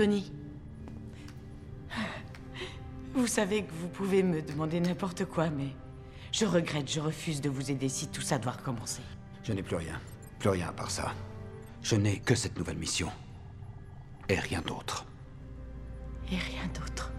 [0.00, 0.32] Tony.
[3.12, 5.76] Vous savez que vous pouvez me demander n'importe quoi, mais
[6.32, 9.02] je regrette, je refuse de vous aider si tout ça doit recommencer.
[9.42, 10.00] Je n'ai plus rien.
[10.38, 11.12] Plus rien à part ça.
[11.82, 13.10] Je n'ai que cette nouvelle mission.
[14.30, 15.04] Et rien d'autre.
[16.32, 17.12] Et rien d'autre.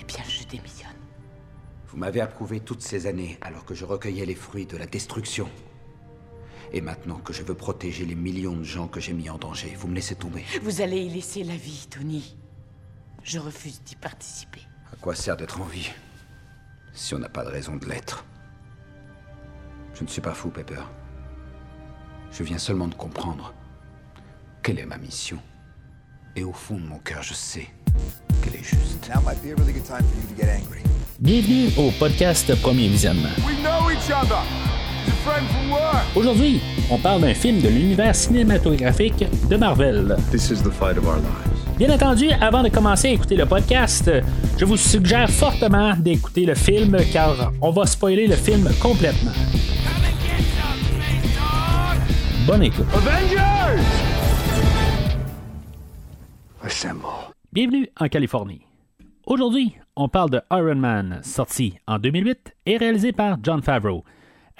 [0.00, 0.90] Eh bien, je démissionne.
[1.86, 5.48] Vous m'avez approuvé toutes ces années alors que je recueillais les fruits de la destruction.
[6.72, 9.74] Et maintenant que je veux protéger les millions de gens que j'ai mis en danger,
[9.76, 10.44] vous me laissez tomber.
[10.62, 12.36] Vous allez y laisser la vie, Tony.
[13.24, 14.60] Je refuse d'y participer.
[14.92, 15.90] À quoi sert d'être en vie
[16.92, 18.24] si on n'a pas de raison de l'être?
[19.94, 20.82] Je ne suis pas fou, Pepper.
[22.30, 23.52] Je viens seulement de comprendre
[24.62, 25.38] quelle est ma mission.
[26.36, 27.66] Et au fond de mon cœur, je sais
[28.42, 29.08] qu'elle est juste.
[29.12, 30.82] Now might be a really good time for you to get angry.
[31.18, 33.34] Bienvenue au podcast Premier Visionnement.
[33.44, 34.40] We know each other.
[36.14, 36.60] Aujourd'hui,
[36.90, 40.16] on parle d'un film de l'univers cinématographique de Marvel.
[40.30, 41.76] This is the fight of our lives.
[41.78, 44.10] Bien entendu, avant de commencer à écouter le podcast,
[44.58, 49.32] je vous suggère fortement d'écouter le film car on va spoiler le film complètement.
[52.46, 52.86] Bonne écoute.
[52.94, 53.82] Avengers!
[56.62, 57.02] Assemble.
[57.52, 58.60] Bienvenue en Californie.
[59.26, 64.04] Aujourd'hui, on parle de Iron Man, sorti en 2008 et réalisé par John Favreau,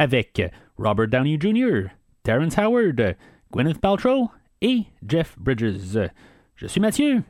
[0.01, 0.43] avec
[0.79, 1.91] Robert Downey Jr.,
[2.23, 3.17] Terrence Howard,
[3.53, 4.31] Gwyneth Paltrow
[4.62, 5.98] et Jeff Bridges.
[6.56, 7.23] Je suis Mathieu.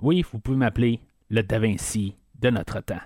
[0.00, 3.00] Oui, vous pouvez m'appeler le Da Vinci de notre temps.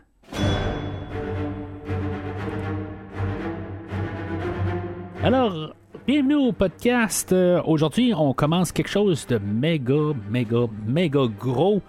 [5.25, 5.75] Alors,
[6.07, 7.33] bienvenue au podcast.
[7.33, 11.81] Euh, Aujourd'hui, on commence quelque chose de méga, méga, méga gros.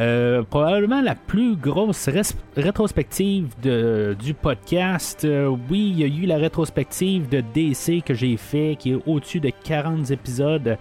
[0.00, 2.08] Euh, probablement la plus grosse
[2.56, 5.26] rétrospective de- du podcast.
[5.26, 8.98] Euh, oui, il y a eu la rétrospective de DC que j'ai fait, qui est
[9.06, 10.78] au-dessus de 40 épisodes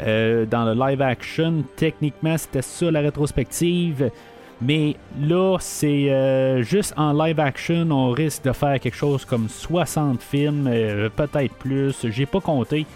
[0.00, 1.62] euh, dans le live action.
[1.76, 4.10] Techniquement, c'était ça la rétrospective.
[4.60, 10.22] Mais là, c'est juste en live action, on risque de faire quelque chose comme 60
[10.22, 10.64] films,
[11.14, 11.94] peut-être plus.
[12.08, 12.86] J'ai pas compté.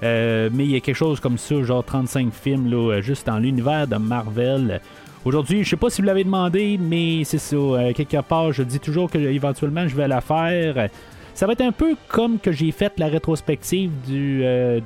[0.00, 3.86] Mais il y a quelque chose comme ça, genre 35 films, là, juste dans l'univers
[3.86, 4.80] de Marvel.
[5.24, 7.56] Aujourd'hui, je sais pas si vous l'avez demandé, mais c'est ça.
[7.56, 10.88] euh, quelque part, je dis toujours que éventuellement je vais la faire.
[11.34, 14.80] Ça va être un peu comme que j'ai fait la rétrospective du, euh,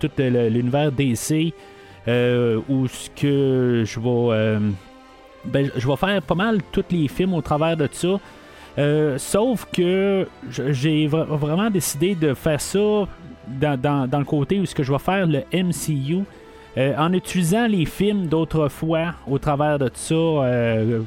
[0.00, 1.52] tout l'univers DC,
[2.08, 4.58] euh, où ce que je vais,
[5.44, 8.18] ben, je vais faire pas mal tous les films au travers de ça.
[9.18, 12.78] Sauf que j'ai vra- vraiment décidé de faire ça
[13.48, 16.24] dans, dans- dans le côté où ce que je vais faire le MCU.
[16.76, 21.00] Euh, en utilisant les films d'autrefois au travers de ça, euh,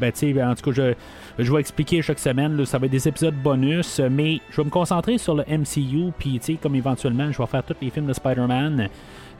[0.00, 0.94] ben, en tout cas, je,
[1.42, 4.64] je vais expliquer chaque semaine, là, ça va être des épisodes bonus, mais je vais
[4.64, 8.12] me concentrer sur le MCU, puis comme éventuellement, je vais faire tous les films de
[8.12, 8.88] Spider-Man.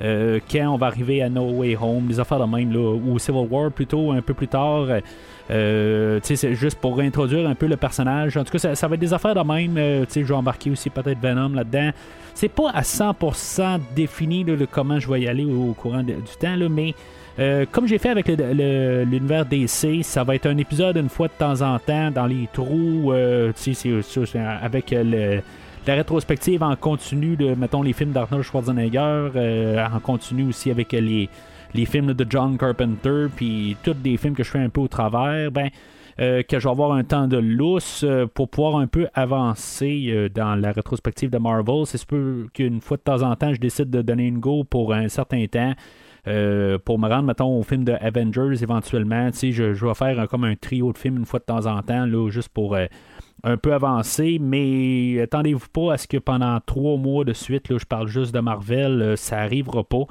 [0.03, 3.19] euh, quand on va arriver à No Way Home, des affaires de même, là, ou
[3.19, 4.87] Civil War plutôt, un peu plus tard.
[5.51, 8.37] Euh, c'est juste pour introduire un peu le personnage.
[8.37, 9.77] En tout cas, ça, va être des affaires de même.
[9.77, 11.91] euh, je vais embarquer aussi peut-être Venom là-dedans.
[12.35, 16.95] C'est pas à 100% défini comment je vais y aller au, courant du temps, mais
[17.39, 21.33] euh, comme j'ai fait avec l'univers DC, ça va être un épisode une fois de
[21.39, 23.13] temps en temps dans les trous,
[24.63, 25.41] avec le-
[25.87, 29.29] la rétrospective en continu de, mettons, les films d'Arnold Schwarzenegger,
[29.93, 31.29] en continu aussi avec les,
[31.75, 34.89] les films de John Carpenter, puis tous des films que je fais un peu au
[34.89, 35.71] travers, ben,
[36.21, 40.07] euh, que je vais avoir un temps de lousse euh, pour pouvoir un peu avancer
[40.11, 41.87] euh, dans la rétrospective de Marvel.
[41.87, 44.95] C'est peu qu'une fois de temps en temps, je décide de donner une go pour
[44.95, 45.75] un certain temps.
[46.85, 50.93] pour me rendre, mettons, au film de Avengers éventuellement, je, vais faire comme un trio
[50.93, 55.21] de films une fois de temps en temps, là, juste pour un peu avancer, mais
[55.21, 58.41] attendez-vous pas à ce que pendant trois mois de suite, là, je parle juste de
[58.41, 60.07] Marvel, ça arrivera pas.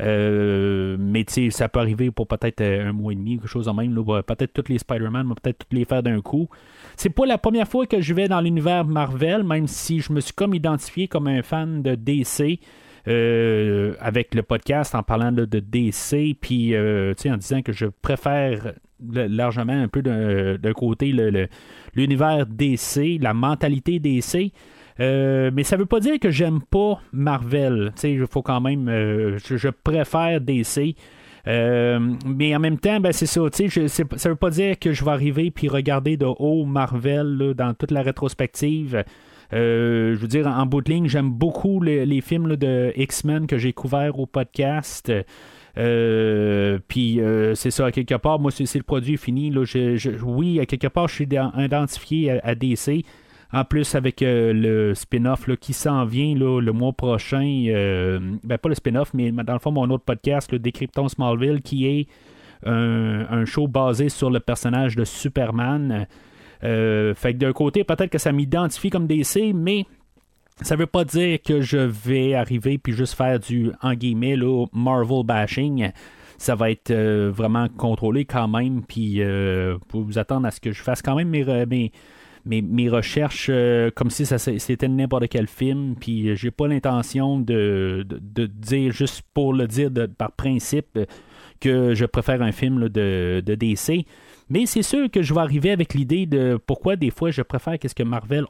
[0.00, 3.72] Euh, mais ça peut arriver pour peut-être euh, un mois et demi, quelque chose de
[3.72, 3.94] même.
[4.22, 6.48] Peut-être tous les Spider-Man, peut-être tous les faire d'un coup.
[6.96, 10.20] C'est pas la première fois que je vais dans l'univers Marvel, même si je me
[10.20, 12.60] suis comme identifié comme un fan de DC.
[13.08, 19.72] euh, avec le podcast en parlant de DC, puis en disant que je préfère largement
[19.72, 21.12] un peu d'un côté
[21.94, 24.52] l'univers DC, la mentalité DC.
[25.00, 27.92] Euh, mais ça veut pas dire que j'aime pas Marvel.
[28.04, 28.88] Il faut quand même.
[28.88, 30.94] euh, je, préfère DC.
[31.48, 33.40] Euh, mais en même temps, ben c'est ça.
[33.58, 37.72] Je- ça veut pas dire que je vais arriver puis regarder de haut Marvel dans
[37.72, 39.02] toute la rétrospective.
[39.52, 43.56] Je veux dire, en bout de ligne, j'aime beaucoup le- les films de X-Men que
[43.56, 45.10] j'ai couverts au podcast.
[46.88, 47.20] Puis
[47.54, 49.50] c'est ça, à quelque part, moi, c'est le produit fini.
[49.50, 53.04] Là, Je- oui, à quelque part, je suis ident- identifié à DC.
[53.52, 58.68] En plus, avec euh, le spin-off qui s'en vient le mois prochain, euh, ben pas
[58.68, 62.06] le spin-off, mais dans le fond, mon autre podcast, le Décryptons Smallville, qui est
[62.64, 66.06] un, show basé sur le personnage de Superman.
[66.62, 69.86] Euh, fait que d'un côté, peut-être que ça m'identifie comme DC, mais
[70.60, 74.36] ça veut pas dire que je vais arriver puis juste faire du en guillemets
[74.72, 75.90] Marvel bashing.
[76.38, 76.92] Ça va être
[77.30, 79.22] vraiment contrôlé quand même, puis
[79.92, 81.90] vous attendre à ce que je fasse quand même mes,
[82.44, 88.06] mes, recherches euh, comme si c'était n'importe quel film, puis euh, j'ai pas l'intention de,
[88.48, 91.04] dire juste pour le dire par principe euh,
[91.60, 94.06] que je préfère un film de, DC.
[94.48, 97.78] Mais c'est sûr que je vais arriver avec l'idée de pourquoi des fois je préfère
[97.78, 98.46] qu'est-ce que Marvel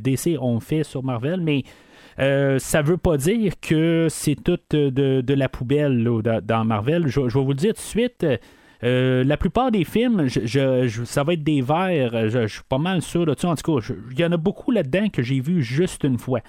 [0.00, 1.62] DC ont fait sur Marvel, mais
[2.18, 6.02] euh, ça veut pas dire que c'est tout de, la poubelle
[6.42, 7.06] dans Marvel.
[7.06, 8.26] Je, je vais vous le dire tout de suite.
[8.84, 12.28] Euh, la plupart des films, ça va être des verts.
[12.28, 13.48] Je, je suis pas mal sûr de ça.
[13.48, 16.40] En tout cas, il y en a beaucoup là-dedans que j'ai vu juste une fois.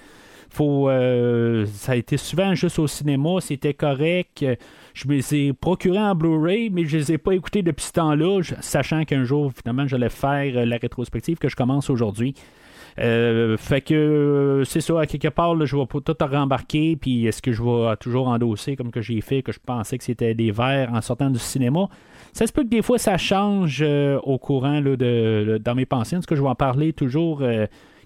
[0.51, 4.43] Faut, euh, ça a été souvent juste au cinéma, c'était correct.
[4.95, 7.93] Je me les ai procurés en Blu-ray, mais je les ai pas écoutés depuis ce
[7.93, 12.33] temps-là, sachant qu'un jour, finalement, j'allais faire euh, la rétrospective que je commence aujourd'hui.
[12.97, 17.27] Euh, fait que euh, c'est ça, à quelque part, là, je vais tout rembarquer, puis
[17.27, 20.33] est-ce que je vais toujours endosser comme que j'ai fait, que je pensais que c'était
[20.33, 21.87] des verres en sortant du cinéma?
[22.39, 25.85] Ça se peut que des fois ça change euh, au courant là, de, dans mes
[25.85, 26.15] pensées.
[26.15, 27.65] En tout cas, je vais en parler toujours euh,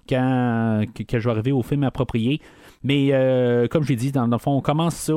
[0.09, 2.41] quand, je vais arriver au film approprié.
[2.81, 5.13] Mais euh, comme j'ai dit, dans, le fond, on commence ça.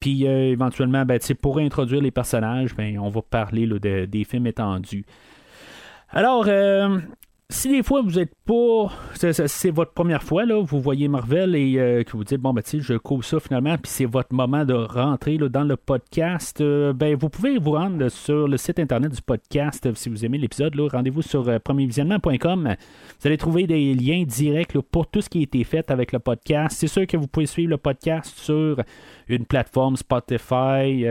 [0.00, 4.48] Puis éventuellement, ben, pour introduire les personnages, ben, on va parler là, de- des films
[4.48, 5.06] étendus.
[6.10, 6.48] Alors,
[7.50, 8.90] si des fois vous êtes pas.
[9.14, 12.62] C'est, votre première fois, là, vous voyez Marvel et euh, que vous dites, bon, ben,
[12.62, 16.62] tu je couvre ça finalement, puis c'est votre moment de rentrer là, dans le podcast,
[16.62, 20.24] euh, ben, vous pouvez vous rendre sur le site internet du podcast euh, si vous
[20.24, 20.74] aimez l'épisode.
[20.80, 22.74] Rendez-vous sur premiervisionnement.com.
[23.20, 26.12] Vous allez trouver des liens directs là, pour tout ce qui a été fait avec
[26.12, 26.78] le podcast.
[26.78, 28.80] C'est sûr que vous pouvez suivre le podcast sur
[29.28, 31.04] une plateforme Spotify,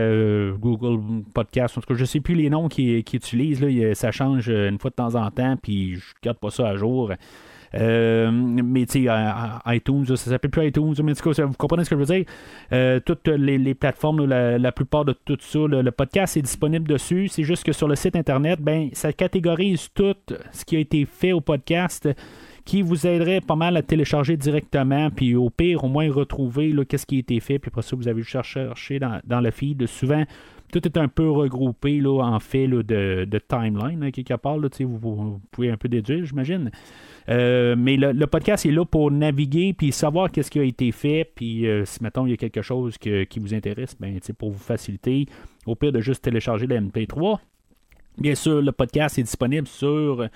[0.60, 3.62] Google Podcast, en tout cas, je ne sais plus les noms qu'ils qu'ils utilisent.
[3.62, 6.76] Là, ça change une fois de temps en temps, puis je garde pas ça à
[6.78, 7.12] jour.
[7.76, 11.84] Euh, mais tu sais, euh, iTunes, ça s'appelle plus iTunes, mais en tout vous comprenez
[11.84, 12.26] ce que je veux dire.
[12.72, 17.28] Euh, toutes les, plateformes, la, la plupart de tout ça, le, podcast est disponible dessus.
[17.28, 20.16] C'est juste que sur le site internet, ben, ça catégorise tout
[20.52, 22.10] ce qui a été fait au podcast
[22.66, 27.06] qui vous aiderait pas mal à télécharger directement, puis au pire, au moins retrouver qu'est-ce
[27.06, 29.52] qui a été fait, puis après ça, vous avez juste à chercher dans, dans le
[29.52, 29.88] feed.
[29.88, 30.26] Souvent,
[30.72, 34.58] tout est un peu regroupé là, en fait de, timeline, hein, quelque part.
[34.58, 36.72] Là, vous, vous pouvez un peu déduire, j'imagine.
[37.30, 41.30] Euh, mais le, podcast est là pour naviguer puis savoir qu'est-ce qui a été fait.
[41.36, 44.60] Puis euh, si, mettons, il y a quelque chose qui vous intéresse, ben, pour vous
[44.60, 45.26] faciliter,
[45.66, 47.40] au pire de juste télécharger la MP3.
[48.18, 50.28] Bien sûr, le podcast est disponible sur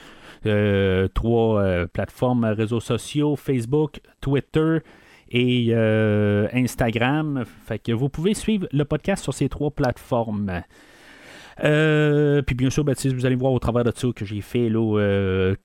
[0.46, 4.80] euh, trois plateformes réseaux sociaux, Facebook, Twitter
[5.32, 7.44] et euh, Instagram.
[7.66, 10.62] Fait que vous pouvez suivre le podcast sur ces trois plateformes.
[11.64, 14.68] Euh, puis bien sûr, ben, vous allez voir au travers de ça que j'ai fait,
[14.68, 15.56] là, euh,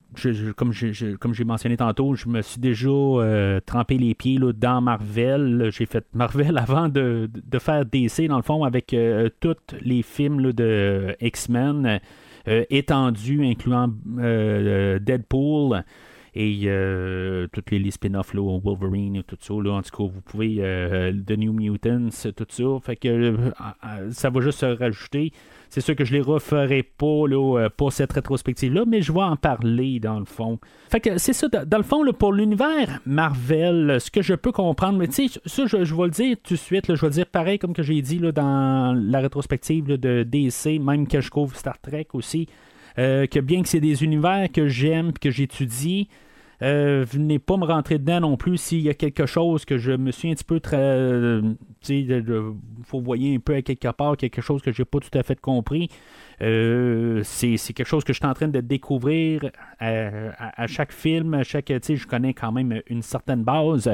[0.57, 5.71] comme, j'ai- mentionné tantôt, je me suis déjà trempé les pieds là, dans Marvel.
[5.73, 7.29] J'ai fait Marvel avant de,
[7.59, 8.95] faire DC, dans le fond, avec
[9.41, 12.01] tous les films de X-Men
[12.47, 15.83] étendus, incluant Deadpool
[16.39, 19.55] et euh, toutes les, les spin-offs, là, Wolverine et tout ça.
[19.55, 22.65] Là, en tout cas, vous pouvez, euh, The New Mutants, tout ça.
[22.83, 25.33] Fait que euh, ça va juste se rajouter.
[25.71, 29.37] C'est sûr que je les referai pas là, pour cette rétrospective-là, mais je vais en
[29.37, 30.59] parler dans le fond.
[30.91, 34.53] Fait que c'est ça, dans le fond, là, pour l'univers Marvel, ce que je peux
[34.53, 37.09] comprendre, mais tu sais, ça, je, vais le dire tout de suite, là, je vais
[37.09, 41.09] le dire pareil comme que j'ai dit là, dans la rétrospective là, de DC, même
[41.09, 42.47] que je couvre Star Trek aussi,
[42.97, 46.09] que bien que c'est des univers que j'aime que j'étudie,
[46.63, 49.93] euh, venez pas me rentrer dedans non plus s'il y a quelque chose que je
[49.93, 50.77] me suis un petit peu très.
[50.79, 51.43] euh,
[52.85, 55.41] faut voyer un peu à quelque part, quelque chose que j'ai pas tout à fait
[55.41, 55.91] compris.
[56.43, 61.43] Euh, c'est quelque chose que je suis en train de découvrir à, chaque film, à
[61.43, 61.69] chaque.
[61.69, 63.91] Je connais quand même une certaine base,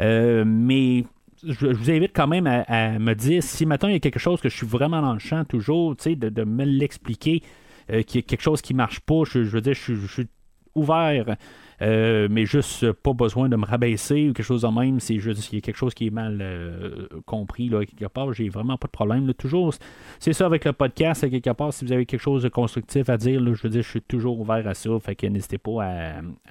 [0.00, 1.04] euh, mais
[1.46, 4.40] je, vous invite quand même à, me dire si maintenant il y a quelque chose
[4.40, 7.42] que je suis vraiment dans le champ toujours, de, me l'expliquer,
[7.90, 9.22] euh, qu'il y a quelque chose qui marche pas.
[9.24, 10.28] Je, veux dire, je suis
[10.74, 11.36] ouvert.
[11.80, 15.00] Euh, mais juste euh, pas besoin de me rabaisser ou quelque chose de même.
[15.00, 18.32] C'est juste qu'il y a quelque chose qui est mal euh, compris là, quelque part.
[18.32, 19.26] J'ai vraiment pas de problème.
[19.26, 19.34] là.
[19.34, 19.72] Toujours,
[20.18, 21.72] c'est ça avec le podcast, à quelque part.
[21.72, 24.02] Si vous avez quelque chose de constructif à dire, là, je veux dire, je suis
[24.02, 24.90] toujours ouvert à ça.
[25.00, 25.84] Fait que n'hésitez pas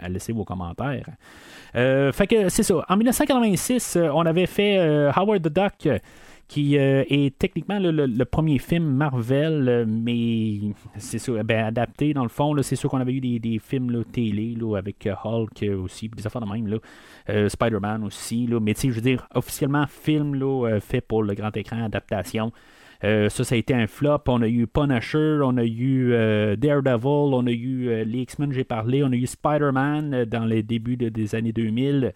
[0.02, 1.10] à, laisser vos commentaires.
[1.74, 2.86] Fait que c'est ça.
[2.88, 4.78] En 1986, euh, on avait fait
[5.14, 6.02] Howard the Duck.
[6.48, 12.24] Qui euh, est techniquement le, premier film Marvel, euh, mais c'est sûr, ben, adapté dans
[12.24, 12.56] le fond.
[12.62, 16.26] C'est sûr qu'on avait eu des, films là, télé là, avec euh, Hulk aussi, des
[16.26, 16.80] affaires de même.
[17.50, 18.48] Spider-Man aussi.
[18.62, 20.40] Mais tu je veux dire, officiellement, film
[20.80, 22.54] fait pour le grand écran, adaptation.
[23.02, 24.24] Ça, ça a été un flop.
[24.28, 26.14] On a eu Punisher, on a eu
[26.58, 30.64] Daredevil, on a eu euh, les X-Men, j'ai parlé, on a eu Spider-Man dans les
[30.64, 32.14] débuts de- des années 2000.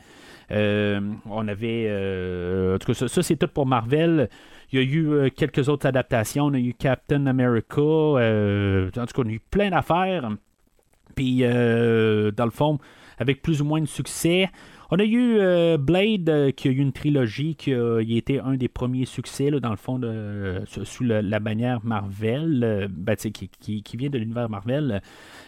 [0.51, 1.85] Euh, on avait.
[1.87, 4.29] euh, en tout cas, ça, c'est tout pour Marvel.
[4.71, 6.45] Il y a eu euh, quelques autres adaptations.
[6.45, 7.81] On a eu Captain America.
[7.81, 10.29] en tout cas, on a eu plein d'affaires.
[11.15, 12.79] Puis, dans le fond,
[13.17, 14.49] avec plus ou moins de succès.
[14.93, 18.55] On a eu euh, Blade, euh, qui a eu une trilogie qui a été un
[18.55, 24.09] des premiers succès, dans le fond, de, sous- la bannière Marvel, euh, ben, qui, vient
[24.09, 25.01] de l'univers Marvel.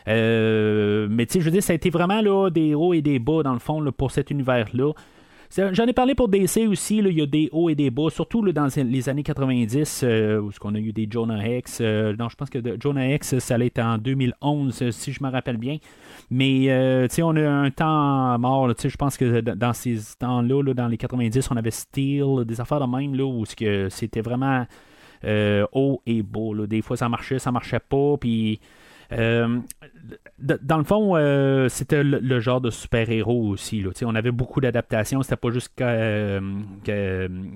[0.08, 3.20] Euh, mais tu sais, je veux dire, ça a été vraiment des hauts et des
[3.20, 4.94] bas, dans le fond, pour cet univers-là.
[5.55, 8.10] J'en ai parlé pour DC aussi, là, il y a des hauts et des bas,
[8.10, 11.79] surtout là, dans les années 90, euh, où on a eu des Jonah Hex.
[11.79, 15.29] euh, je pense que Jonah Hex, ça allait être en 2011, euh, si je me
[15.29, 15.77] rappelle bien.
[16.31, 18.74] Mais euh, on a un temps mort.
[18.83, 22.79] Je pense que dans ces temps-là, là, dans les 90, on avait Steel, des affaires
[22.79, 24.65] de même, là, où c'était vraiment
[25.24, 26.65] haut et là.
[26.65, 28.17] Des fois, ça marchait, ça marchait pas.
[28.19, 28.60] Puis.
[30.39, 33.83] Dans le fond, euh, c'était le, genre de super-héros aussi.
[34.03, 35.22] On avait beaucoup d'adaptations.
[35.24, 36.39] C'était pas juste euh,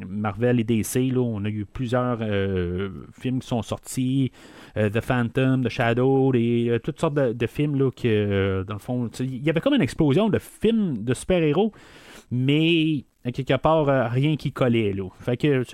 [0.07, 1.13] Marvel et DC.
[1.17, 2.89] On a eu plusieurs euh,
[3.19, 4.31] films qui sont sortis.
[4.75, 9.43] The Phantom, The Shadow, euh, toutes sortes de, films là, que, dans le fond, il
[9.43, 11.71] y avait comme une explosion de films de super-héros,
[12.29, 14.93] mais quelque part, rien qui collait.
[14.93, 15.09] Là.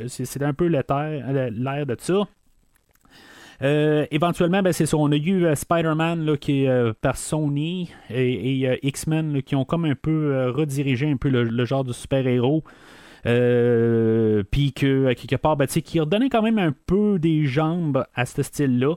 [0.08, 2.28] C'était un peu l'air de ça.
[3.64, 4.98] Euh, éventuellement, ben, c'est ça.
[4.98, 9.66] On a eu euh, Spider-Man là, qui est euh, par Sony et, X-Men qui ont
[9.66, 12.64] comme un peu redirigé un peu le, genre de super-héros.
[13.24, 18.44] Puis que, quelque part, ben, qui redonnait quand même un peu des jambes à ce
[18.44, 18.96] style-là.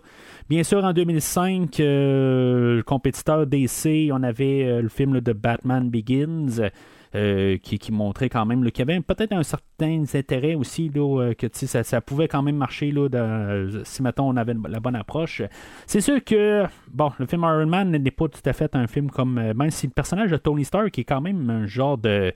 [0.49, 6.71] Bien sûr, en 2005, euh, le compétiteur DC, on avait le film de Batman Begins.
[7.17, 11.35] Euh, qui, montrait quand même qu'il y avait peut-être un certain intérêt aussi là, euh,
[11.35, 14.97] que ça, ça pouvait quand même marcher là, dans- si mettons on avait la bonne
[14.97, 15.43] approche.
[15.87, 19.11] C'est sûr que bon, le film Iron Man n'est pas tout à fait un film
[19.11, 22.33] comme euh, même si le personnage de Tony Stark est quand même un genre de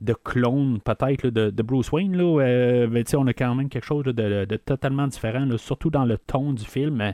[0.00, 4.04] de clone peut-être de, Bruce Wayne là, euh, ben, on a quand même quelque chose
[4.04, 7.12] de, totalement différent surtout dans le ton du film.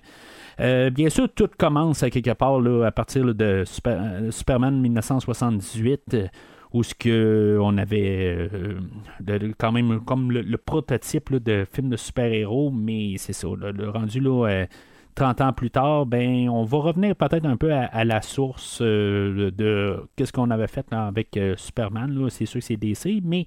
[0.61, 4.81] Euh, bien sûr, tout commence à quelque part là, à partir de Super- euh, Superman
[4.81, 6.27] 1978, euh,
[6.73, 12.71] où ce que on avait euh, quand même comme le, prototype de film de super-héros,
[12.71, 14.67] mais c'est ça, le rendu là, euh,
[15.15, 19.51] 30 ans plus tard, ben on va revenir peut-être un peu à, la source euh,
[19.51, 22.29] de qu'est-ce qu'on avait fait avec euh, Superman.
[22.31, 23.47] C'est sûr que c'est DC, mais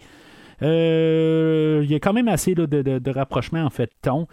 [0.61, 4.27] euh, il y a quand même assez de, de rapprochement en fait ton.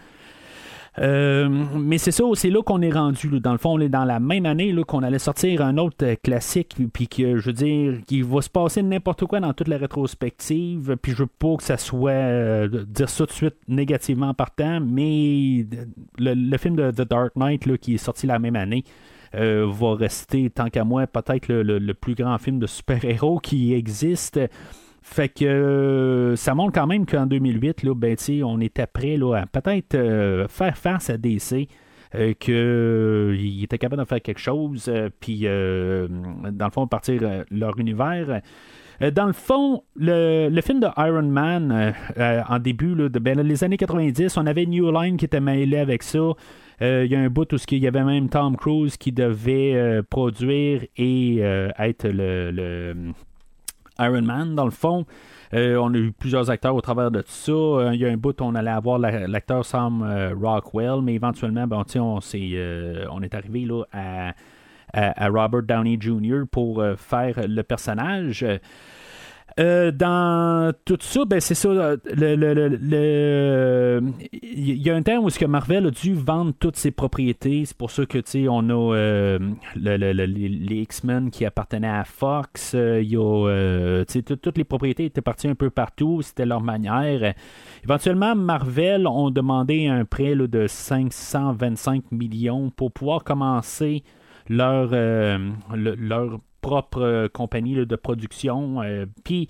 [0.99, 3.39] Euh, mais c'est ça, c'est là qu'on est rendu.
[3.39, 6.15] Dans le fond, on est dans la même année qu'on allait sortir un autre euh,
[6.21, 9.77] classique, puis que je veux dire, qu'il va se passer n'importe quoi dans toute la
[9.77, 10.97] rétrospective.
[11.01, 14.33] Puis je veux pas que ça soit euh, dire ça tout de suite négativement en
[14.33, 15.65] partant, mais
[16.17, 18.83] le, film de The Dark Knight qui est sorti la même année.
[19.33, 24.39] va rester, tant qu'à moi, peut-être le plus grand film de super-héros qui existe.
[25.01, 29.45] Fait que euh, ça montre quand même qu'en 2008, là, ben, on était prêt à
[29.47, 31.67] peut-être euh, faire face à DC.
[32.15, 36.07] euh, qu'il était capable de faire quelque chose, euh, puis euh,
[36.51, 38.41] dans le fond, partir euh, leur univers.
[39.01, 43.19] Euh, dans le fond, le, film de Iron Man, euh, euh, en début là, de
[43.19, 46.19] ben, les années 90, on avait New Line qui était mêlé avec ça.
[46.81, 49.73] Euh, Il y a un bout où il y avait même Tom Cruise qui devait
[49.75, 53.13] euh, produire et euh, être le
[54.01, 55.05] Iron Man, dans le fond.
[55.53, 57.51] Euh, on a eu plusieurs acteurs au travers de tout ça.
[57.51, 61.13] Euh, Il y a un bout on allait avoir la- l'acteur Sam euh, Rockwell, mais
[61.15, 62.19] éventuellement, ben, on,
[62.55, 64.33] euh, on est arrivé à,
[65.29, 66.43] Robert Downey Jr.
[66.51, 68.45] pour faire le personnage.
[69.59, 71.67] Euh, dans tout ça, ben c'est ça.
[71.69, 74.01] euh, Le, le- le-
[74.41, 77.65] il y a un temps où ce que Marvel a dû vendre toutes ses propriétés.
[77.65, 79.39] C'est pour ça que on a euh,
[79.75, 80.47] le- le- le- les,
[80.81, 82.73] X-Men qui appartenaient à Fox.
[82.75, 86.21] Euh, y a toutes les propriétés étaient parties un peu partout.
[86.21, 87.33] C'était leur manière.
[87.83, 94.03] Éventuellement, Marvel ont demandé un prêt de 525 millions pour pouvoir commencer
[94.49, 98.81] leur, le- leur propre euh, compagnie de production.
[98.81, 99.49] euh, Puis,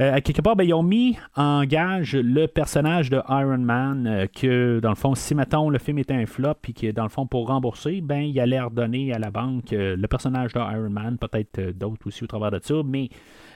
[0.00, 4.26] euh, à quelque part, ben, ils ont mis en gage le personnage de Iron Man,
[4.34, 7.08] que dans le fond, si mettons le film était un flop, puis que dans le
[7.08, 11.18] fond, pour rembourser, ben, il allait redonner à la banque le personnage de Iron Man,
[11.18, 13.08] peut-être d'autres aussi au travers de ça, mais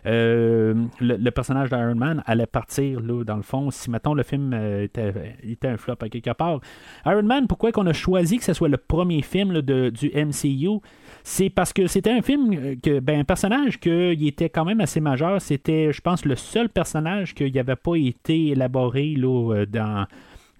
[0.04, 5.36] le, personnage d'Iron Man allait partir, là, dans le fond, si, mettons, le film était,
[5.42, 6.60] était, un flop à quelque part.
[7.06, 10.80] Iron Man, pourquoi qu'on a choisi que ce soit le premier film de, du MCU
[11.24, 15.00] c'est parce que c'était un film que ben un personnage qui était quand même assez
[15.00, 20.06] majeur c'était je pense le seul personnage qui n'avait pas été élaboré là, dans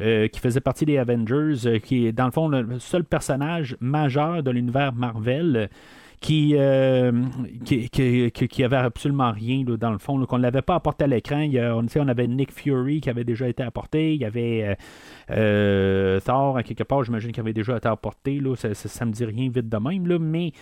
[0.02, 3.76] euh, qui faisait partie des Avengers, euh, qui est dans le fond le seul personnage
[3.78, 5.69] majeur de l'univers Marvel.
[6.22, 7.10] Qui, euh,
[7.64, 11.44] qui, qui, avait absolument rien dans le fond, qu'on ne l'avait pas apporté à l'écran.
[11.52, 14.76] On, on avait Nick Fury qui avait déjà été apporté, il y avait
[15.26, 18.38] Thor à quelque part, j'imagine qu'il avait déjà été apporté.
[18.38, 20.52] Là, ça, ça, me dit rien vite de même, là, mais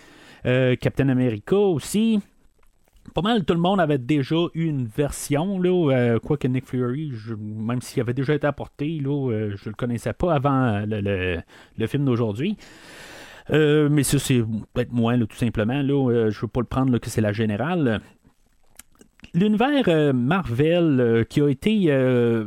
[0.77, 2.19] Captain America aussi
[3.13, 7.11] pas mal tout le monde avait déjà eu une version, là, euh, quoique Nick Fury,
[7.39, 12.05] même s'il avait déjà été apporté, là, euh, je le connaissais pas avant le, film
[12.05, 12.57] d'aujourd'hui.
[13.49, 14.43] Euh, mais ça, c'est
[14.73, 15.81] peut-être moins, tout simplement.
[15.81, 18.01] Là, je veux pas le prendre que c'est la générale.
[19.33, 21.87] L'univers Marvel qui a été.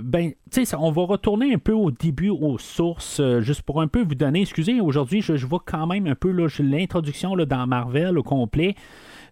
[0.03, 3.89] ben, tu sais, on va retourner un peu au début, aux sources, juste pour un
[3.89, 4.43] peu vous donner.
[4.43, 8.75] Excusez, aujourd'hui, je, vois quand même un peu l'introduction dans Marvel au complet.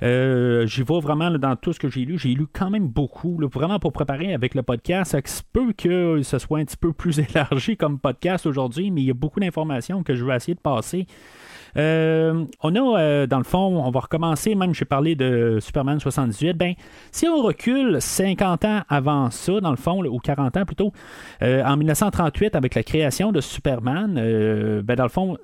[0.02, 2.18] Euh, j'y vais vraiment dans tout ce que j'ai lu.
[2.18, 5.12] J'ai lu quand même beaucoup, vraiment pour préparer avec le podcast.
[5.12, 9.06] Ça peut que ce soit un petit peu plus élargi comme podcast aujourd'hui, mais il
[9.06, 11.06] y a beaucoup d'informations que je vais essayer de passer.
[11.76, 16.00] Euh, on a, euh, dans le fond, on va recommencer, même j'ai parlé de Superman
[16.00, 16.57] 78.
[16.57, 16.75] Ben,
[17.11, 20.93] si on recule 50 ans avant ça, dans le fond, ou 40 ans plutôt,
[21.43, 24.14] euh, en 1938, avec la création de Superman,
[24.83, 25.37] ben, dans le fond,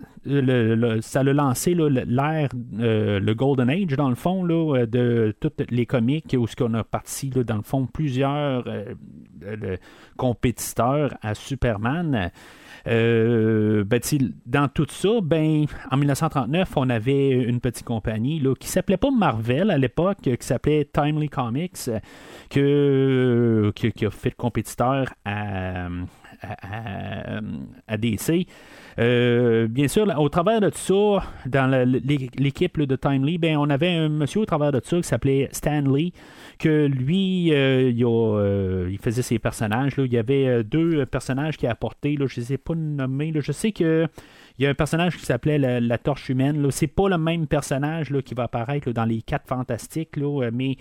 [1.00, 6.46] ça a lancé l'ère, le Golden Age, dans le fond, de toutes les comics où
[6.46, 8.64] ce qu'on a parti, dans le fond, plusieurs
[10.16, 12.30] compétiteurs à Superman.
[12.86, 14.00] Euh, ben,
[14.46, 19.10] dans tout ça, ben, en 1939, on avait une petite compagnie là, qui s'appelait pas
[19.10, 21.90] Marvel à l'époque, qui s'appelait Timely Comics,
[22.50, 25.88] que, qui, a fait compétiteur à,
[27.86, 28.46] à, DC.
[28.98, 31.70] Euh, bien sûr, au travers de tout ça, dans
[32.36, 35.48] l'équipe de Timely, ben, on avait un monsieur au travers de tout ça qui s'appelait
[35.52, 36.12] Stanley,
[36.58, 39.94] que lui, euh, euh, il, faisait ses personnages.
[39.96, 43.32] Il y avait deux personnages qui a là, je ne sais pas nommer.
[43.34, 44.06] je sais que
[44.58, 46.68] il y a un personnage qui s'appelait la, Torche humaine.
[46.70, 50.76] C'est pas le même personnage là, qui va apparaître dans les quatre fantastiques, là, mais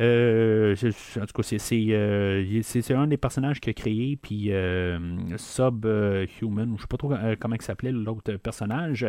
[0.00, 0.76] euh,
[1.16, 4.98] en tout cas, euh, c'est, un des personnages qu'il a créé, puis euh,
[5.36, 9.04] Subhuman, je sais pas trop comment il s'appelait l'autre personnage.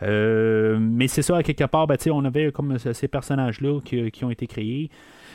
[0.00, 4.90] mais c'est ça, quelque part, ben, on avait comme ces personnages-là qui, ont été créés.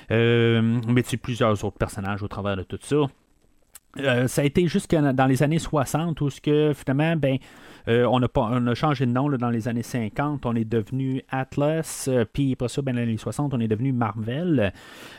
[0.10, 4.28] Mais tu plusieurs autres personnages au travers de tout ça.
[4.28, 7.38] ça a été jusqu'à dans les années 60 où ce que finalement ben
[7.88, 10.46] euh, on, a on, a changé de nom dans les années 50.
[10.46, 12.08] On est devenu Atlas.
[12.08, 14.74] Euh, puis après ça, ben, dans les années 60, on est devenu Marvel.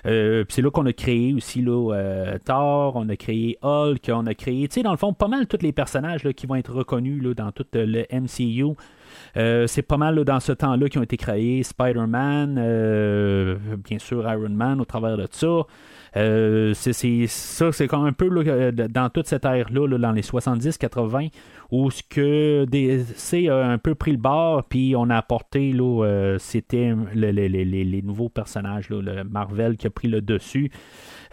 [0.07, 2.96] Euh, c'est là qu'on a créé aussi là, Thor.
[2.96, 4.11] On a créé Hulk.
[4.12, 6.46] On a créé, tu sais, dans le fond, pas mal tous les personnages là, qui
[6.46, 8.75] vont être reconnus là, dans tout le MCU.
[9.66, 11.62] C'est pas mal dans ce temps-là qui ont été créés.
[11.62, 12.55] Spider-Man,
[13.85, 15.66] bien sûr Iron Man au travers de ça.
[16.14, 18.29] c'est ça, c'est quand un peu
[18.72, 21.31] dans toute cette ère-là, dans les 70-80,
[21.70, 26.05] où ce que DC a un peu pris le bord, puis on a apporté, là,
[26.05, 30.70] euh, c'était les, nouveaux personnages, le Marvel qui a pris le dessus.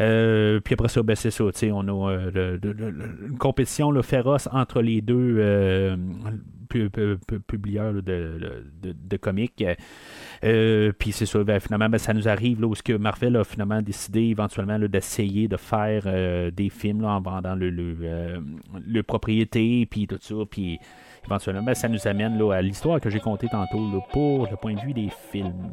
[0.02, 2.58] Euh, puis après ça, ben, c'est ça, on a euh,
[3.30, 5.96] une compétition féroce entre les deux
[7.48, 9.64] publieurs de, comics.
[10.42, 13.44] puis c'est ça, ben, finalement, ben, ça nous arrive là, où ce que Marvel a
[13.44, 16.04] finalement décidé éventuellement d'essayer de faire
[16.52, 20.36] des films en vendant le, le, propriété, puis tout ça.
[20.50, 20.80] Puis
[21.26, 24.74] éventuellement, ben, ça nous amène là, à l'histoire que j'ai contée tantôt pour le point
[24.74, 25.72] de vue des films.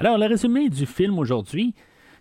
[0.00, 1.74] Alors, le résumé du film aujourd'hui.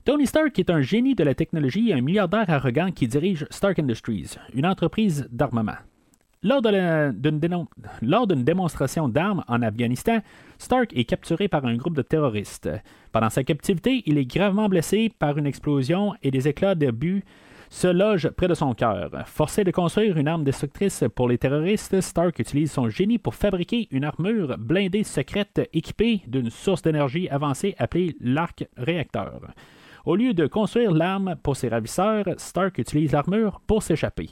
[0.03, 3.79] Tony Stark est un génie de la technologie et un milliardaire arrogant qui dirige Stark
[3.79, 5.77] Industries, une entreprise d'armement.
[6.43, 10.19] Lors d'une démonstration d'armes en Afghanistan,
[10.57, 12.69] Stark est capturé par un groupe de terroristes.
[13.13, 17.23] Pendant sa captivité, il est gravement blessé par une explosion et des éclats d'obus
[17.69, 19.11] se loge près de son cœur.
[19.25, 23.87] Forcé de construire une arme destructrice pour les terroristes, Stark utilise son génie pour fabriquer
[23.91, 29.41] une armure blindée secrète équipée d'une source d'énergie avancée appelée l'arc réacteur.
[30.05, 34.29] Au lieu de construire l'arme pour ses ravisseurs, Stark utilise l'armure pour s'échapper.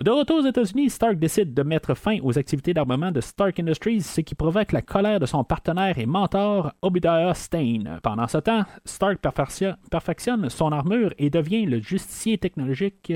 [0.00, 4.02] De retour aux États-Unis, Stark décide de mettre fin aux activités d'armement de Stark Industries,
[4.02, 7.98] ce qui provoque la colère de son partenaire et mentor, Obadiah Stane.
[8.04, 13.12] Pendant ce temps, Stark perfectionne son armure et devient le justicier technologique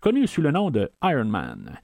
[0.00, 1.78] connu sous le nom de Iron Man.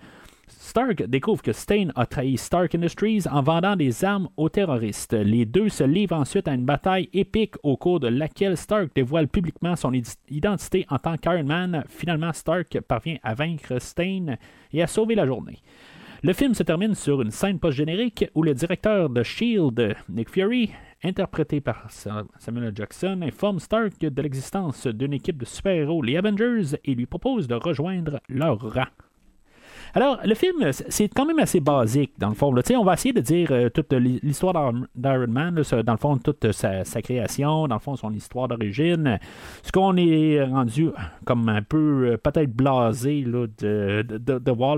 [0.68, 5.14] Stark découvre que Stain a trahi Stark Industries en vendant des armes aux terroristes.
[5.14, 9.28] Les deux se livrent ensuite à une bataille épique au cours de laquelle Stark dévoile
[9.28, 9.94] publiquement son
[10.28, 11.85] identité en tant qu'Iron Man.
[11.88, 14.37] Finalement, Stark parvient à vaincre Stain
[14.70, 15.57] et à sauver la journée.
[16.22, 20.70] Le film se termine sur une scène post-générique où le directeur de Shield, Nick Fury,
[21.02, 26.94] interprété par Samuel Jackson, informe Stark de l'existence d'une équipe de super-héros, les Avengers, et
[26.94, 29.08] lui propose de rejoindre leur rang.
[29.94, 32.55] Alors, le film, c'est quand même assez basique, dans le fond.
[32.77, 36.85] On va essayer de dire euh, toute l'histoire d'Iron Man, dans le fond, toute sa,
[37.03, 39.18] création, dans le fond, son histoire d'origine.
[39.62, 40.90] Ce qu'on est rendu
[41.24, 44.77] comme un peu, euh, peut-être blasé de, de, voir.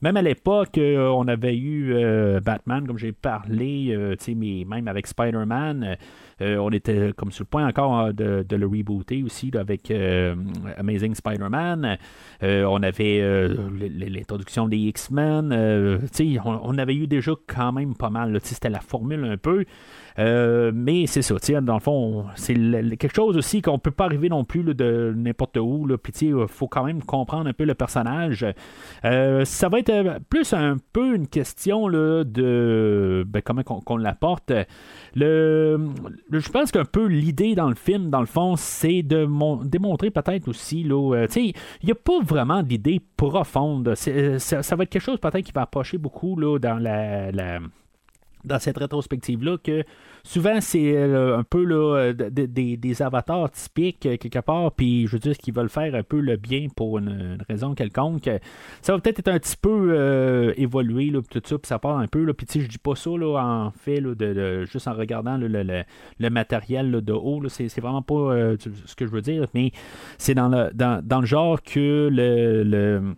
[0.00, 1.94] même à l'époque, euh, on avait eu
[2.40, 5.96] Batman, comme j'ai parlé, mais même avec Spider-Man.
[6.40, 10.34] Euh, on était comme sur le point encore hein, de, le rebooter aussi avec euh,
[10.76, 11.98] Amazing Spider-Man.
[12.42, 13.48] Euh, on avait
[14.08, 15.52] l'introduction des X-Men.
[16.44, 18.38] On, on, avait eu déjà quand même pas mal.
[18.42, 19.64] C'était la formule un peu.
[20.18, 24.28] Euh, mais c'est ça, dans le fond, c'est quelque chose aussi qu'on peut pas arriver
[24.28, 25.88] non plus de n'importe où.
[26.02, 28.46] Puis il faut quand même comprendre un peu le personnage.
[29.04, 33.96] Euh, ça va être euh, plus un peu une question là, de ben, comment qu'on
[33.96, 34.52] l'apporte.
[35.14, 35.90] Le,
[36.30, 39.28] je pense qu'un peu l'idée dans le film, dans le fond, c'est de
[39.64, 41.52] démontrer peut-être aussi, là, il
[41.84, 43.94] n'y a pas vraiment d'idée profonde.
[43.94, 47.60] Ça, va être quelque chose peut-être qui va approcher beaucoup là, dans la
[48.44, 49.84] dans cette rétrospective-là que
[50.22, 55.18] souvent c'est euh, un peu là, des, avatars typiques euh, quelque part, puis je veux
[55.18, 58.30] dire qu'ils veulent faire un peu le bien pour une, raison quelconque.
[58.82, 61.98] Ça va peut-être être un petit peu euh, évolué, là, tout ça, puis ça part
[61.98, 62.24] un peu.
[62.24, 66.30] Là, puis je dis pas ça là, en fait de, juste en regardant le, le,
[66.30, 67.42] matériel de haut.
[67.48, 69.72] C'est, vraiment pas ce que je veux dire, mais
[70.18, 73.14] c'est dans le, dans, dans le genre que le le,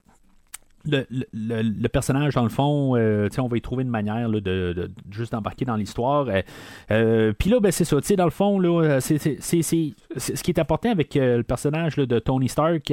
[1.88, 5.76] personnage, dans le fond, euh, on va y trouver une manière de, juste embarquer dans
[5.76, 6.26] l'histoire.
[6.28, 6.42] Euh,
[6.90, 7.96] euh, puis là, ben, c'est ça.
[8.16, 12.92] Dans le fond, là, c'est, ce qui est apporté avec le personnage de Tony Stark,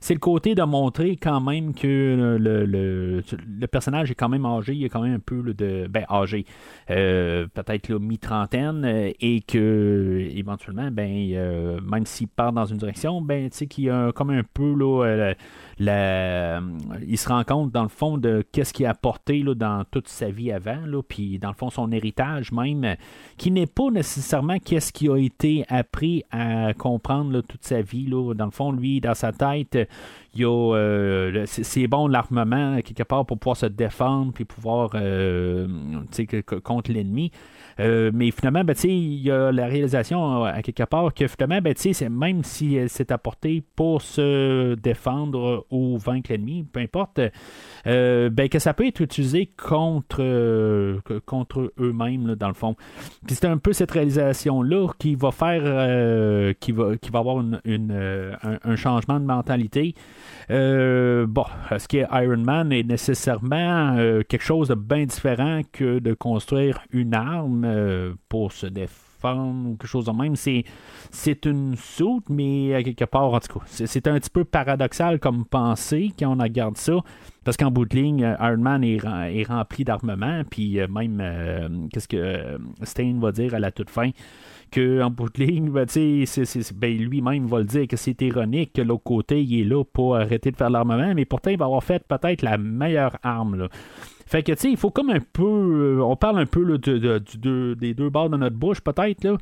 [0.00, 4.74] c'est le côté de montrer quand même que le, personnage est quand même âgé.
[4.74, 5.86] Il est quand même un peu de.
[5.88, 6.44] Ben, âgé.
[6.86, 8.84] peut-être mi-trentaine.
[9.20, 14.30] et que, éventuellement, ben, même s'il part dans une direction, ben, qu'il y a comme
[14.30, 15.34] un peu là,
[15.88, 20.08] il se rend compte, dans le fond, de qu'est-ce qu'il a apporté là, dans toute
[20.08, 22.96] sa vie avant, puis dans le fond, son héritage même,
[23.36, 28.06] qui n'est pas nécessairement qu'est-ce qui a été appris à comprendre toute sa vie.
[28.06, 28.34] Là.
[28.34, 29.78] Dans le fond, lui, dans sa tête,
[30.34, 35.66] il a, euh, c'est bon l'armement quelque part pour pouvoir se défendre puis pouvoir euh,
[36.62, 37.30] contre l'ennemi
[37.80, 41.74] euh, mais finalement, ben, il y a la réalisation à quelque part que finalement, ben,
[42.10, 47.20] même si elle s'est apportée pour se défendre ou vaincre l'ennemi, peu importe,
[47.86, 52.76] euh, ben, que ça peut être utilisé contre, euh, contre eux-mêmes, dans le fond.
[53.28, 58.76] C'est un peu cette réalisation-là qui va faire, qui, va, qui va avoir une, un,
[58.76, 59.94] changement de mentalité.
[60.48, 63.96] bon, est-ce que Iron Man est nécessairement
[64.28, 67.61] quelque chose de bien différent que de construire une arme?
[67.64, 70.34] Euh, pour se défendre ou quelque chose de même.
[70.34, 70.64] C'est,
[71.10, 75.20] c'est une soute, mais à quelque part, en tout cas, c'est, un petit peu paradoxal
[75.20, 76.94] comme pensée quand on regarde ça.
[77.44, 82.08] Parce qu'en bout de ligne, euh, Iron Man est, rempli d'armement, puis euh, même, qu'est-ce
[82.08, 84.10] que Stain va dire à la toute fin?
[84.72, 89.02] Qu'en bout de ligne, ben, ben, lui-même va le dire que c'est ironique que l'autre
[89.02, 92.02] côté, il est là pour arrêter de faire l'armement, mais pourtant, il va avoir fait
[92.06, 93.56] peut-être la meilleure arme.
[93.56, 93.68] Là.
[94.32, 95.42] Fait que, tu sais, il faut comme un peu.
[95.44, 99.36] Euh, on parle un peu de, des deux bords de notre bouche, peut-être, là.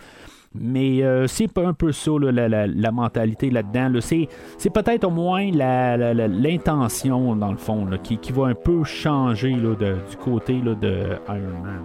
[0.53, 4.01] Mais euh, c'est un peu ça, la, mentalité là-dedans.
[4.01, 4.27] C'est
[4.75, 10.55] peut-être au moins l'intention, dans le fond, qui, qui, va un peu changer du côté
[10.55, 10.75] de
[11.29, 11.85] Iron Man.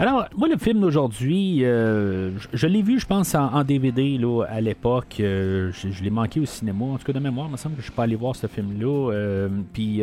[0.00, 4.60] Alors, moi, le film d'aujourd'hui, euh, je, l'ai vu, je pense, en, DVD là, à
[4.60, 5.16] l'époque.
[5.18, 6.84] Euh, je, l'ai manqué au cinéma.
[6.84, 8.46] En tout cas, de mémoire, il me semble que je suis pas allé voir ce
[8.46, 9.12] film-là.
[9.12, 10.02] Euh, puis,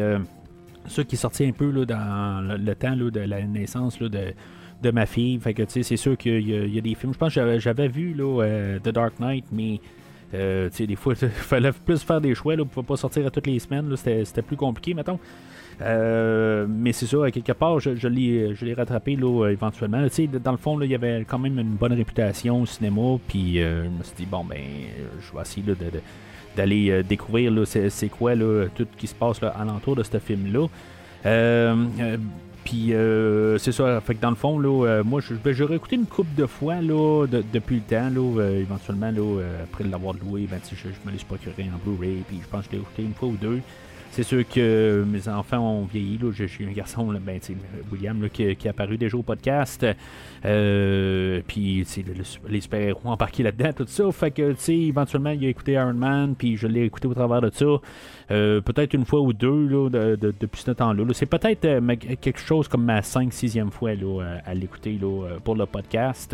[0.88, 4.10] ça qui sorti un peu là, dans le, temps là, de la naissance de,
[4.84, 5.40] de ma fille.
[5.40, 7.14] Fait que, tu sais, c'est sûr qu'il y, a des films.
[7.14, 9.80] Je pense que j'avais vu là, The Dark Knight, mais.
[10.32, 10.38] tu
[10.72, 12.58] sais, des fois, il fallait plus faire des choix.
[12.58, 13.96] Là, ne pouvait pas sortir à toutes les semaines.
[13.96, 15.20] C'était plus compliqué, mettons.
[15.82, 20.06] Euh, mais c'est ça, quelque part, je, je l'ai rattrapé là, éventuellement.
[20.44, 23.18] dans le fond, il y avait quand même une bonne réputation au cinéma.
[23.28, 24.62] Puis euh, je me suis dit, bon, ben,
[25.20, 25.66] je vais essayer
[26.56, 30.68] d'aller euh, découvrir c'est quoi là, tout ce qui se passe alentour de ce film-là.
[32.64, 32.94] puis
[33.60, 36.46] c'est ça, fait que dans le fond, là, moi, ben, j'aurais écouté une coupe de
[36.46, 41.12] fois là, depuis le temps, là, éventuellement, là, après l'avoir loué, ben, je, je, me
[41.12, 43.62] l'ai procuré en Blu-ray, puis je pense que je l'ai écouté une fois ou deux.
[44.16, 46.18] C'est sûr que mes enfants ont vieilli.
[46.18, 46.32] Là.
[46.32, 47.38] J'ai un garçon, là, ben,
[47.92, 49.86] William, là, qui, est apparu déjà au podcast.
[50.46, 51.86] Euh, puis
[52.48, 54.10] les super-héros embarqués là-dedans, tout ça.
[54.14, 57.50] Fait que, éventuellement, il a écouté Iron Man, puis je l'ai écouté au travers de
[57.54, 57.66] ça.
[58.32, 61.04] Euh, peut-être une fois ou deux là, depuis ce temps-là.
[61.12, 63.90] c'est peut-être euh, quelque chose comme ma 5-6e fois
[64.46, 64.98] à l'écouter
[65.44, 66.34] pour le podcast.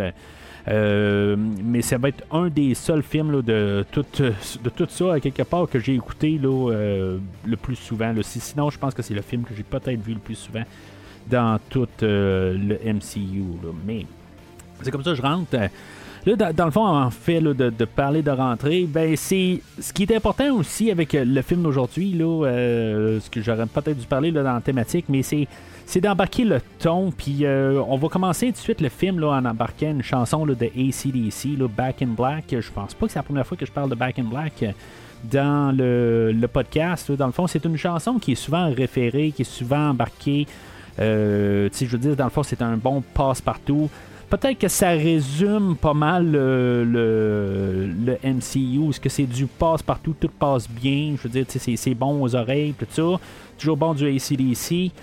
[0.67, 5.43] Euh, mais ça va être un des seuls films de, tout, de tout ça, quelque
[5.43, 8.13] part, que j'ai écouté euh, le plus souvent.
[8.21, 10.63] Sinon, je pense que c'est le film que j'ai peut-être vu le plus souvent
[11.30, 13.43] dans tout euh, le MCU.
[13.86, 14.06] Mais
[14.82, 15.58] c'est comme ça que je rentre.
[16.26, 20.16] Là, dans, le fond, en fait de, parler de rentrée, ben c'est ce qui est
[20.16, 22.46] important aussi avec le film d'aujourd'hui, là,
[23.20, 25.48] ce que j'aurais peut-être dû parler là, dans la thématique, mais c'est
[25.92, 27.12] c'est d'embarquer le ton.
[27.12, 30.46] Puis euh, on va commencer tout de suite le film là, en embarquant une chanson
[30.46, 32.46] de ACDC, Back in Black.
[32.50, 34.64] Je pense pas que c'est la première fois que je parle de Back in Black
[35.24, 37.12] dans le, podcast.
[37.12, 40.48] Dans le fond, c'est une chanson qui est souvent référée, qui est souvent embarquée.
[41.00, 43.90] Euh, je veux dire, dans le fond, c'est un bon passe-partout.
[44.32, 48.89] Peut-être que ça résume pas mal le, MCU.
[48.89, 51.15] Est-ce que c'est du passe-partout, tout passe bien?
[51.17, 53.20] Je veux dire, c'est bon aux oreilles, tout ça.
[53.58, 54.94] Toujours bon du ACDC.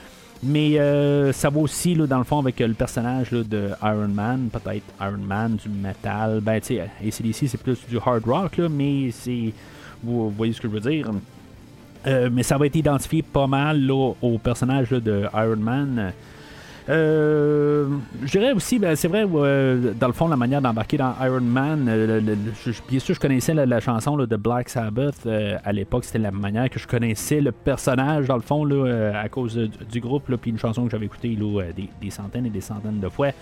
[0.42, 4.48] Mais euh, ça va aussi, là, dans le fond, avec le personnage de Iron Man,
[4.50, 6.40] peut-être Iron Man, du metal.
[6.40, 9.52] Ben, tu sais, ACDC, c'est plus du hard rock, mais c'est.
[10.02, 11.10] Vous, voyez ce que je veux dire?
[12.06, 16.14] Euh, mais ça va être identifié pas mal au personnage de Iron Man.
[16.88, 17.86] Euh,
[18.22, 21.40] je dirais aussi, ben, c'est vrai, euh, dans le fond, la manière d'embarquer dans Iron
[21.40, 22.20] Man, euh,
[22.88, 26.78] bien sûr, je connaissais la, chanson de Black Sabbath à l'époque, c'était la manière que
[26.78, 29.56] je connaissais le personnage, dans le fond, là, à cause
[29.90, 31.36] du groupe, puis une chanson que j'avais écoutée
[32.00, 33.32] des, centaines et des centaines de fois.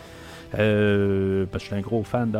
[0.51, 2.39] parce que je suis un gros fan de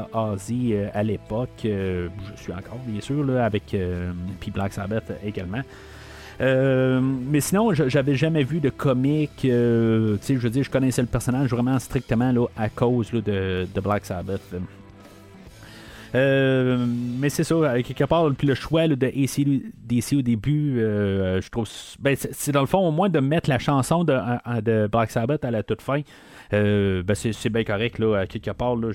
[0.93, 1.61] à l'époque.
[1.63, 3.77] je suis encore, bien sûr, là, avec
[4.41, 5.63] puis Black Sabbath également.
[6.41, 9.45] Euh, mais sinon, j'avais jamais vu de comique.
[9.45, 14.05] Euh, je veux dire, je connaissais le personnage vraiment strictement là, à cause de, Black
[14.05, 14.43] Sabbath.
[16.15, 16.87] Euh,
[17.19, 21.69] mais c'est ça, quelque part, puis le choix de ACDC au début, je trouve.
[21.99, 24.15] Ben, c'est dans le fond, au moins, de mettre la chanson de,
[24.61, 26.03] de Black Sabbath à la toute fin.
[26.51, 28.91] ben c'est bien correct, là, quelque part, là,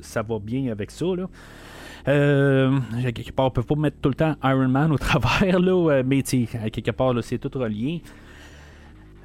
[0.00, 1.06] ça va bien avec ça.
[1.06, 1.26] Là.
[2.06, 2.78] Euh,
[3.14, 6.02] quelque part, on peut pas mettre tout le temps Iron Man au travers, là, euh,
[6.04, 8.02] mais quelque part, c'est tout relié.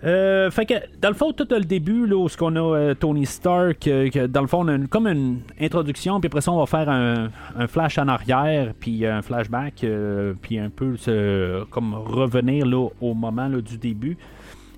[0.06, 2.94] Euh, fait que dans le fond, tout le début, là, où ce qu'on a euh,
[2.94, 6.60] Tony Stark, que, dans le fond, on a comme une introduction, puis après ça, on
[6.60, 7.30] va faire un,
[7.68, 9.86] flash en arrière, puis un flashback,
[10.42, 10.96] puis un peu
[11.70, 14.18] comme revenir là, au moment du début.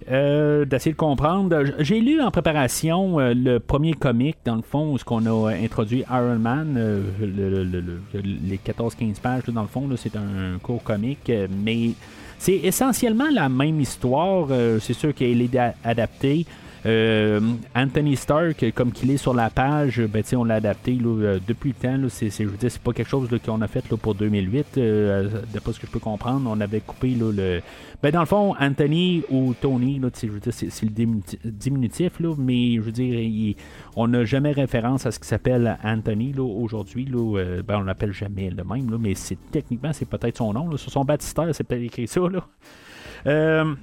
[0.10, 1.64] Euh, d'essayer de comprendre.
[1.80, 5.52] J'ai lu en préparation euh, le premier comic, dans le fond, où ce qu'on a
[5.52, 11.32] introduit Iron Man, euh, les 14-15 pages, dans le fond, c'est un court comic,
[11.64, 11.92] mais
[12.40, 14.48] c'est essentiellement la même histoire.
[14.80, 16.46] c'est sûr qu'elle est adaptée.
[16.86, 17.39] Euh,
[17.76, 21.76] Anthony Stark, comme qu'il est sur la page, ben, on l'a adapté euh, depuis le
[21.76, 22.10] temps.
[22.10, 24.78] C'est, c'est, c'est pas quelque chose qu'on a fait là, pour 2008.
[24.78, 27.62] Euh, d'après ce que je peux comprendre, on avait coupé le.
[28.02, 32.34] Ben, dans le fond, Anthony ou Tony, là, je veux dire, c'est, le diminutif, là,
[32.38, 33.56] mais je veux dire,
[33.96, 37.06] on n'a jamais référence à ce qui s'appelle Anthony là, aujourd'hui.
[37.06, 40.67] Là, ben, on l'appelle jamais le même, là, mais c'est, techniquement, c'est peut-être son nom.
[40.67, 40.78] Là.
[40.78, 42.22] Sur son baptistère, c'est peut-être écrit ça.
[42.22, 43.76] Là.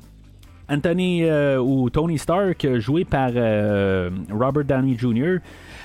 [0.70, 5.38] Anthony euh, ou Tony Stark, euh, joué par euh, Robert Downey Jr.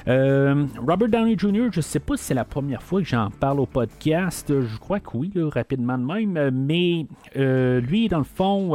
[0.06, 3.66] Robert Downey Jr., je sais pas si c'est la première fois que j'en parle au
[3.66, 4.50] podcast.
[4.50, 6.52] Je crois que oui, rapidement de même.
[6.52, 8.74] Mais lui, dans le fond,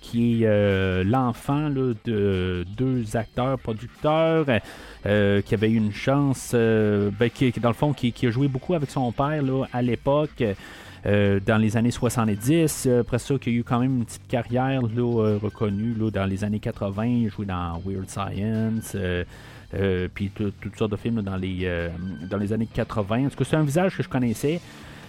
[0.00, 4.46] qui est l'enfant de deux acteurs, producteurs,
[5.04, 8.74] qui avait eu une chance, ben, qui, dans le fond, qui, qui, a joué beaucoup
[8.74, 10.42] avec son père là, à l'époque.
[11.06, 12.86] Euh, dans les années 70.
[12.86, 14.88] Euh, après ça, qu'il y a eu quand même une petite carrière là,
[15.22, 17.04] euh, reconnue là, dans les années 80.
[17.04, 18.96] Il a joué dans Weird Science.
[20.14, 21.68] puis toutes sortes de films dans, les,
[22.30, 23.26] dans les années 80.
[23.26, 24.60] En tout cas, c'est un visage que je connaissais.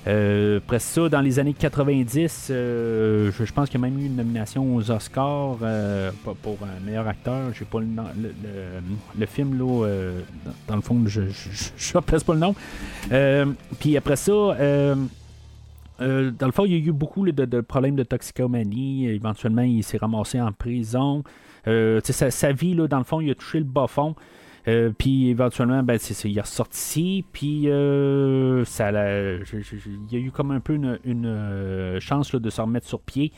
[0.05, 4.75] après ça, dans les années 90, je, pense qu'il y a même eu une nomination
[4.75, 5.59] aux Oscars
[6.43, 7.53] pour un meilleur acteur.
[7.57, 7.87] J'ai pas le,
[8.21, 8.33] le,
[9.17, 9.87] le, film là,
[10.67, 12.55] dans, le fond, je ne pas le nom.
[13.79, 14.57] Puis après ça,
[16.01, 19.07] euh, dans le fond, il y a eu beaucoup de, problèmes de toxicomanie.
[19.07, 21.23] Éventuellement, il s'est ramassé en prison.
[21.67, 24.15] Euh, sa, vie, là, dans le fond, il a touché le bas fond.
[24.67, 27.23] Euh, puis éventuellement, ben, il est ressorti.
[27.31, 27.71] Puis il y
[30.15, 33.31] a eu comme un peu une, chance de se remettre sur pied.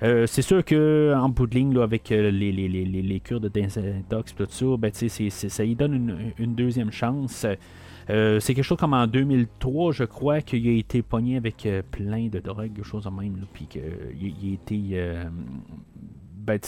[0.00, 4.92] C'est sûr que en bout de ligne, avec les, cures de désintox tout ça, ben,
[4.92, 7.44] ça y donne une deuxième chance.
[8.10, 12.28] Euh, c'est quelque chose comme en 2003, je crois, qu'il a été pogné avec plein
[12.28, 13.82] de drogues, quelque chose de même, puis qu'il
[14.20, 15.28] il a été
[16.48, 16.58] ben,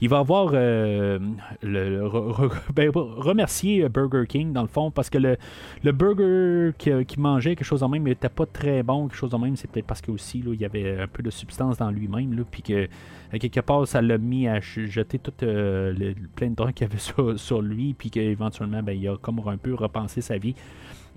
[0.00, 1.18] il, va avoir euh,
[1.62, 2.02] le,
[2.74, 5.36] ben, remercier Burger King dans le fond parce que le,
[5.84, 9.38] le burger qu'il mangeait, quelque chose en même, n'était pas très bon, quelque chose en
[9.38, 12.44] même, c'est peut-être parce que aussi il y avait un peu de substance dans lui-même,
[12.50, 12.88] puis que
[13.30, 16.98] quelque part ça l'a mis à jeter tout euh, le, plein de drogues qu'il avait
[17.36, 20.54] sur, lui, puis qu'éventuellement ben, il a comme un peu repensé sa vie.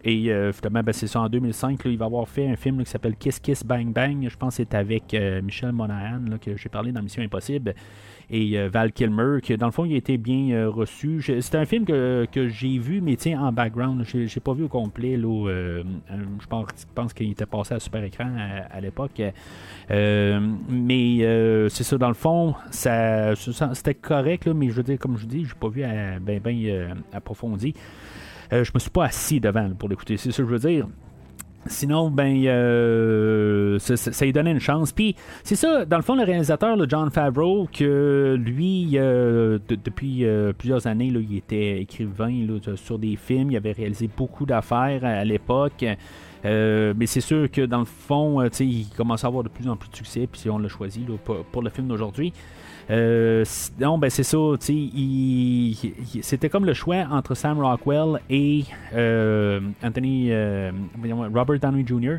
[0.03, 2.89] Et euh, finalement, ben, c'est ça, en 2005, il va avoir fait un film qui
[2.89, 4.27] s'appelle Kiss Kiss Bang Bang.
[4.27, 7.75] Je pense que c'est avec euh, Michel Monahan, que j'ai parlé dans Mission Impossible,
[8.29, 11.21] et euh, Val Kilmer, qui dans le fond, il a été bien reçu.
[11.21, 14.03] C'est un film que, j'ai vu, mais tiens, en background.
[14.05, 15.17] J'ai pas vu au complet.
[15.17, 16.47] je
[16.95, 18.31] pense, qu'il était passé à super écran
[18.71, 19.21] à, l'époque.
[19.89, 25.27] mais c'est ça, dans le fond, ça, c'était correct, mais je veux dire, comme je
[25.27, 27.75] dis, j'ai pas vu bien ben, approfondi.
[28.53, 30.87] Euh, je me suis pas assis devant pour l'écouter, c'est ce que je veux dire.
[31.67, 34.91] Sinon, ben, euh, ça, lui donnait une chance.
[34.91, 40.25] Puis, c'est ça, dans le fond, le réalisateur, le John Favreau, que lui, euh, depuis
[40.57, 43.51] plusieurs années, il était écrivain sur des films.
[43.51, 45.85] Il avait réalisé beaucoup d'affaires à, l'époque.
[46.43, 49.91] mais c'est sûr que dans le fond, il commence à avoir de plus en plus
[49.91, 52.33] de succès, puis on l'a choisi pour, le film d'aujourd'hui.
[52.89, 53.45] Euh,
[53.79, 54.37] non, ben c'est ça.
[56.21, 60.71] C'était comme le choix entre Sam Rockwell et euh, Anthony euh,
[61.33, 62.17] Robert Downey Jr.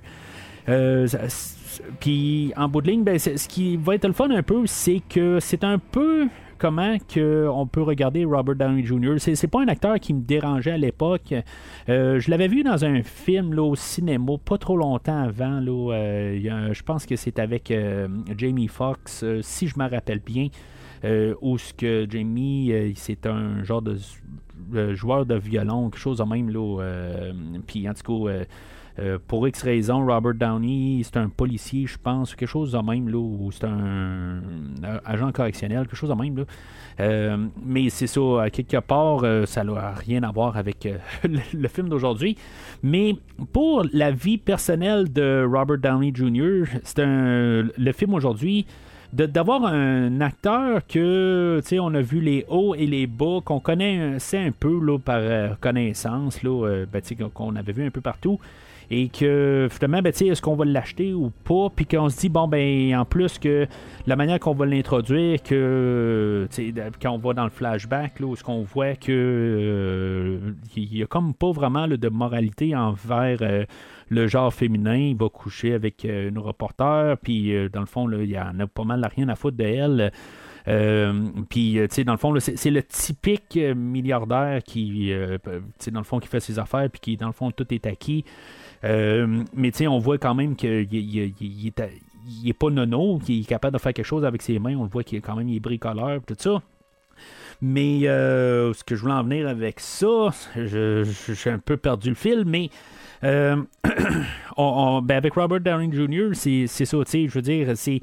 [2.00, 5.00] Puis en bout de ligne, ben, ce qui va être le fun un peu, c'est
[5.08, 6.28] que c'est un peu
[6.62, 9.16] comment que on peut regarder Robert Downey Jr.
[9.18, 11.34] C'est, pas un acteur qui me dérangeait à l'époque.
[11.88, 15.60] je l'avais vu dans un film là, au cinéma, pas trop longtemps avant.
[15.60, 17.74] je pense que c'est avec
[18.38, 20.48] Jamie Foxx, si je me rappelle bien.
[21.40, 23.96] où ce que Jamie, c'est un genre de
[24.94, 26.48] joueur de violon, quelque chose de même.
[26.48, 27.32] Là,
[27.66, 28.44] puis en tout cas
[28.98, 33.08] euh, pour X raisons, Robert Downey, c'est un policier, je pense, quelque chose de même,
[33.08, 34.40] là, ou c'est un,
[35.04, 36.36] agent correctionnel, quelque chose de même.
[36.36, 36.44] Là.
[37.00, 38.20] Euh, mais c'est ça,
[38.52, 40.86] quelque part, euh, ça n'a rien à voir avec
[41.24, 42.36] le, film d'aujourd'hui.
[42.82, 43.16] Mais
[43.52, 48.66] pour la vie personnelle de Robert Downey Jr., c'est un, le film aujourd'hui
[49.12, 53.60] d'avoir un acteur que, tu sais, on a vu les hauts et les bas, qu'on
[53.60, 57.02] connaît c'est un peu là, par connaissance, là, ben,
[57.34, 58.40] qu'on avait vu un peu partout
[58.94, 62.46] et que finalement, ben, est-ce qu'on va l'acheter ou pas, puis qu'on se dit, bon,
[62.46, 63.66] ben, en plus que
[64.06, 66.46] la manière qu'on va l'introduire, que
[67.00, 71.02] quand on va dans le flashback, là, où ce qu'on voit que euh, il y
[71.02, 73.64] a comme pas vraiment de moralité envers euh,
[74.10, 78.30] le genre féminin, il va coucher avec euh, une reporter, puis dans le fond, il
[78.30, 80.12] y en a pas mal rien à foutre de elle.
[81.48, 86.04] puis, tu sais, dans le fond, c'est le typique milliardaire qui, tu sais, dans le
[86.04, 88.26] fond, qui fait ses affaires, puis qui, dans le fond, tout est acquis.
[88.84, 91.72] Euh, mais tu sais, on voit quand même qu'il il,
[92.48, 94.76] est, pas nono, qu'il est capable de faire quelque chose avec ses mains.
[94.76, 96.62] On le voit qu'il est quand même il est bricoleur, tout ça.
[97.60, 102.16] Mais euh, ce que je voulais en venir avec ça, j'ai un peu perdu le
[102.16, 102.70] fil, mais
[103.22, 103.56] euh,
[104.56, 108.00] ben avec Robert Downey Jr., c'est ça, tu sais, je veux dire, c'est.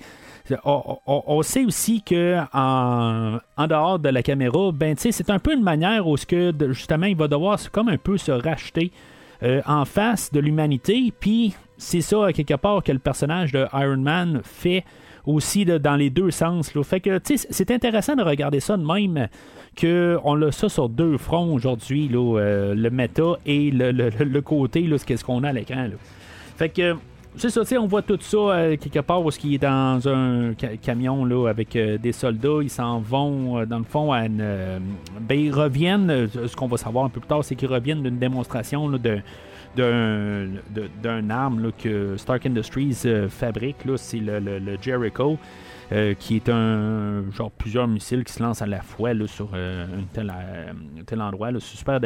[0.64, 5.62] On, sait aussi que en, en, dehors de la caméra, ben c'est un peu une
[5.62, 8.92] manière où que justement il va devoir comme un peu se racheter
[9.44, 11.14] euh, en face de l'humanité.
[11.20, 14.84] Puis c'est ça, quelque part, que le personnage de Iron Man fait
[15.26, 16.74] aussi dans les deux sens.
[16.74, 16.84] Là.
[16.84, 19.28] Fait que c'est intéressant de regarder ça de même
[19.80, 24.98] qu'on a ça sur deux fronts aujourd'hui, euh, le méta et le, le, côté, là,
[24.98, 25.88] ce qu'on a à l'écran.
[26.58, 26.96] Fait que
[27.40, 31.24] c'est ça, on voit tout ça euh, quelque part où il est dans un camion
[31.24, 36.56] là, avec des soldats, ils s'en vont dans le fond à ben, ils reviennent, ce
[36.56, 38.92] qu'on va savoir un peu plus tard, c'est qu'ils reviennent d'une démonstration
[39.78, 43.78] d'un arme que Stark Industries fabrique.
[43.96, 45.38] C'est le, Jericho.
[46.20, 50.34] qui est un genre plusieurs missiles qui se lancent à la fois sur un tel,
[51.06, 51.52] tel endroit.
[51.60, 52.00] Super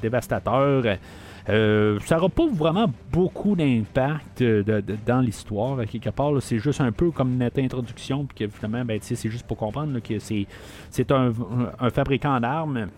[0.00, 0.84] dévastateur.
[1.48, 5.78] Euh, ça n'aura pas vraiment beaucoup d'impact euh, dans l'histoire.
[5.86, 9.46] Quelque part, c'est juste un peu comme une introduction, puis que finalement, ben, c'est juste
[9.46, 11.32] pour comprendre que c'est un,
[11.90, 12.88] fabricant d'armes,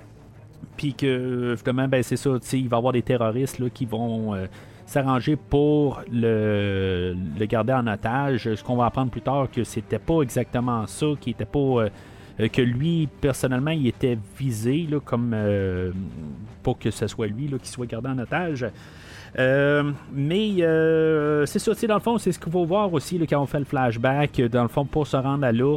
[0.77, 4.35] puis que finalement, ben, c'est ça, il va y avoir des terroristes qui vont.
[4.35, 4.47] Euh,
[4.91, 7.15] s'arranger pour le,
[7.49, 8.53] garder en otage.
[8.55, 11.89] Ce qu'on va apprendre plus tard que c'était pas exactement ça, qui était pas euh,
[12.49, 15.93] que lui, personnellement, il était visé là, comme euh,
[16.63, 18.67] pour que ce soit lui qui soit gardé en otage.
[19.37, 20.57] mais
[21.47, 23.65] c'est ça, dans le fond, c'est ce qu'il faut voir aussi quand on fait le
[23.65, 25.77] flashback, dans le fond, pour se rendre à là.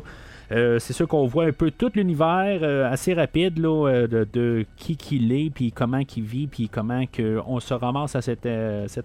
[0.50, 5.50] C'est sûr qu'on voit un peu tout l'univers assez rapide là, de, qui qu'il est,
[5.50, 8.46] puis comment qu'il vit, puis comment que on se ramasse à cet,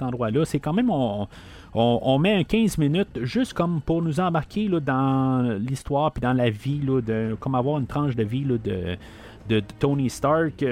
[0.03, 0.45] endroit-là.
[0.45, 1.26] C'est quand même, on,
[1.74, 6.51] on, met un 15 minutes juste comme pour nous embarquer dans l'histoire puis dans la
[6.51, 8.97] vie, de, comme avoir une tranche de vie de,
[9.49, 10.64] de, Tony Stark.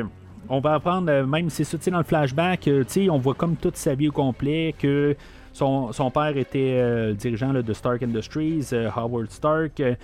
[0.49, 3.77] On va apprendre, euh, même si c'est dans le flashback, euh, on voit comme toute
[3.77, 5.17] sa vie au complet, que
[5.57, 9.81] son, père était euh, dirigeant de Stark Industries, euh, Howard Stark.
[9.81, 9.95] Euh,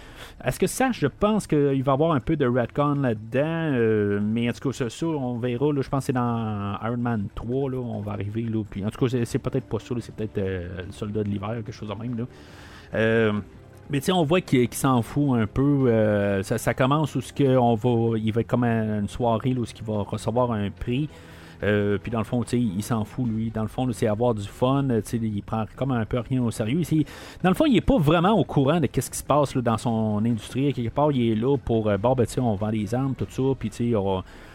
[0.45, 4.49] est-ce que ça, je pense qu'il va y avoir un peu de retcon là-dedans, mais
[4.49, 5.71] en tout cas, ça, on verra.
[5.81, 8.43] je pense que c'est dans Iron Man 3, là, on va arriver.
[8.43, 11.55] Là, puis, en tout cas, c'est, peut-être pas ça, c'est peut-être le soldat de l'hiver,
[11.57, 12.17] quelque chose de même.
[12.17, 13.33] Là.
[13.91, 16.43] Mais tu on voit qu'il, s'en fout un peu.
[16.43, 20.53] ça, commence où ce va, il va être comme une soirée où il va recevoir
[20.53, 21.11] un prix.
[21.63, 23.51] Euh, puis dans le fond, il s'en fout, lui.
[23.51, 24.87] Dans le fond, c'est avoir du fun.
[25.13, 26.83] Il prend comme un peu rien au sérieux.
[27.43, 29.79] dans le fond, il est pas vraiment au courant de ce qui se passe dans
[29.79, 30.73] son industrie.
[30.73, 33.43] Quelque part, il est là pour, euh, bon, ben, on vend des armes, tout ça.
[33.59, 33.71] Puis,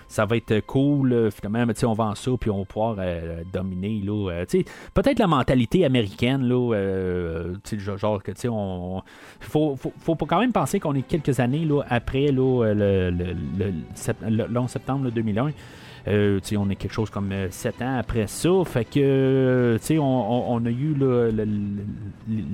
[0.10, 4.02] ça va être cool, finalement, mais on vend ça, puis on va pouvoir euh, dominer.
[4.06, 4.46] Là,
[4.94, 7.54] peut-être la mentalité américaine, là,
[7.98, 9.02] genre que, on.
[9.42, 14.48] Faut, faut, faut, quand même penser qu'on est quelques années là, après là, le, le,
[14.48, 15.52] le, 11 septembre 2001.
[16.08, 18.50] Euh, on est quelque chose comme 7 euh, ans après ça.
[18.66, 20.96] Fait que, euh, on, on, a eu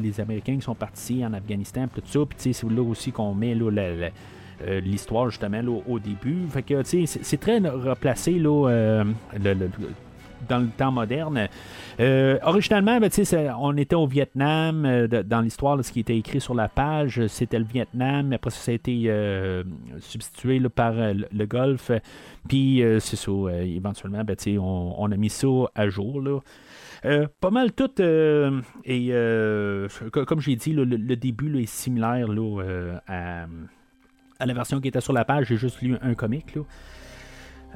[0.01, 2.19] les Américains qui sont partis en Afghanistan, tout ça.
[2.27, 3.55] Puis, c'est là aussi qu'on met
[4.81, 6.47] l'histoire justement au début.
[6.49, 9.03] Fait que c'est très replacé là,
[9.39, 9.69] le,
[10.47, 11.47] dans le temps moderne.
[11.99, 13.09] Euh, originalement, ben,
[13.59, 14.85] on était au Vietnam.
[14.85, 18.33] Euh, dans l'histoire, ce qui était écrit sur la page, c'était le Vietnam.
[18.33, 19.63] Après ça, ça a été euh,
[19.99, 21.91] substitué par le, Golfe.
[22.47, 23.31] Puis, c'est ça,
[23.61, 26.21] éventuellement, ben, on, on, a mis ça à jour.
[27.01, 28.01] Pas mal tout.
[28.85, 29.09] et
[30.11, 32.27] comme j'ai dit, le, début est similaire
[33.07, 33.45] à,
[34.39, 35.47] à, la version qui était sur la page.
[35.47, 36.55] J'ai juste lu un comic.
[36.55, 36.61] Là.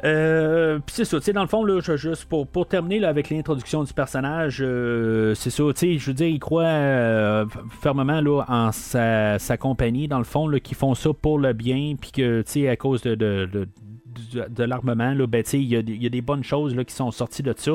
[0.03, 3.29] Euh, puis c'est ça, tu sais, dans le fond, là, juste pour, pour terminer avec
[3.29, 7.45] l'introduction du personnage, euh, c'est ça, tu sais, je veux dire, il croit euh,
[7.81, 11.95] fermement là, en sa, compagnie, dans le fond, là, qui font ça pour le bien,
[11.99, 16.05] puis que, tu sais, à cause de, de, l'armement, là, ben, tu sais, il y,
[16.05, 17.71] a des bonnes choses là, qui sont sorties de ça.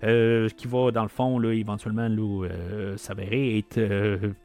[0.00, 2.08] qui va dans le fond là, éventuellement
[2.96, 3.76] s'avérer être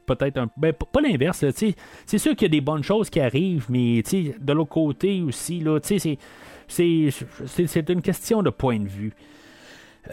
[0.06, 1.44] peut-être un ben, pas l'inverse
[2.06, 5.58] c'est sûr qu'il y a des bonnes choses qui arrivent mais de l'autre côté aussi
[5.58, 6.16] là c'est
[6.68, 9.12] c'est une question de point de vue.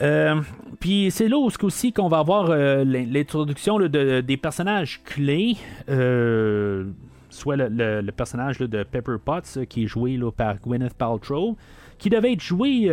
[0.01, 0.41] Euh,
[0.79, 5.55] puis c'est là aussi qu'on va avoir euh, l'introduction des personnages clés.
[5.89, 6.85] Euh,
[7.29, 11.57] soit le, personnage de Pepper Potts qui est joué par Gwyneth Paltrow,
[11.97, 12.87] qui devait être joué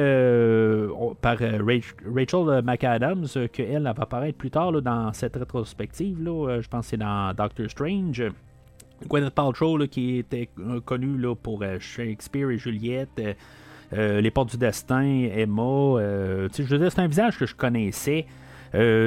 [1.20, 6.16] par Rachel McAdams, qu'elle va apparaître plus tard dans cette rétrospective.
[6.18, 8.24] je pense que c'est dans Doctor Strange.
[9.08, 13.20] Gwyneth Paltrow, qui était euh, connu là, pour euh, Shakespeare et Juliette,
[13.92, 15.96] euh, Les Portes du Destin, Emma.
[15.98, 18.26] je veux c'est un visage que je connaissais.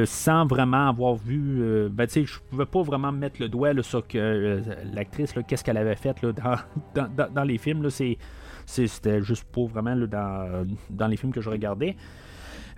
[0.05, 1.89] sans vraiment avoir vu.
[1.89, 4.61] ben, tu sais, je pouvais pas vraiment mettre le doigt sur que
[4.93, 6.15] l'actrice, qu'est-ce qu'elle avait fait
[6.95, 7.87] dans, les films.
[8.65, 11.95] c'était juste pas vraiment dans, dans les films que je regardais.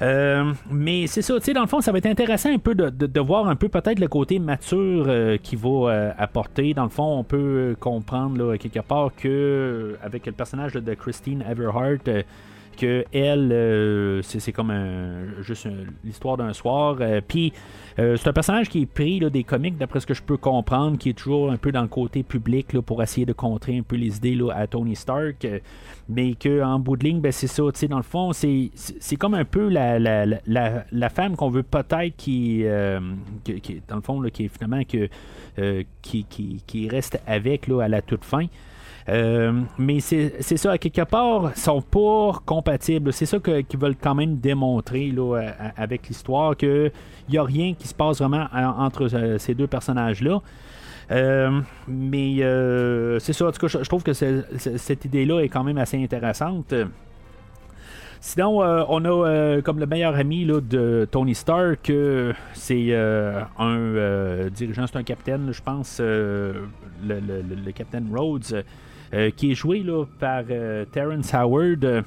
[0.02, 2.76] Euh, mais c'est ça, tu sais, dans le fond, ça va être intéressant un peu
[2.76, 6.74] de, voir un peu peut-être le côté mature euh, qu'il va euh, apporter.
[6.74, 11.44] Dans le fond, on peut comprendre là, quelque part que avec le personnage de Christine
[11.50, 12.24] Everhart,
[12.78, 14.74] que elle, c'est comme
[15.42, 15.68] juste
[16.04, 16.98] l'histoire d'un soir.
[17.28, 17.54] Puis
[17.98, 20.98] c'est un personnage qui est pris là, des comics, d'après ce que je peux comprendre,
[20.98, 23.84] qui est toujours un peu dans le côté public là, pour essayer de contrer un
[23.84, 25.46] peu les idées là, à Tony Stark
[26.10, 28.72] mais qu'en bout de ligne, ben, c'est ça, dans le fond, c'est,
[29.20, 33.00] comme un peu la, la, la, femme qu'on veut peut-être qui, euh,
[33.44, 35.10] qui, dans le fond, qui est finalement que,
[35.60, 38.46] euh, qui, qui, qui, reste avec à la toute fin.
[39.10, 43.14] Euh, mais c'est, ça, à quelque part, sont pas compatibles.
[43.14, 46.92] C'est ça qu'ils veulent quand même démontrer là, avec l'histoire, qu'il
[47.30, 50.42] n'y a rien qui se passe vraiment entre ces deux personnages-là.
[51.12, 55.64] Euh, mais euh, c'est ça, en tout cas, je, trouve que cette idée-là est quand
[55.64, 56.74] même assez intéressante.
[58.20, 61.92] Sinon, euh, on a comme le meilleur ami là, de Tony Stark,
[62.54, 66.64] c'est un dirigeant, c'est un capitaine, je pense, le,
[67.06, 68.66] le, capitaine Rhodes,
[69.36, 70.44] qui est joué là, par
[70.92, 72.04] Terrence Howard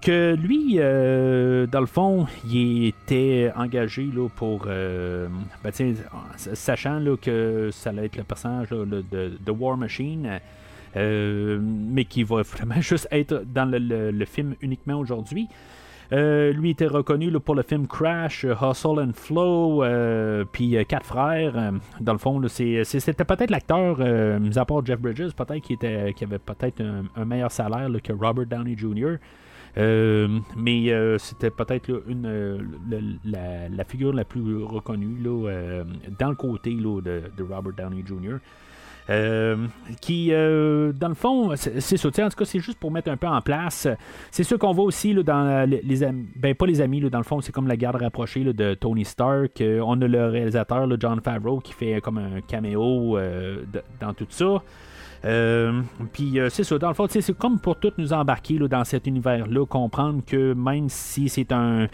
[0.00, 4.64] que lui, euh, dans le fond, il était engagé là, pour.
[4.66, 5.28] Euh,
[5.64, 5.72] ben,
[6.36, 10.40] sachant là, que ça allait être le personnage de, War Machine,
[10.96, 15.48] euh, mais qui va vraiment juste être dans le, film uniquement aujourd'hui.
[16.12, 21.06] Euh, lui était reconnu pour le film Crash, euh, Hustle and Flow, euh, puis Quatre
[21.06, 21.72] Frères.
[22.00, 23.98] dans le fond, c'était peut-être l'acteur,
[24.40, 25.76] mis à part Jeff Bridges, peut-être qui,
[26.24, 26.82] avait peut-être
[27.16, 29.16] un, meilleur salaire que Robert Downey Jr.
[30.56, 32.02] mais c'était peut-être
[33.24, 35.18] la, figure la plus reconnue
[36.18, 38.38] dans le côté de, Robert Downey Jr.
[39.08, 39.56] Euh,
[40.00, 42.08] qui, euh, dans le fond, c'est ça.
[42.08, 43.86] En tout cas, c'est juste pour mettre un peu en place.
[44.30, 47.18] C'est sûr qu'on voit aussi là, dans les, amis, ben pas les amis, là, dans
[47.18, 49.60] le fond, c'est comme la garde rapprochée de Tony Stark.
[49.60, 53.18] Euh, on a le réalisateur, John Favreau, qui fait comme un caméo
[54.00, 54.62] dans tout ça.
[56.12, 59.66] puis c'est ça, dans le fond, c'est comme pour tout nous embarquer dans cet univers-là,
[59.66, 61.86] comprendre que même si c'est un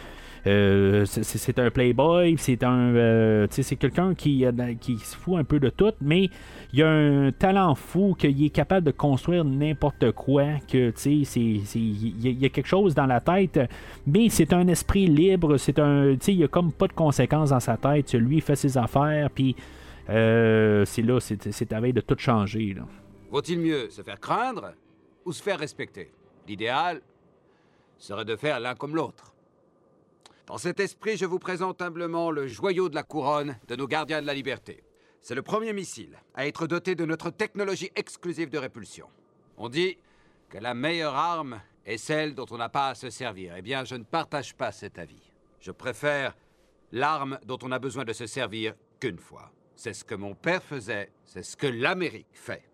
[0.46, 4.44] euh, c'est un playboy, c'est un, euh, c'est quelqu'un qui,
[4.80, 6.30] qui se fout un peu de tout, mais
[6.72, 11.40] il a un talent fou qu'il est capable de construire n'importe quoi, que tu sais,
[11.78, 13.60] il y a quelque chose dans la tête,
[14.06, 17.50] mais c'est un esprit libre, c'est un, tu sais, il a comme pas de conséquences
[17.50, 19.54] dans sa tête, lui fait ses affaires, puis
[20.10, 22.76] euh, c'est là, c'est à veille de tout changer.
[23.30, 24.72] Vaut-il mieux se faire craindre
[25.24, 26.10] ou se faire respecter?
[26.48, 27.00] L'idéal
[27.96, 29.31] serait de faire l'un comme l'autre.
[30.52, 34.20] Dans cet esprit, je vous présente humblement le joyau de la couronne de nos gardiens
[34.20, 34.84] de la liberté.
[35.22, 39.08] C'est le premier missile à être doté de notre technologie exclusive de répulsion.
[39.56, 39.96] On dit
[40.50, 43.54] que la meilleure arme est celle dont on n'a pas à se servir.
[43.56, 45.32] Eh bien, je ne partage pas cet avis.
[45.58, 46.36] Je préfère
[46.90, 49.52] l'arme dont on a besoin de se servir qu'une fois.
[49.74, 52.68] C'est ce que mon père faisait, c'est ce que l'Amérique fait.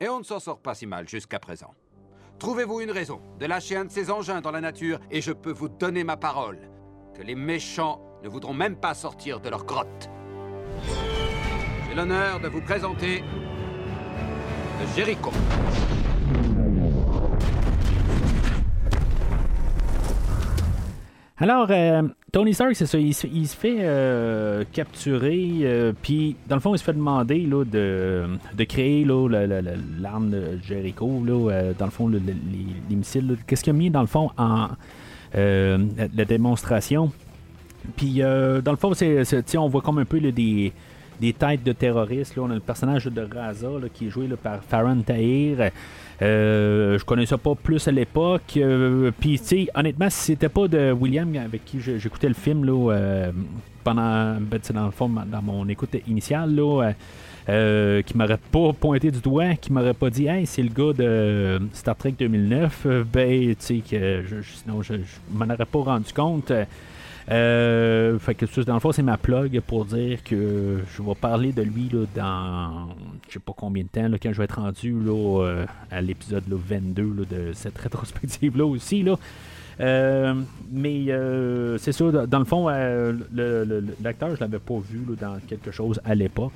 [0.00, 1.74] Et on ne s'en sort pas si mal jusqu'à présent.
[2.40, 5.52] Trouvez-vous une raison de lâcher un de ces engins dans la nature et je peux
[5.52, 6.58] vous donner ma parole
[7.14, 10.08] que les méchants ne voudront même pas sortir de leur grotte.
[11.86, 13.22] J'ai l'honneur de vous présenter
[14.80, 15.30] le Jericho.
[21.42, 26.60] Alors, euh, Tony Stark, c'est ça, il, se fait euh, capturer, euh, puis dans le
[26.60, 32.08] fond, il se fait demander là, de, créer l'arme de Jericho, là, dans le fond,
[32.08, 32.20] les,
[32.94, 33.38] missiles.
[33.46, 34.68] Qu'est-ce qu'il a mis dans le fond en
[35.32, 37.10] la, démonstration?
[37.96, 38.92] Puis dans le fond,
[39.56, 40.74] on voit comme un peu des,
[41.20, 42.36] des têtes de terroristes.
[42.36, 42.42] Là.
[42.42, 45.70] On a le personnage de Raza qui est joué par Farron Tahir.
[46.22, 48.54] Euh, je connaissais pas plus à l'époque.
[48.56, 52.64] Euh, puis, tu sais, honnêtement, si c'était pas de William avec qui j'écoutais le film
[52.64, 53.32] là, euh,
[53.84, 56.92] pendant, ben, dans le fond, dans mon écoute initiale, là,
[58.02, 61.60] qui m'aurait pas pointé du doigt, qui m'aurait pas dit, hey, c'est le gars de
[61.72, 65.00] Star Trek 2009, ben, tu sais, que sinon, je, je
[65.32, 66.52] m'en aurais pas rendu compte.
[67.30, 71.52] Euh, fait que dans le fond, c'est ma plug pour dire que je vais parler
[71.52, 72.88] de lui là, dans
[73.28, 76.00] je sais pas combien de temps, là, quand je vais être rendu là, euh, à
[76.00, 79.02] l'épisode 22 de cette rétrospective-là aussi.
[79.04, 79.16] Là.
[79.78, 80.34] Euh,
[80.72, 81.06] mais
[81.78, 86.52] c'est ça, dans le fond, l'acteur, je l'avais pas vu dans quelque chose à l'époque.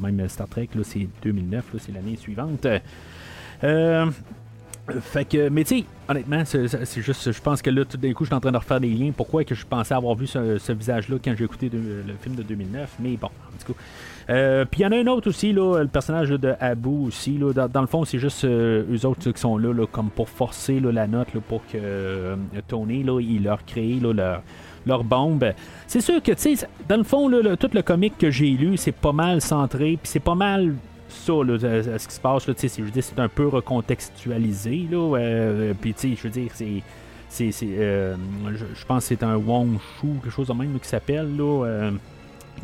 [0.00, 2.66] même Star Trek, c'est 2009, c'est l'année suivante.
[5.00, 8.24] Fait que, mais tu sais, honnêtement, c'est juste, je pense que là, tout d'un coup,
[8.24, 9.12] je suis en train de refaire des liens.
[9.16, 12.96] Pourquoi que je pensais avoir vu ce, visage-là quand j'ai écouté le film de 2009,
[13.00, 13.78] mais bon, en tout cas.
[14.30, 17.38] Euh, puis il y en a un autre aussi, là, le personnage de Abu aussi.
[17.38, 20.80] Là, dans, le fond, c'est juste euh, eux autres qui sont là, comme pour forcer
[20.80, 22.36] la note pour que euh,
[22.66, 24.42] Tony, là, il leur crée leur,
[24.86, 25.52] leur bombe.
[25.86, 28.92] C'est sûr que, tu sais, dans le fond, tout le comic que j'ai lu, c'est
[28.92, 30.74] pas mal centré, puis c'est pas mal
[31.08, 35.74] ça, ce qui se passe, là, je veux dire, c'est un peu recontextualisé, là, euh,
[35.82, 36.82] je veux dire, c'est...
[37.28, 38.16] c'est, euh,
[38.54, 41.90] je, pense que c'est un Wong Shu, quelque chose de même qui s'appelle, là, euh,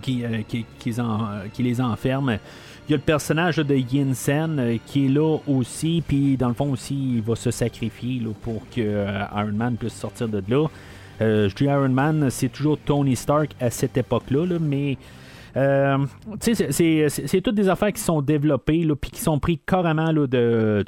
[0.02, 2.38] qui, qui, qui, les enferme.
[2.86, 6.54] Il y a le personnage de Yin Sen qui est là aussi, puis dans le
[6.54, 10.66] fond aussi, il va se sacrifier là, pour que Iron Man puisse sortir de là.
[11.20, 14.98] je dis Iron Man, c'est toujours Tony Stark à cette époque-là, là, mais
[15.56, 15.98] euh,
[16.40, 20.84] c'est toutes des affaires qui sont développées, puis qui sont pris carrément là, de,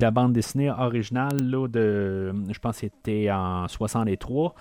[0.00, 4.54] la bande dessinée originale, là, de, je pense que c'était en 63.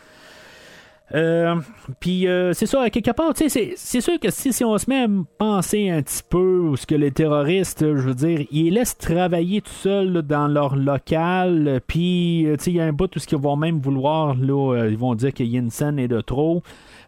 [1.16, 1.56] Euh,
[2.02, 5.08] puis euh, c'est ça, quelque part, c'est sûr que si, si, on se met à
[5.38, 9.62] penser un petit peu où ce que les terroristes, je veux dire, ils laissent travailler
[9.62, 13.56] tout seuls dans leur local, puis il y a un bout où ce qu'ils vont
[13.56, 16.62] même vouloir, là, ils vont dire que Yinsen est de trop.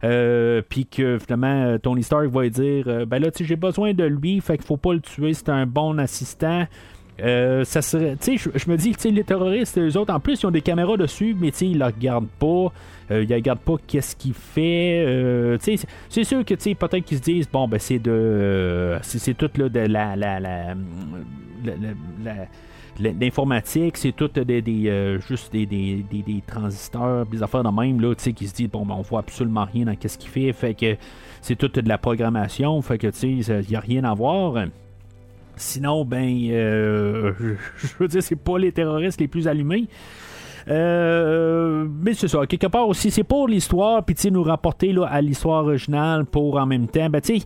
[0.03, 3.93] Euh, puis que finalement euh, Tony Stark va dire euh, ben là tu j'ai besoin
[3.93, 6.67] de lui fait qu'il faut pas le tuer c'est un bon assistant.
[7.17, 10.45] Ça serait tu sais je me dis tu les terroristes eux autres en plus ils
[10.45, 12.71] ont des caméras dessus mais tu sais ils le regardent pas.
[13.11, 15.57] Ils regardent pas qu'est-ce qu'il fait.
[15.59, 19.49] C'est sûr que tu sais peut-être qu'ils se disent bon ben c'est de c'est tout
[19.57, 20.75] là de la la, la,
[22.23, 22.35] la
[22.99, 28.13] l'informatique, c'est tout des, des juste des, des, des, transistors, des affaires de même, là,
[28.15, 30.97] qui se disent, bon, ben, on voit absolument rien dans ce qu'il fait, fait que
[31.41, 34.65] c'est tout de la programmation, fait que, tu sais, il n'y a rien à voir.
[35.55, 39.87] Sinon, ben, je veux dire, c'est pas les terroristes les plus allumés.
[40.69, 42.45] Euh, mais c'est ça.
[42.45, 46.65] Quelque part aussi, c'est pour l'histoire, puis nous rapporter là, à l'histoire originale pour en
[46.65, 47.09] même temps.
[47.09, 47.39] Ben, tu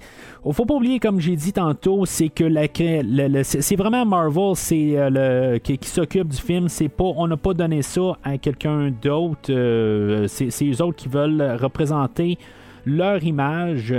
[0.52, 5.54] faut pas oublier, comme j'ai dit tantôt, c'est que la, c'est vraiment Marvel c'est euh,
[5.54, 6.68] le, qui, s'occupe du film.
[6.68, 9.52] C'est pas, on n'a pas donné ça à quelqu'un d'autre.
[9.52, 12.38] Euh, c'est, c'est eux autres qui veulent représenter
[12.86, 13.96] leur image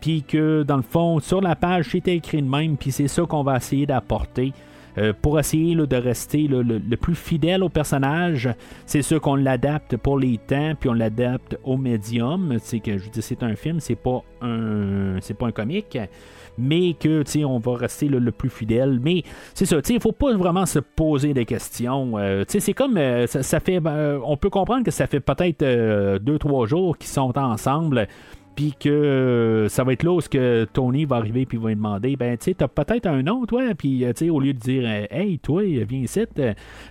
[0.00, 3.22] puis que dans le fond, sur la page, c'était écrit de même, puis c'est ça
[3.22, 4.52] qu'on va essayer d'apporter.
[4.96, 8.48] Euh, pour essayer de rester le, plus fidèle au personnage,
[8.86, 12.56] c'est sûr qu'on l'adapte pour les temps, puis on l'adapte au médium.
[12.60, 15.98] C'est que je dis c'est un film, c'est pas un c'est pas un comique.
[16.56, 19.00] Mais que on va rester le plus fidèle.
[19.02, 19.24] Mais
[19.54, 22.12] c'est ça, il faut pas vraiment se poser des questions.
[22.16, 23.80] Euh, c'est comme euh, ça, fait.
[24.24, 28.06] on peut comprendre que ça fait peut-être deux, trois jours qu'ils sont ensemble
[28.54, 31.76] puis que euh, ça va être là où que Tony va arriver puis va lui
[31.76, 34.52] demander ben tu sais t'as peut-être un nom toi puis euh, tu sais au lieu
[34.52, 36.24] de dire euh, hey toi viens ici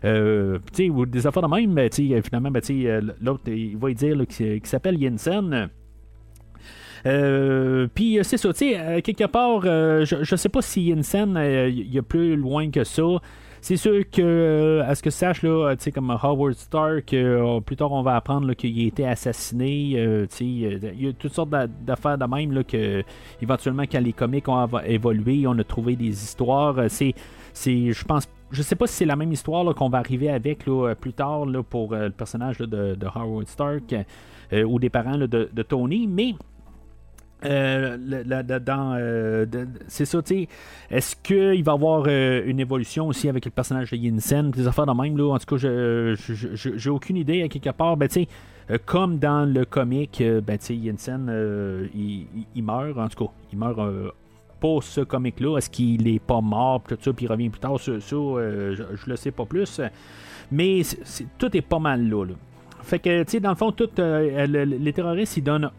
[0.03, 3.43] euh, tu sais des affaires de même ben, tu sais finalement ben, tu sais l'autre
[3.47, 5.69] il va lui dire qu'il s'appelle Jensen
[7.03, 11.37] puis c'est ça, tu sais, quelque part, je, je sais pas si Jensen,
[11.67, 13.19] il y a plus loin que ça.
[13.63, 17.77] C'est sûr que, euh, à ce que tu saches, là, comme Howard Stark, euh, plus
[17.77, 19.93] tard on va apprendre qu'il a été assassiné.
[19.95, 23.05] Euh, il y a toutes sortes d'affaires de même là, que,
[23.41, 26.75] éventuellement, quand les comics ont évolué, on a trouvé des histoires.
[26.89, 27.13] C'est,
[27.53, 30.65] c'est, je pense je sais pas si c'est la même histoire qu'on va arriver avec
[30.99, 33.95] plus tard là, pour le personnage de, Howard Stark
[34.51, 36.35] ou des parents de, Tony, mais
[37.45, 37.97] euh,
[38.69, 39.45] euh,
[39.87, 40.47] c'est ça, tu sais.
[40.89, 44.67] Est-ce qu'il va y avoir euh, une évolution aussi avec le personnage de Yinsen, des
[44.67, 45.33] affaires de même, là?
[45.33, 46.15] En tout cas, je,
[46.75, 47.97] j'ai aucune idée à quelque part.
[47.97, 48.25] Ben, tu
[48.67, 53.57] sais, comme dans le comic, ben, tu sais, Yinsen, il, meurt, en tout cas, il
[53.57, 53.79] meurt
[54.59, 55.57] pour ce comic-là.
[55.57, 57.79] Est-ce qu'il est pas mort, tout ça, puis il revient plus tard?
[57.79, 58.15] Sur ça?
[58.15, 59.81] je, je le sais pas plus.
[60.51, 60.81] Mais
[61.37, 62.25] tout est pas mal là.
[62.25, 62.33] là.
[62.83, 65.71] Fait que, tu sais, dans le fond, tout, euh, les terroristes, ils donnent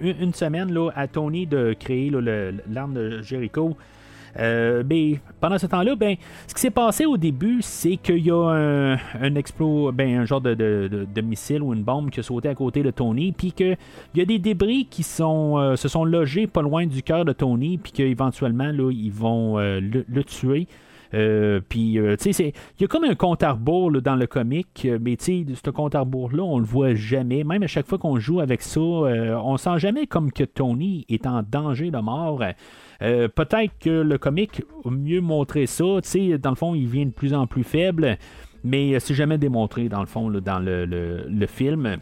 [0.00, 2.10] une semaine là, à Tony de créer
[2.68, 3.76] l'arme de Jericho.
[4.38, 8.30] Euh, mais pendant ce temps-là, ben, ce qui s'est passé au début, c'est qu'il y
[8.30, 12.22] a un, un explos, ben, un genre de, de, missile ou une bombe qui a
[12.22, 13.76] sauté à côté de Tony, puis qu'il
[14.14, 17.32] y a des débris qui sont, euh, se sont logés pas loin du cœur de
[17.32, 20.66] Tony, puis qu'éventuellement, ils vont le, tuer.
[21.14, 24.26] Euh, puis, euh, tu sais, il y a comme un compte à rebours dans le
[24.26, 27.44] comic, euh, mais tu sais, ce compte à rebours-là, on le voit jamais.
[27.44, 31.26] Même à chaque fois qu'on joue avec ça, on sent jamais comme que Tony est
[31.26, 32.42] en danger de mort.
[33.00, 35.84] Peut-être que le comic a mieux montré ça.
[36.02, 38.18] Tu sais, dans le fond, il vient de plus en plus faible,
[38.62, 41.96] mais c'est jamais démontré, dans le fond, dans le, film.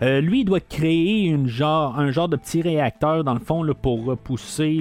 [0.00, 4.04] lui, il doit créer une genre, un genre de petit réacteur, dans le fond, pour
[4.04, 4.80] repousser,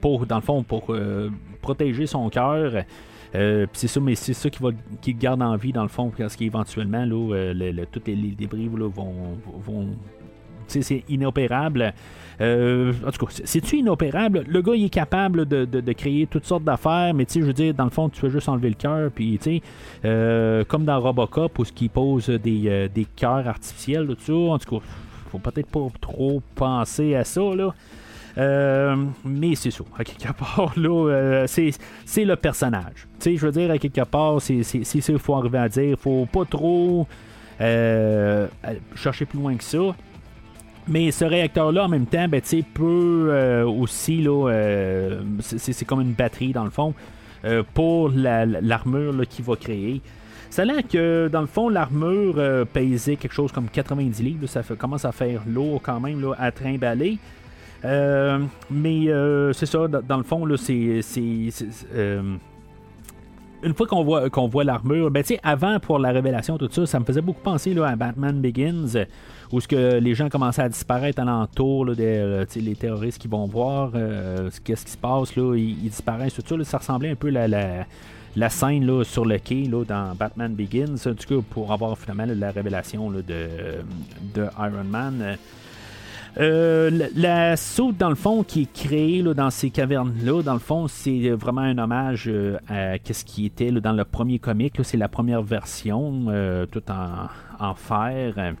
[0.00, 0.94] pour, dans le fond, pour
[1.62, 2.84] protéger son cœur.
[3.34, 4.70] Euh, c'est ça, mais c'est ça qui va
[5.06, 9.88] garde en vie dans le fond, parce qu'éventuellement, là, euh, tous les, débris là, vont,
[10.66, 11.94] c'est inopérable.
[12.40, 14.44] Euh, en tout cas, c'est-tu inopérable?
[14.48, 17.52] Le gars, il est capable de, créer toutes sortes d'affaires, mais tu sais, je veux
[17.52, 19.62] dire, dans le fond, tu veux juste enlever le cœur, puis tu
[20.02, 24.78] sais, comme dans Robocop, où ce qui pose des, cœurs artificiels, tout ça, en tout
[24.78, 24.84] cas,
[25.30, 27.74] faut peut-être pas trop penser à ça, là.
[28.38, 29.84] Euh, mais c'est ça.
[29.98, 33.06] À quelque part, là, euh, c'est le personnage.
[33.18, 35.98] Tu sais, je veux dire, à quelque part, c'est ça faut arriver à dire.
[35.98, 37.06] Faut pas trop
[37.60, 38.46] euh,
[38.94, 39.94] chercher plus loin que ça.
[40.88, 42.40] Mais ce réacteur-là, en même temps, ben,
[42.74, 44.50] peut aussi, là,
[45.40, 46.92] c'est comme une batterie dans le fond,
[47.72, 50.00] pour l'armure qu'il va créer.
[50.50, 54.46] Ça a que, dans le fond, l'armure pesait quelque chose comme 90 livres.
[54.46, 57.18] ça commence à faire lourd quand même là, à trimballer.
[57.84, 58.38] Euh,
[58.70, 61.00] mais euh, c'est ça, dans, le fond, c'est.
[61.94, 62.36] Euh,
[63.64, 66.98] une fois qu'on voit, qu'on voit l'armure, ben, avant pour la révélation, tout ça, ça
[66.98, 69.06] me faisait beaucoup penser à Batman Begins,
[69.52, 73.46] où ce que les gens commençaient à disparaître alentour, là, des, les terroristes qui vont
[73.46, 73.92] voir
[74.64, 76.64] qu'est-ce qui se passe, ils, disparaissent, tout ça.
[76.64, 77.86] ça ressemblait un peu à la,
[78.34, 82.50] la, scène sur le quai dans Batman Begins, en tout cas pour avoir finalement la
[82.50, 85.36] révélation de Iron Man.
[86.38, 90.88] Euh, la, soude, dans le fond, qui est créée dans ces cavernes-là, dans le fond,
[90.88, 94.78] c'est vraiment un hommage euh, à ce qui était dans le premier comic.
[94.82, 98.54] C'est la première version, euh, tout en, fer.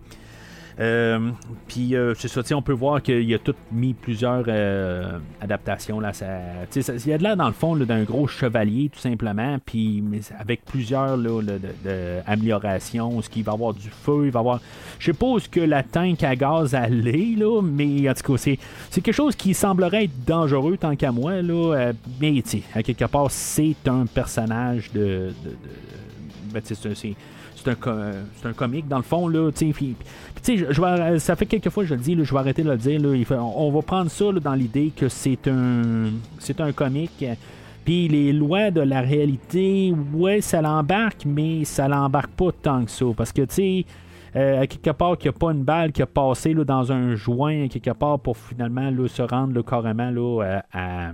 [0.80, 1.30] Euh,
[1.68, 4.44] puis c'est ça, on peut voir qu'il a tout mis plusieurs
[5.40, 6.00] adaptations.
[6.00, 6.12] Là,
[6.74, 10.02] il y a de là dans le fond d'un gros chevalier tout simplement, puis
[10.38, 11.40] avec plusieurs là,
[12.26, 14.60] améliorations, ce qu'il va avoir du feu, il va avoir.
[14.98, 18.38] Je sais pas où que la tank à gaz allait, là, mais en tout cas,
[18.38, 18.58] c'est,
[19.00, 22.42] quelque chose qui semblerait être dangereux tant qu'à moi, là, mais
[22.74, 25.32] à quelque part, c'est un personnage de.
[26.52, 27.14] Ben, c'est,
[27.64, 29.74] c'est un, c'est un comique dans le fond là tu
[30.42, 33.00] sais ça fait quelques fois que je le dis je vais arrêter de le dire
[33.32, 37.24] on, va prendre ça dans l'idée que c'est un c'est un comique
[37.84, 42.90] puis les lois de la réalité ouais ça l'embarque mais ça l'embarque pas tant que
[42.90, 43.86] ça parce que tu sais
[44.34, 47.14] euh, quelque part qu'il n'y a pas une balle qui a passé là, dans un
[47.14, 51.12] joint quelque part pour finalement là, se rendre carrément là, à,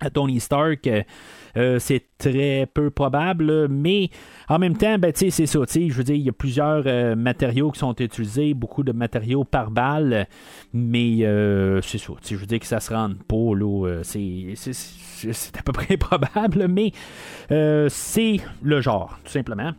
[0.00, 0.88] à Tony Stark.
[1.56, 4.10] Euh, c'est très peu probable, mais
[4.48, 5.60] en même temps, ben, c'est ça.
[5.68, 9.44] Je veux dire, il y a plusieurs euh, matériaux qui sont utilisés, beaucoup de matériaux
[9.44, 10.26] par balle,
[10.72, 12.12] mais euh, c'est ça.
[12.28, 14.00] Je veux dire que ça se rende pas, là.
[14.02, 16.92] C'est à peu près probable, mais
[17.88, 19.72] c'est le genre, tout simplement.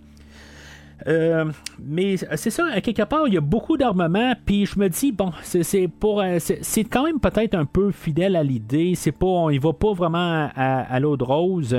[1.08, 1.46] Euh,
[1.82, 5.32] mais c'est ça, quelque part, il y a beaucoup d'armement, puis je me dis, bon,
[5.42, 6.22] c'est pour.
[6.22, 8.96] Euh, c'est quand même peut-être un peu fidèle à l'idée.
[8.96, 9.26] C'est pas.
[9.26, 11.78] On va pas vraiment à, l'eau de rose.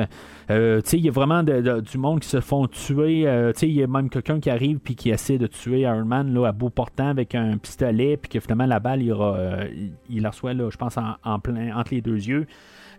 [0.51, 3.27] Euh, il y a vraiment du monde qui se font tuer.
[3.63, 6.49] il y a même quelqu'un qui arrive puis qui essaie de tuer Iron Man là,
[6.49, 9.15] à bout portant avec un pistolet, puis que finalement la balle, il,
[10.09, 12.47] il la reçoit, je pense, en, plein entre les deux yeux.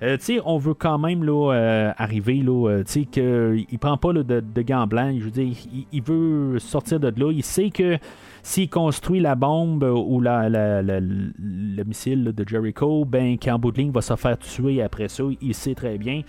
[0.03, 4.13] Euh, on veut quand même là, euh, arriver, là, euh, tu sais, qu'il prend pas
[4.13, 5.15] de, de, gants blancs.
[5.19, 5.55] Je veux dire,
[5.91, 7.31] il, veut sortir de là.
[7.31, 7.97] Il sait que
[8.41, 13.91] s'il construit la bombe ou la, le missile de Jericho, ben qu'en bout de ligne,
[13.91, 15.23] va se faire tuer après ça.
[15.39, 16.23] Il sait très bien.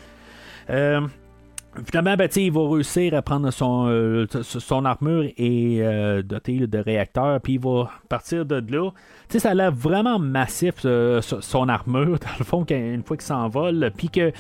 [1.86, 5.82] Finalement, ben, il va réussir à prendre son, son armure et
[6.22, 8.90] doter de réacteurs, puis il va partir de là
[9.32, 10.86] sais, ça a l'air vraiment massif,
[11.20, 13.90] son armure, dans le fond, une fois qu'il s'envole.
[13.96, 14.32] Puis que,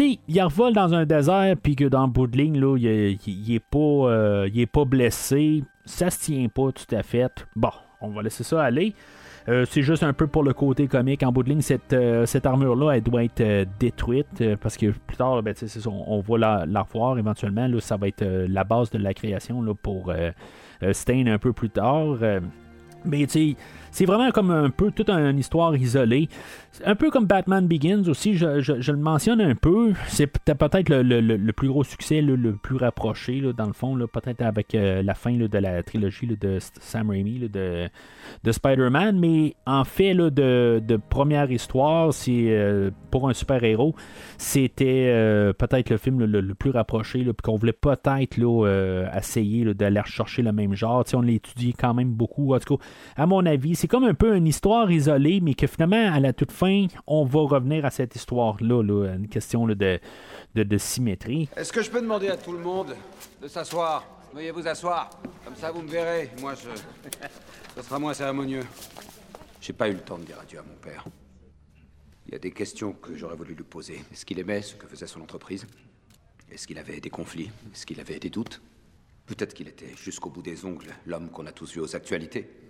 [0.00, 3.54] il revole dans un désert, puis que dans le bout de ligne, là, il, il,
[3.54, 5.64] est, pas, euh, il est pas blessé.
[5.84, 7.46] Ça se tient pas tout à fait.
[7.56, 7.70] Bon,
[8.00, 8.94] on va laisser ça aller.
[9.48, 11.22] Euh, c'est juste un peu pour le côté comique.
[11.22, 15.16] En bout de ligne, cette, euh, cette armure-là, elle doit être détruite parce que plus
[15.16, 15.54] tard, ben,
[15.86, 17.66] on, va la, la, revoir éventuellement.
[17.66, 20.12] Là, ça va être la base de la création là, pour
[20.92, 22.16] Stain un peu plus tard.
[23.04, 23.56] mais tu sais,
[23.94, 26.28] c'est vraiment comme un peu toute une histoire isolée.
[26.84, 29.92] Un peu comme Batman Begins aussi, je, le mentionne un peu.
[30.08, 35.00] C'est peut-être le, plus gros succès, le, plus rapproché, dans le fond, peut-être avec euh,
[35.04, 37.88] la fin de la trilogie de Sam Raimi, de,
[38.42, 39.16] de Spider-Man.
[39.16, 43.94] Mais en fait, de, première histoire, euh, pour un super-héros,
[44.38, 48.36] c'était euh, peut-être le film le, plus rapproché, puis qu'on voulait peut-être
[49.16, 51.04] essayer d'aller chercher le même genre.
[51.14, 52.56] on l'étudie quand même beaucoup.
[52.56, 52.84] En tout cas,
[53.16, 56.32] à mon avis, c'est comme un peu une histoire isolée, mais que finalement, à la
[56.32, 58.80] toute fin, on va revenir à cette histoire-là,
[59.14, 60.00] une question de,
[60.54, 61.50] de, symétrie.
[61.54, 62.96] Est-ce que je peux demander à tout le monde
[63.42, 64.06] de s'asseoir?
[64.32, 65.10] Veuillez vous asseoir.
[65.44, 66.30] Comme ça, vous me verrez.
[66.40, 66.70] Moi, je...
[67.76, 68.62] ce sera moins cérémonieux.
[69.60, 71.04] J'ai pas eu le temps de dire adieu à mon père.
[72.26, 74.02] Il y a des questions que j'aurais voulu lui poser.
[74.10, 75.66] Est-ce qu'il aimait ce que faisait son entreprise?
[76.50, 77.50] Est-ce qu'il avait des conflits?
[77.74, 78.62] Est-ce qu'il avait des doutes?
[79.26, 82.63] Peut-être qu'il était jusqu'au bout des ongles l'homme qu'on a tous vu aux actualités.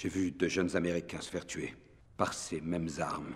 [0.00, 1.74] J'ai vu de jeunes Américains se faire tuer
[2.16, 3.34] par ces mêmes armes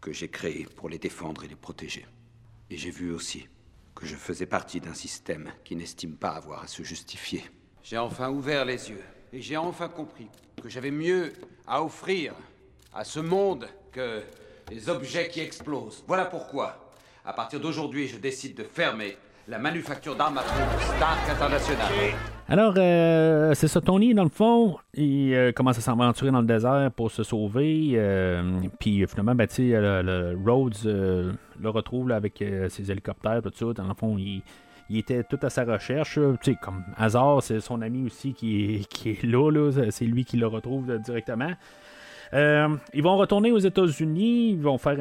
[0.00, 2.06] que j'ai créées pour les défendre et les protéger.
[2.70, 3.46] Et j'ai vu aussi
[3.94, 7.44] que je faisais partie d'un système qui n'estime pas avoir à se justifier.
[7.82, 10.28] J'ai enfin ouvert les yeux et j'ai enfin compris
[10.62, 11.34] que j'avais mieux
[11.66, 12.32] à offrir
[12.94, 14.22] à ce monde que
[14.70, 16.02] les objets qui explosent.
[16.06, 16.92] Voilà pourquoi,
[17.26, 19.18] à partir d'aujourd'hui, je décide de fermer
[19.50, 20.62] la manufacture d'armes à feu
[21.32, 21.88] International.
[22.48, 26.46] Alors, euh, c'est ça, Tony, dans le fond, il euh, commence à s'aventurer dans le
[26.46, 27.92] désert pour se sauver.
[27.94, 33.72] Euh, puis finalement, ben, le, le, Rhodes le retrouve avec ses hélicoptères, tout ça.
[33.82, 34.42] Dans le fond, il,
[34.96, 36.20] était tout à sa recherche.
[36.62, 41.52] comme hasard, c'est son ami aussi qui est, là c'est lui qui le retrouve directement.
[42.32, 44.98] ils vont retourner aux États-Unis, ils vont faire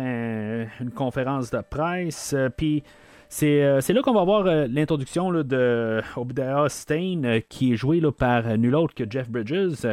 [0.79, 2.83] une conférence de presse, puis
[3.43, 8.01] euh, c'est là qu'on va voir euh, l'introduction de Obadiah Stein, euh, qui est joué
[8.11, 9.85] par nul autre que Jeff Bridges.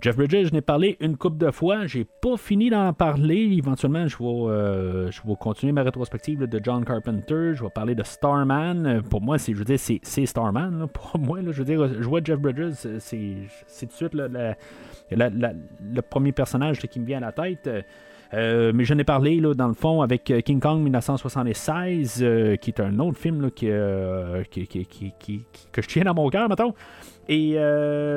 [0.00, 1.86] Jeff Bridges, je n'ai parlé une couple de fois.
[1.86, 3.56] J'ai pas fini d'en parler.
[3.56, 7.54] Éventuellement, je vais, je vais continuer ma rétrospective de John Carpenter.
[7.54, 9.02] Je vais parler de Starman.
[9.08, 10.88] Pour moi, c'est, je c'est, Starman.
[10.92, 13.36] Pour moi, je veux dire, je vois Jeff Bridges, c'est,
[13.80, 17.70] tout de suite le premier personnage qui me vient à la tête.
[18.32, 22.24] Mais j'en ai parlé là, dans le fond avec King Kong 1976,
[22.60, 26.74] qui est un autre film que je tiens dans mon cœur, mettons.
[27.28, 27.56] Et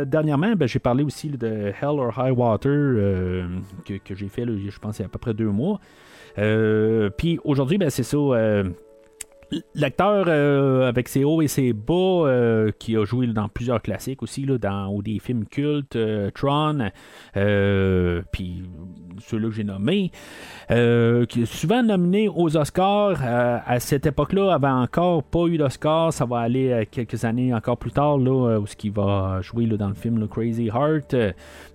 [0.07, 3.47] dernièrement, ben, j'ai parlé aussi de Hell or High Water
[3.85, 5.79] que, j'ai fait, je pense, il y a à peu près deux mois.
[7.17, 8.17] Puis aujourd'hui, ben, c'est ça
[9.75, 14.23] L'acteur euh, avec ses hauts et ses bas, euh, qui a joué dans plusieurs classiques
[14.23, 16.89] aussi, là, dans ou des films cultes, euh, Tron,
[18.31, 18.63] puis
[19.19, 20.11] ceux-là que j'ai nommés,
[20.67, 23.21] qui est souvent nominé aux Oscars.
[23.23, 26.11] à cette époque-là, avait encore pas eu d'Oscar.
[26.11, 29.77] Ça va aller quelques années encore plus tard, là, où ce qui va jouer là,
[29.77, 31.15] dans le film Crazy Heart.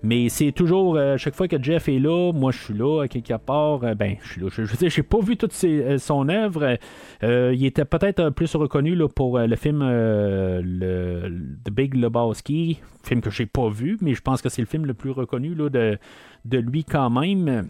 [0.03, 3.79] mais c'est toujours, chaque fois que Jeff est là, moi je suis là, quelque part,
[3.95, 4.47] ben, je suis là.
[4.51, 6.77] Je, je, j'ai pas vu toute son œuvre.
[7.23, 11.29] il était peut-être plus reconnu là, pour euh, le film euh, le,
[11.65, 14.85] The Big Lebowski, film que j'ai pas vu, mais je pense que c'est le film
[14.85, 15.97] le plus reconnu là, de,
[16.45, 17.67] de lui quand même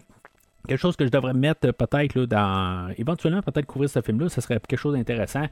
[0.68, 2.92] quelque chose que je devrais mettre peut-être dans.
[2.96, 5.46] Éventuellement, peut-être couvrir ce film-là, ce serait quelque chose d'intéressant.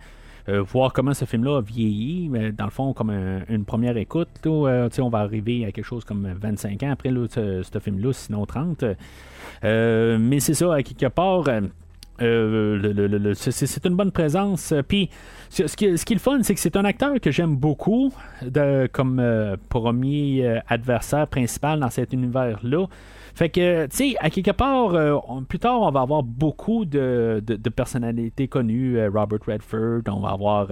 [0.48, 4.28] Euh, voir comment ce film-là a vieilli, mais dans le fond, comme une première écoute,
[4.46, 8.84] on va arriver à quelque chose comme 25 ans après ce, film-là, sinon 30.
[9.62, 11.44] mais c'est ça, quelque part.
[12.20, 14.74] Euh, c'est une bonne présence.
[14.88, 15.10] Puis,
[15.48, 18.12] ce qui, est le fun, c'est que c'est un acteur que j'aime beaucoup
[18.42, 22.86] de, comme euh, premier euh, adversaire principal dans cet univers-là.
[23.34, 24.92] Fait que, tu sais, à quelque part,
[25.48, 27.42] plus tard, on va avoir beaucoup de,
[27.74, 29.06] personnalités connues.
[29.08, 30.68] Robert Redford, on va avoir.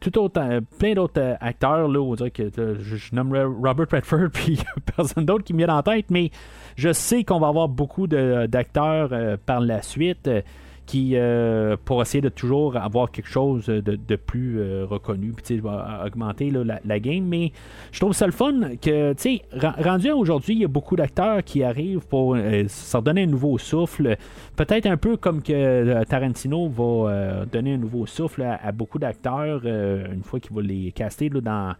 [0.00, 4.58] Tout autre, plein d'autres acteurs, là, on dirait que je, nommerais Robert Redford, puis
[4.96, 6.30] personne d'autre qui me vient en tête, mais
[6.76, 10.28] je sais qu'on va avoir beaucoup d'acteurs euh, par la suite.
[10.28, 10.42] Euh,
[10.88, 16.50] qui euh, pour essayer de toujours avoir quelque chose de, plus reconnu, puis va augmenter
[16.50, 17.24] la, game.
[17.24, 17.52] Mais
[17.92, 19.42] je trouve ça le fun que, tu sais,
[19.78, 23.58] rendu à aujourd'hui, il y a beaucoup d'acteurs qui arrivent pour se redonner un nouveau
[23.58, 24.16] souffle.
[24.56, 30.22] Peut-être un peu comme que Tarantino va donner un nouveau souffle à, beaucoup d'acteurs une
[30.22, 31.74] fois qu'il va les caster dans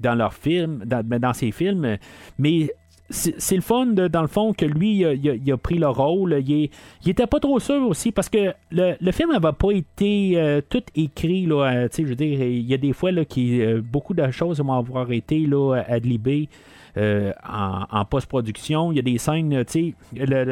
[0.00, 1.98] dans leurs films, dans, ben, dans ses films.
[2.38, 2.70] Mais
[3.10, 6.40] c'est le fun, dans le fond, que lui, il a, pris le rôle.
[6.46, 6.70] Il,
[7.06, 11.44] était pas trop sûr aussi, parce que le, film n'avait pas été euh, tout écrit.
[11.46, 14.30] Là, euh, je veux dire, il y a des fois là, qui, euh, beaucoup de
[14.30, 16.48] choses vont avoir été là, adlibées.
[16.96, 19.64] en, post-production, il y a des scènes,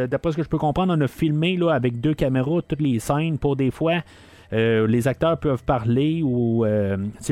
[0.09, 2.98] d'après ce que je peux comprendre, on a filmé là, avec deux caméras toutes les
[2.98, 4.02] scènes pour des fois
[4.50, 6.64] les acteurs peuvent parler ou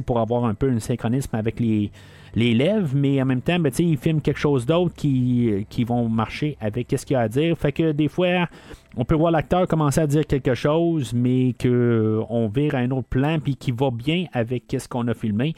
[0.05, 1.91] pour avoir un peu un synchronisme avec les,
[2.37, 6.07] les lèvres, mais en même temps, ben, ils filment quelque chose d'autre qui, qui vont
[6.09, 7.57] marcher avec ce qu'il a à dire.
[7.57, 8.47] Fait que des fois,
[8.95, 13.09] on peut voir l'acteur commencer à dire quelque chose, mais qu'on vire à un autre
[13.09, 15.55] plan, puis qui va bien avec ce qu'on a filmé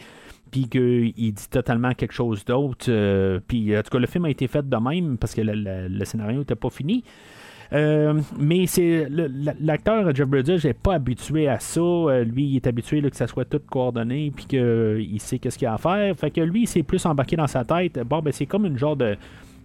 [0.50, 2.86] puis qu'il dit totalement quelque chose d'autre.
[2.88, 6.04] Euh, puis en tout cas, le film a été fait de même parce que le
[6.06, 7.04] scénario n'était pas fini.
[7.72, 9.08] Euh, mais c'est
[9.60, 11.80] l'acteur Jeff Bridges n'est pas habitué à ça.
[11.80, 15.58] Euh, lui, il est habitué que ça soit tout coordonné puis qu'il euh, sait qu'est-ce
[15.58, 16.16] qu'il a à faire.
[16.16, 18.00] Fait que lui, c'est plus embarqué dans sa tête.
[18.06, 19.16] Bon, ben c'est comme une genre de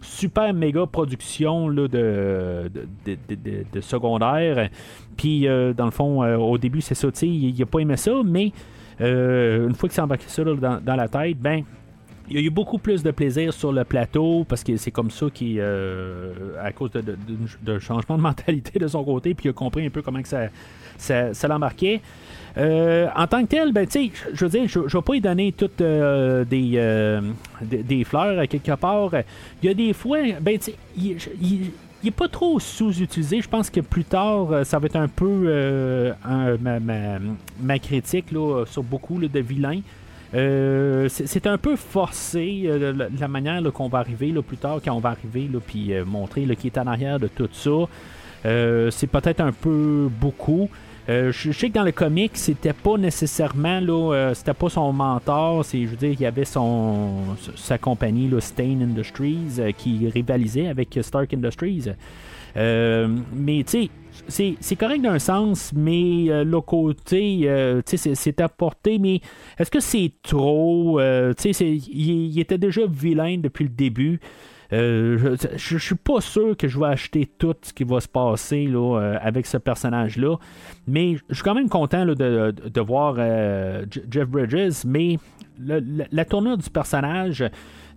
[0.01, 2.69] super méga production là, de,
[3.05, 4.69] de, secondaire.
[5.15, 8.51] Puis, dans le fond, au début, c'est ça, il n'a pas aimé ça, mais
[8.99, 11.63] une fois qu'il s'est embarqué ça dans, dans, la tête, ben,
[12.29, 15.11] il y a eu beaucoup plus de plaisir sur le plateau parce que c'est comme
[15.11, 19.53] ça qu'il, euh, à cause de, changement de mentalité de son côté, puis il a
[19.53, 20.47] compris un peu comment que ça,
[20.97, 22.01] ça, l'embarquait.
[22.57, 25.81] Euh, en tant que tel, ben, je veux dire, je vais pas y donner toutes
[25.81, 26.79] euh, des,
[27.61, 29.11] des, fleurs quelque part.
[29.61, 30.57] Il y a des fois, ben,
[30.95, 31.17] il,
[32.03, 33.41] il, pas trop sous-utilisé.
[33.41, 36.13] Je pense que plus tard, ça va être un peu
[36.61, 36.79] ma,
[37.59, 39.81] ma, critique là, sur beaucoup de vilains.
[40.33, 44.93] Euh, c'est un peu forcé euh, la, manière qu'on va arriver là, plus tard, quand
[44.93, 48.89] on va arriver, puis euh, montrer qui est en arrière de tout ça.
[48.91, 50.69] c'est peut-être un peu beaucoup.
[51.07, 55.63] je sais que dans le comic, c'était pas nécessairement là, c'était pas son mentor.
[55.65, 60.67] C'est, je veux dire, il y avait son sa compagnie, là, Stain Industries, qui rivalisait
[60.67, 61.89] avec Stark Industries.
[62.55, 63.89] mais tu sais,
[64.27, 69.21] c'est correct d'un sens, mais euh, le côté, euh, c'est apporté, mais
[69.57, 70.99] est-ce que c'est trop?
[70.99, 74.19] Euh, il, était déjà vilain depuis le début.
[74.71, 78.65] je, je, suis pas sûr que je vais acheter tout ce qui va se passer
[78.65, 80.37] là, avec ce personnage-là.
[80.87, 82.13] Mais je suis quand même content de,
[82.51, 83.15] de, voir
[84.09, 84.83] Jeff Bridges.
[84.85, 85.17] Mais
[85.59, 87.43] la, tournure du personnage,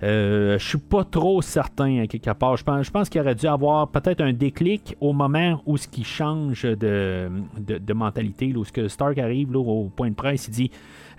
[0.03, 2.57] euh, je suis pas trop certain à quelque part.
[2.57, 6.62] Je pense, qu'il aurait dû avoir peut-être un déclic au moment où ce qui change
[6.62, 7.30] de,
[7.94, 10.70] mentalité, là, où ce que Stark arrive au point de presse, il dit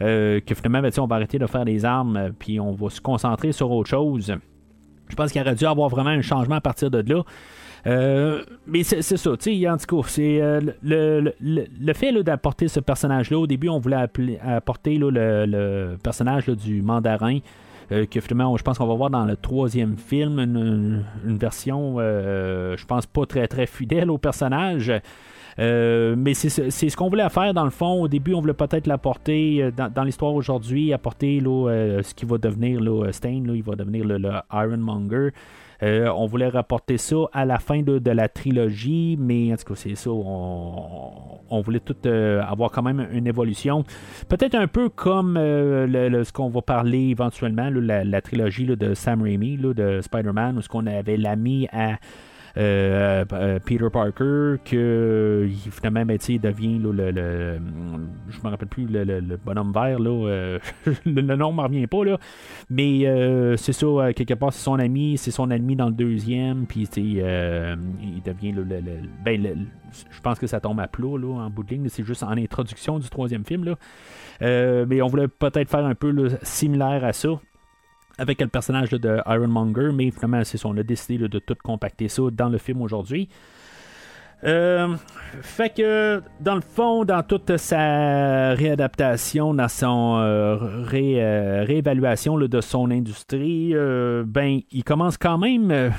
[0.02, 3.02] euh, que finalement ben, on va arrêter de faire des armes puis on va se
[3.02, 4.36] concentrer sur autre chose.
[5.10, 7.24] Je pense qu'il aurait dû avoir vraiment un changement à partir de là.
[7.86, 12.68] Euh, mais c'est ça, tu sais, en tout cas, c'est euh, le, le, fait d'apporter
[12.68, 13.38] ce personnage-là.
[13.38, 14.08] Au début, on voulait
[14.44, 17.40] apporter le, personnage du mandarin.
[17.92, 21.04] Euh, que finalement, je pense qu'on va voir dans le troisième film une,
[21.38, 24.92] version, je pense, pas très très fidèle au personnage.
[25.58, 28.02] mais c'est ce qu'on voulait faire dans le fond.
[28.02, 32.82] Au début, on voulait peut-être l'apporter dans, dans l'histoire aujourd'hui, apporter ce qui va devenir
[32.82, 34.20] là, Stain, il va devenir le,
[34.52, 35.30] Ironmonger.
[35.84, 39.76] Euh, on voulait rapporter ça à la fin de, la trilogie, mais en tout cas,
[39.76, 40.10] c'est ça.
[40.10, 43.84] On, voulait tout euh, avoir quand même une évolution.
[44.28, 49.58] Peut-être un peu comme euh, ce qu'on va parler éventuellement, la, trilogie de Sam Raimi,
[49.58, 51.98] de Spider-Man, où ce qu'on avait l'ami à
[52.58, 57.60] Peter Parker, que finalement, ben, devient le, le,
[58.30, 60.60] Je me rappelle plus le, bonhomme vert, là, euh,
[61.06, 62.18] le, nom ne revient pas, là,
[62.70, 63.06] mais
[63.58, 68.22] c'est ça, quelque part, c'est son ami, c'est son ennemi dans le deuxième, puis il
[68.26, 68.66] devient le.
[69.24, 69.68] Ben,
[70.12, 72.32] je pense que ça tombe à plat là, en bout de ligne, c'est juste en
[72.32, 73.66] introduction du troisième film.
[73.66, 74.86] Là.
[74.86, 77.40] mais on voulait peut-être faire un peu similaire à ça
[78.18, 82.24] avec le personnage de Ironmonger, mais finalement, c'est on a décidé de tout compacter ça
[82.32, 83.30] dans le film aujourd'hui.
[84.44, 84.96] Euh,
[85.42, 90.58] fait que dans le fond, dans toute sa réadaptation, dans son euh,
[90.94, 93.74] euh, réévaluation de son industrie,
[94.26, 95.92] ben il commence quand même,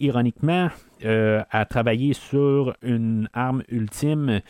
[0.00, 0.68] ironiquement,
[1.04, 4.40] à travailler sur une arme ultime,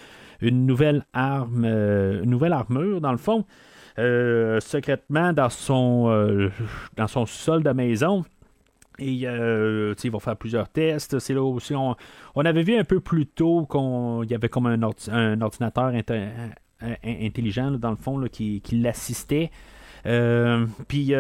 [0.41, 3.45] une nouvelle arme, une nouvelle armure dans le fond.
[3.99, 6.51] Euh, secrètement dans son, euh,
[6.97, 8.25] dans son sol de maison.
[8.99, 11.19] Et euh, il va faire plusieurs tests.
[11.19, 11.75] C'est là aussi.
[11.75, 11.95] On,
[12.37, 15.93] avait vu un peu plus tôt qu'il y avait comme un, ordinateur
[17.05, 19.51] intelligent, dans le fond, qui, qui l'assistait.
[20.89, 21.13] puis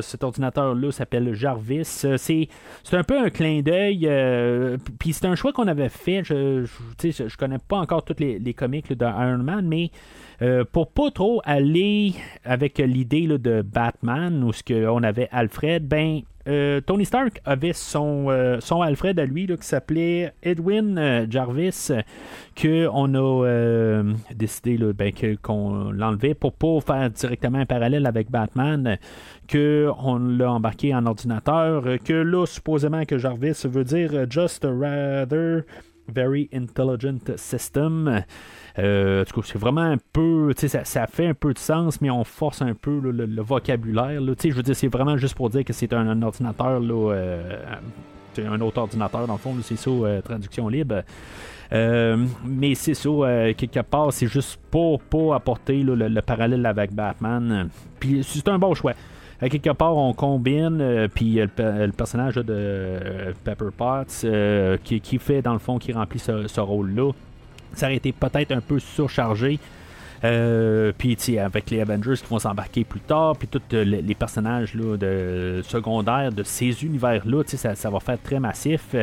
[0.00, 1.84] cet ordinateur-là s'appelle Jarvis.
[2.16, 2.48] C'est,
[2.92, 4.08] un peu un clin d'œil.
[4.98, 6.22] puis c'est un choix qu'on avait fait.
[6.24, 9.90] Je, je, je, connais pas encore tous les, les comics de Iron Man, mais
[10.40, 12.14] euh, pour pas trop aller
[12.44, 18.26] avec l'idée de Batman ou ce qu'on avait Alfred, ben euh, Tony Stark avait son,
[18.28, 21.90] euh, son Alfred à lui qui s'appelait Edwin Jarvis
[22.60, 24.02] qu'on a
[24.34, 28.98] décidé ben, qu'on l'enlevait pour pas faire directement un parallèle avec Batman
[29.50, 35.64] qu'on l'a embarqué en ordinateur que là supposément que Jarvis veut dire Just a rather
[36.08, 38.24] very intelligent system
[38.78, 42.62] euh, c'est vraiment un peu, ça, ça fait un peu de sens, mais on force
[42.62, 44.20] un peu le, vocabulaire.
[44.20, 47.64] je veux dire, c'est vraiment juste pour dire que c'est un, ordinateur, là, euh,
[48.38, 51.02] un autre ordinateur, dans le fond, c'est ça, euh, traduction libre.
[51.70, 53.10] mais c'est ça,
[53.56, 57.68] quelque part, c'est juste pour, pour apporter le, parallèle avec Batman.
[58.00, 58.94] Puis c'est un bon choix.
[59.40, 64.24] À quelque part, on combine, puis le, personnage de Pepper Potts,
[64.82, 67.12] qui, fait dans le fond, qui remplit ce rôle-là
[67.74, 69.58] ça aurait été peut-être un peu surchargé.
[70.24, 74.72] Euh, puis avec les Avengers qui vont s'embarquer plus tard, puis tous euh, les, personnages
[74.74, 78.94] là, de, secondaires de ces univers-là, ça, ça va faire très massif.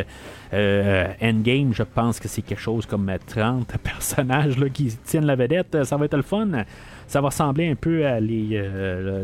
[0.53, 5.35] Euh, Endgame, je pense que c'est quelque chose comme 30 personnages là, qui tiennent la
[5.35, 5.83] vedette.
[5.83, 6.47] Ça va être le fun.
[7.07, 8.63] Ça va ressembler un peu à les,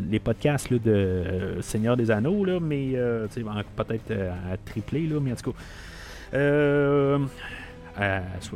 [0.10, 2.96] les podcasts de Seigneur des Anneaux, là, mais
[3.76, 5.58] peut-être à tripler, là, mais en tout cas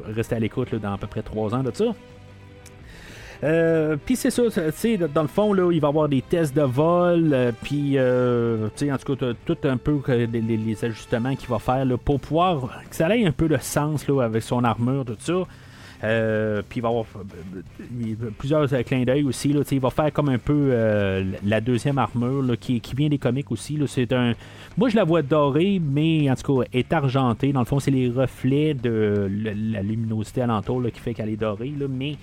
[0.05, 1.85] rester à l'écoute dans à peu près trois ans de ça.
[3.43, 6.53] Euh, puis c'est ça, tu dans le fond, là, il va y avoir des tests
[6.53, 11.35] de vol, euh, puis, euh, tu sais, en tout cas, tout un peu les, ajustements
[11.35, 15.05] qu'il va faire pour pouvoir que ça ait un peu de sens avec son armure,
[15.05, 15.45] tout ça.
[16.03, 17.05] Euh, puis il va avoir
[18.37, 19.51] plusieurs clins d'œil aussi.
[19.51, 20.73] Là, il va faire comme un peu
[21.43, 23.79] la deuxième armure qui, vient des comics aussi.
[23.87, 24.33] C'est un,
[24.77, 27.51] moi, je la vois dorée, mais en tout cas, est argentée.
[27.51, 29.29] Dans le fond, c'est les reflets de
[29.71, 31.73] la luminosité alentour qui fait qu'elle est dorée.
[31.89, 32.15] mais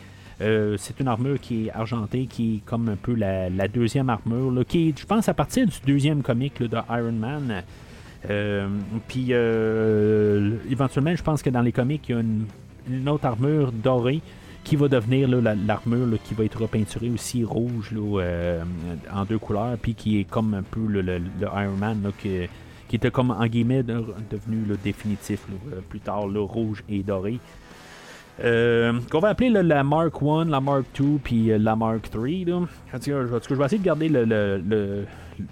[0.43, 4.53] euh, c'est une armure qui est argentée, qui est comme un peu la, deuxième armure,
[4.71, 7.63] je pense, à partir du deuxième comic de Iron Man.
[8.29, 8.69] Euh,
[9.09, 12.45] puis, euh, éventuellement, je pense que dans les comics, il y a une
[13.09, 14.21] autre armure dorée
[14.67, 18.65] qui va devenir l'armure qui va être repeinturée aussi rouge euh,
[19.13, 22.49] en deux couleurs, puis qui est comme un peu le, Iron Man qui,
[22.93, 27.39] était comme en guillemets devenu le définitif euh, plus tard, le rouge et doré.
[28.45, 32.29] Euh, qu'on va appeler la Mark 1, la Mark 2, puis la Mark 3.
[32.47, 32.57] Là.
[32.57, 34.09] En tout cas, je vais essayer de garder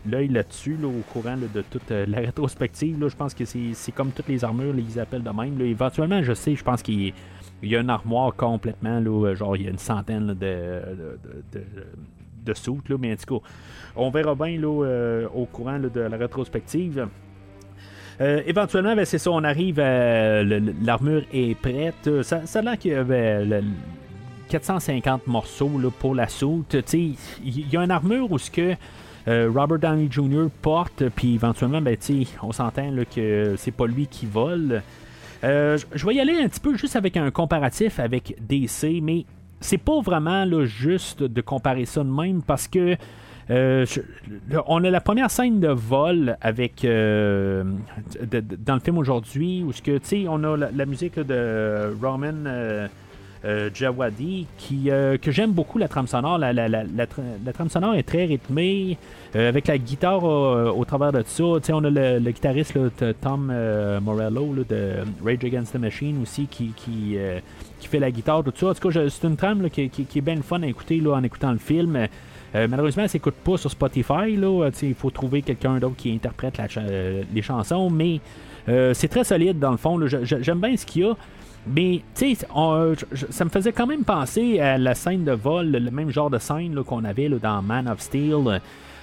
[0.07, 2.97] l'œil là-dessus, au courant de toute la rétrospective.
[3.09, 5.61] Je pense que c'est comme toutes les armures, ils appellent de même.
[5.61, 7.15] Éventuellement, je sais, je pense qu'il
[7.65, 9.03] il y a une armoire complètement,
[9.35, 10.35] genre il y a une centaine de,
[11.53, 11.65] de,
[12.45, 13.47] de, soutes, mais en tout cas,
[13.97, 17.09] on verra bien euh, au courant de la rétrospective.
[18.21, 20.43] Euh, éventuellement, ben, c'est ça, on arrive à.
[20.43, 22.23] L'armure est prête.
[22.23, 23.63] Ça, ça a l'air qu'il y avait.
[24.49, 26.77] 450 morceaux là, pour la soute.
[26.93, 27.17] Il
[27.73, 28.77] y a une armure où ce que
[29.27, 30.49] euh, Robert Downey Jr.
[30.61, 31.97] porte, puis éventuellement, ben,
[32.43, 34.83] on s'entend que c'est pas lui qui vole.
[35.43, 39.25] Euh, je vais y aller un petit peu juste avec un comparatif avec DC, mais
[39.61, 42.97] c'est pas vraiment là, juste de comparer ça de même parce que
[43.51, 43.85] euh,
[44.67, 50.29] on a la première scène de vol avec dans le film aujourd'hui où ce que
[50.29, 52.89] on a la, musique de Roman
[53.45, 56.39] euh, Jawadi, qui, euh, que j'aime beaucoup la trame sonore.
[56.39, 57.07] La, la, la,
[57.53, 58.97] trame sonore est très rythmée,
[59.37, 61.45] euh, avec la guitare au travers de ça.
[61.45, 62.79] on a le, guitariste
[63.21, 63.53] Tom
[64.03, 67.19] Morello de Rage Against the Machine aussi qui, qui,
[67.79, 68.69] qui, fait la guitare, tout ça.
[68.69, 71.53] En tout cas, c'est une trame qui, qui, est bien fun à écouter en écoutant
[71.53, 72.09] le film.
[72.55, 74.39] Malheureusement, elle s'écoute pas sur Spotify.
[74.83, 76.61] Il faut trouver quelqu'un d'autre qui interprète
[77.33, 78.21] les chansons, mais
[78.67, 80.01] c'est très solide dans le fond.
[80.07, 81.15] J'aime bien ce qu'il y a.
[81.67, 82.03] Mais,
[83.31, 86.39] ça me faisait quand même penser à la scène de vol, le même genre de
[86.39, 88.61] scène qu'on avait dans Man of Steel.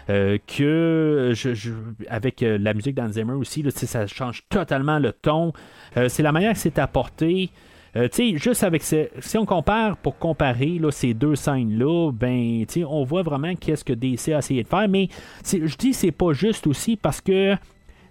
[0.10, 1.72] Euh, que je,
[2.10, 5.54] avec euh, la musique d'Anzimmer aussi, ça change totalement le ton.
[5.96, 7.50] Euh, c'est la manière que c'est apporté.
[7.94, 13.04] Tu sais, juste avec si on compare pour comparer là, ces deux scènes-là, ben, on
[13.04, 14.88] voit vraiment qu'est-ce que DC a essayé de faire.
[14.88, 15.10] Mais
[15.46, 17.56] je dis c'est pas juste aussi parce que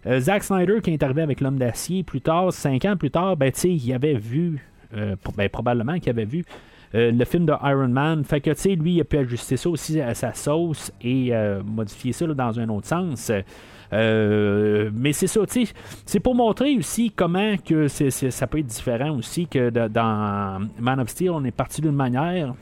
[0.07, 3.37] euh, Zack Snyder, qui est arrivé avec l'homme d'acier plus tard, cinq ans plus tard,
[3.37, 6.45] ben, il avait vu, euh, ben, probablement qu'il avait vu
[6.95, 8.25] euh, le film de Iron Man.
[8.25, 11.33] Fait que, tu lui, il a pu ajuster ça aussi à sa sauce et
[11.65, 13.31] modifier ça dans un autre sens.
[13.93, 15.67] Mais c'est ça, tu
[16.07, 21.09] c'est pour montrer aussi comment que ça peut être différent aussi que dans Man of
[21.09, 22.55] Steel, on est parti d'une manière,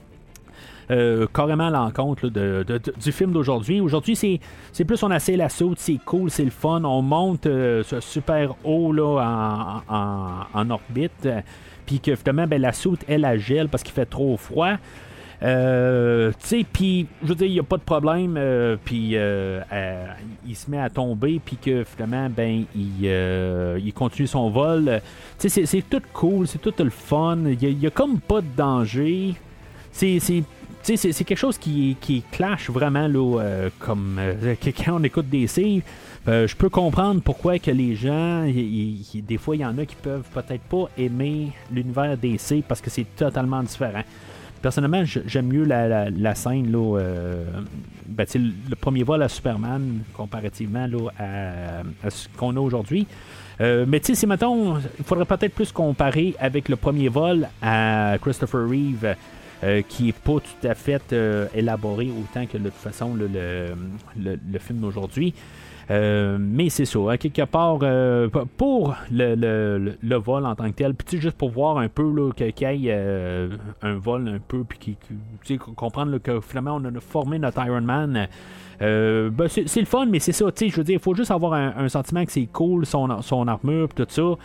[0.91, 3.81] euh, carrément à l'encontre du film d'aujourd'hui.
[3.81, 7.83] Aujourd'hui, c'est, plus on essaie la saute, c'est cool, c'est le fun, on monte euh,
[8.01, 11.29] super haut là, en, orbite,
[11.85, 14.76] puis que finalement, ben, la soute, elle, la gèle parce qu'il fait trop froid.
[15.43, 18.39] Euh, tu sais, puis je veux dire, il n'y a pas de problème,
[18.84, 25.01] puis il se met à tomber, puis que finalement, ben, il, il continue son vol.
[25.39, 28.49] Tu sais, c'est, tout cool, c'est tout le fun, il n'y a, comme pas de
[28.57, 29.34] danger.
[29.93, 30.18] C'est,
[30.97, 35.47] c'est quelque chose qui, qui clash vraiment là, euh, comme euh, quand on écoute des
[36.26, 39.95] euh, je peux comprendre pourquoi que les gens, des fois, il y en a qui
[39.97, 44.03] peuvent peut-être pas aimer l'univers DC parce que c'est totalement différent.
[44.63, 46.99] Personnellement, j'aime mieux la, scène, là,
[48.07, 50.89] ben, le premier vol à Superman comparativement
[51.19, 53.07] à, ce qu'on a aujourd'hui.
[53.61, 59.15] mais tu sais, il faudrait peut-être plus comparer avec le premier vol à Christopher Reeve.
[59.65, 63.29] Euh, qui n'est pas tout à fait euh, élaboré autant que de toute façon le,
[64.17, 65.35] le, film d'aujourd'hui.
[65.91, 67.78] Euh, mais c'est ça, quelque part,
[68.57, 72.80] pour le, le, vol en tant que tel, puis juste pour voir un peu qu'il
[72.80, 73.49] y ait
[73.82, 74.97] un vol un peu, puis
[75.76, 78.28] comprendre que finalement on a formé notre Iron Man.
[78.80, 81.89] Ben, c'est le fun, mais c'est ça, je veux dire, il faut juste avoir un,
[81.89, 84.36] sentiment que c'est cool, son, son armure, tout ça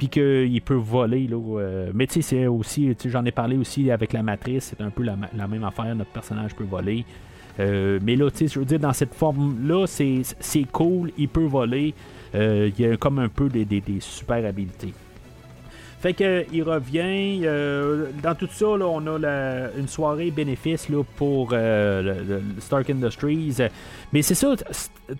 [0.00, 1.26] puis qu'il peut voler.
[1.28, 4.82] Là, euh, mais tu sais, c'est aussi, j'en ai parlé aussi avec la matrice, c'est
[4.82, 7.04] un peu la, même affaire, notre personnage peut voler.
[7.60, 11.44] Euh, mais là, tu sais, je veux dire, dans cette forme-là, c'est, cool, il peut
[11.44, 11.94] voler.
[12.34, 14.94] Euh, il y a comme un peu des, super habiletés.
[16.00, 17.42] Fait que il revient.
[17.44, 23.58] Euh, dans tout ça, là, on a une soirée bénéfice là, pour euh, Stark Industries.
[24.10, 24.54] Mais c'est ça,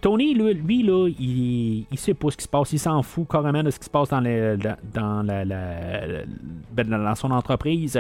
[0.01, 2.73] Tony, lui, là, il, il sait pas ce qui se passe.
[2.73, 5.45] Il s'en fout carrément de ce qui se passe dans, dans, la,
[6.73, 7.99] ben, dans son entreprise.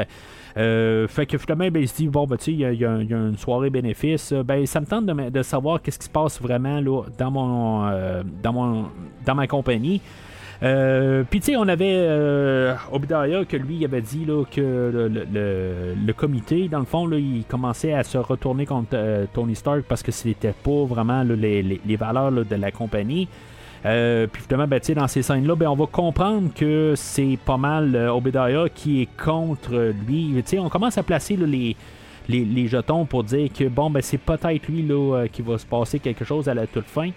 [0.57, 4.33] Euh, fait que finalement, il se dit bon, ben, il y, a une soirée bénéfice.
[4.33, 8.53] Ben, ça me tente de, savoir qu'est-ce qui se passe vraiment là, dans, mon, dans,
[8.53, 8.87] mon,
[9.25, 10.01] dans ma compagnie.
[10.63, 16.13] Euh, puis, tu sais, on avait euh, Obidaya que lui, avait dit là, que le,
[16.13, 20.03] comité, dans le fond, là, il commençait à se retourner contre euh, Tony Stark parce
[20.03, 23.29] que c'était pas vraiment les, les, valeurs de la compagnie.
[23.87, 27.97] Euh, puis finalement, ben, dans ces scènes-là, ben, on va comprendre que c'est pas mal
[27.97, 30.43] Obadiah qui est contre lui.
[30.59, 31.76] on commence à placer les,
[32.28, 35.99] les, jetons pour dire que bon, ben, c'est peut-être lui là, qui va se passer
[35.99, 37.11] quelque chose à la toute fin.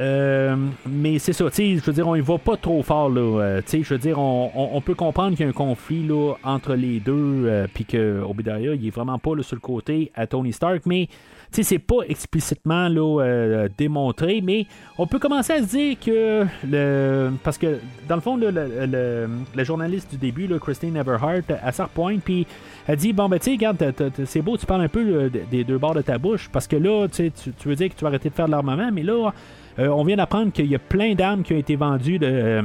[0.00, 0.56] Euh,
[0.86, 3.40] mais c'est ça, je veux dire, on y va pas trop fort, là.
[3.40, 7.00] Euh, je veux dire, on, peut comprendre qu'il y a un conflit là, entre les
[7.00, 10.82] deux, euh, puis que Obadiah, il est vraiment pas sur le côté à Tony Stark,
[10.86, 11.08] mais
[11.50, 14.66] c'est pas explicitement là, démontré, mais
[14.98, 17.30] on peut commencer à se dire que le.
[17.42, 17.78] Parce que,
[18.08, 22.46] dans le fond, le, le, journaliste du début, là, Christine Everhart, elle sort pointe, puis
[22.86, 23.94] elle dit Bon, ben, tu sais, regarde,
[24.26, 27.06] c'est beau, tu parles un peu des deux bords de ta bouche, parce que là,
[27.08, 29.32] tu, tu veux dire que tu vas arrêter de faire de l'armement, mais là,
[29.78, 32.26] Euh, on vient d'apprendre qu'il y a plein d'armes qui ont été vendues de.
[32.26, 32.62] euh,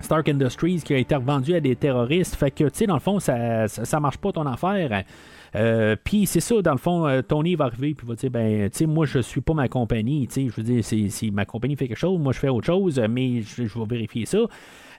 [0.00, 2.36] Stark Industries qui a été revendu à des terroristes.
[2.36, 5.02] Fait que, tu sais, dans le fond, ça, ça, ça marche pas ton affaire.
[5.54, 8.68] Euh, puis c'est ça, dans le fond, euh, Tony va arriver puis va dire ben,
[8.70, 11.44] tu sais, moi je suis pas ma compagnie, tu sais, je veux dire, si, ma
[11.44, 14.38] compagnie fait quelque chose, moi je fais autre chose, mais je, vais vérifier ça.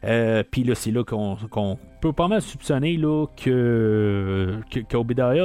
[0.06, 4.80] Euh, puis là, c'est là qu'on peut pas mal soupçonner là, que, que,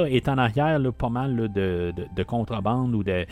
[0.07, 3.25] est en arrière là, pas mal de, de, de contrebande ou de.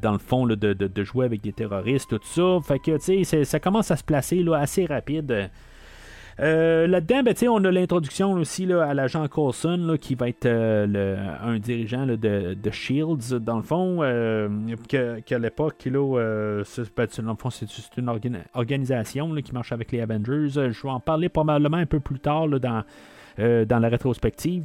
[0.00, 2.58] Dans le fond, de, de- jouer avec des terroristes, tout ça.
[2.62, 5.50] Fait que, tu sais, ça commence à se placer là, assez rapide.
[6.40, 10.46] Euh, Là-dedans, ben, on a l'introduction aussi là, à l'agent Coulson là, qui va être
[10.46, 14.48] euh, le- un dirigeant de, de Shields, dans le fond, euh,
[14.88, 18.08] que- qu'à l'époque, euh, c'est, ben, tu- dans le fond, c'est, c'est une
[18.54, 20.48] organisation qui marche avec les Avengers.
[20.50, 22.82] Je vais en parler probablement un peu plus tard dans,
[23.38, 24.64] dans la rétrospective.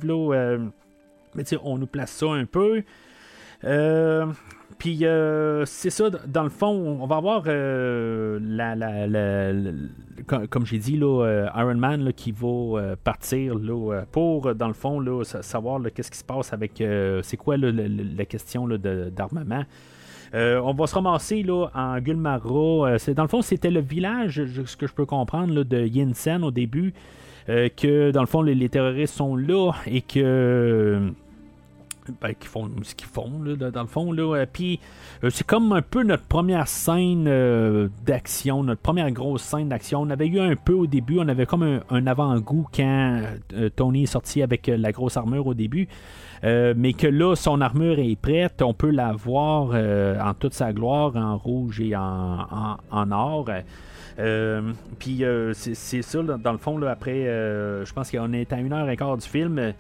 [1.36, 2.82] Mais on nous place ça un peu.
[3.64, 4.26] Euh,
[4.78, 9.62] puis euh, c'est ça, dans le fond, on va avoir euh, la, la- la-
[10.50, 14.74] comme, j'ai dit, là, euh, Iron Man là, qui va partir là, pour, dans le
[14.74, 16.84] fond, là, sa- savoir qu'est-ce qui se passe avec.
[17.24, 19.64] c'est quoi la question d'armement.
[20.34, 22.98] On va se ramasser là, en Gulmara.
[23.16, 26.52] Dans le fond, c'était le village, ce que je peux comprendre, là, de Yinsen au
[26.52, 26.94] début.
[27.48, 31.10] que dans le fond, les terroristes sont là et que
[32.22, 34.12] ben, font ce qu'ils font, là, dans- le fond.
[34.12, 34.36] Là.
[34.36, 34.80] Euh, Puis,
[35.24, 40.02] euh, c'est comme un peu notre première scène euh, d'action, notre première grosse scène d'action.
[40.02, 43.22] On avait eu un peu au début, on avait comme un, avant-goût quand
[43.76, 45.88] Tony est sorti avec la grosse armure au début.
[46.44, 51.16] Mais que là, son armure est prête, on peut la voir en toute sa gloire,
[51.16, 53.50] en rouge et en, en, or.
[55.00, 55.24] Puis
[55.54, 58.96] c'est ça, dans le fond, là, après, je pense qu'on est à une heure et
[58.98, 59.74] quart du film.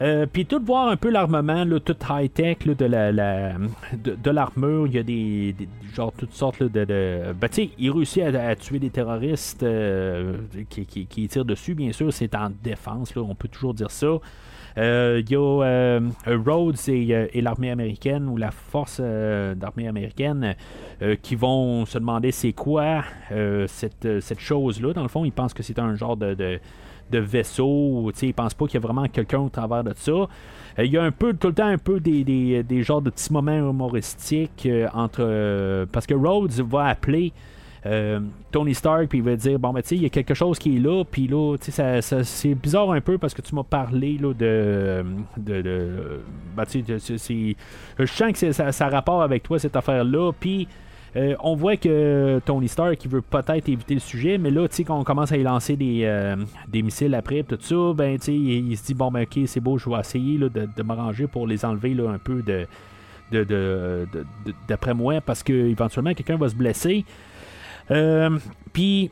[0.00, 4.98] Euh, puis tout voir un peu l'armement, tout high-tech de la, de, l'armure, il y
[4.98, 7.32] a des, des- genre toutes sortes là, de, de...
[7.40, 10.36] Ben, tu sais, il réussit à, tuer des terroristes euh,
[10.68, 14.18] qui, tirent dessus, bien sûr, c'est en défense, là, on peut toujours dire ça.
[14.76, 20.56] Euh, Il y a Rhodes et, et l'armée américaine ou la force d'armée américaine
[21.22, 23.04] qui vont se demander c'est quoi
[23.68, 24.92] cette, cette chose-là.
[24.92, 26.58] Dans le fond, ils pensent que c'est un genre de, de,
[27.10, 28.10] de vaisseau.
[28.22, 30.12] Ils pensent pas qu'il y a vraiment quelqu'un au travers de ça.
[30.12, 30.26] Euh,
[30.84, 33.10] Il y a un peu, tout le temps, un peu des, des, des genres de
[33.10, 35.20] petits moments humoristiques euh, entre.
[35.20, 37.32] euh, parce que Rhodes va appeler.
[38.50, 40.58] Tony Stark, puis il va dire Bon, ben, tu sais, il y a quelque chose
[40.58, 43.54] qui est là, puis là, tu sais, ça, c'est bizarre un peu parce que tu
[43.54, 45.04] m'as parlé là, de.
[45.36, 46.20] de, de
[46.56, 47.56] ben, tu sais,
[47.98, 50.66] je sens que ça, ça a rapport avec toi, cette affaire-là, puis.
[51.16, 54.76] Euh, on voit que Tony Stark il veut peut-être éviter le sujet, mais là, tu
[54.76, 56.36] sais, quand on commence à y lancer des, euh,
[56.72, 59.78] missiles après, tout ça, ben, tu sais, il, se dit, bon, ben, ok, c'est beau,
[59.78, 62.66] je vais essayer de, m'arranger pour les enlever là, un peu de,
[64.68, 67.04] d'après moi, parce que éventuellement quelqu'un va se blesser.
[67.90, 68.38] Euh,
[68.72, 69.10] Puis,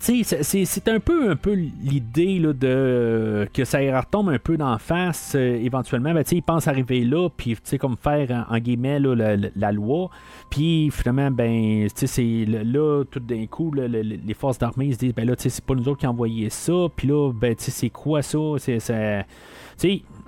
[0.00, 5.34] c'est- un peu, l'idée de que ça retombe un peu d'en face.
[5.34, 10.10] euh, éventuellement, ben, ils pensent arriver là, puis comme faire en, guillemets la, loi.
[10.50, 15.34] Puis finalement, ben, c'est là, tout d'un coup, les forces d'armée se disent, ben là,
[15.36, 16.86] c'est pas nous autres qui envoyé ça.
[16.94, 18.38] Puis là, ben, c'est quoi ça?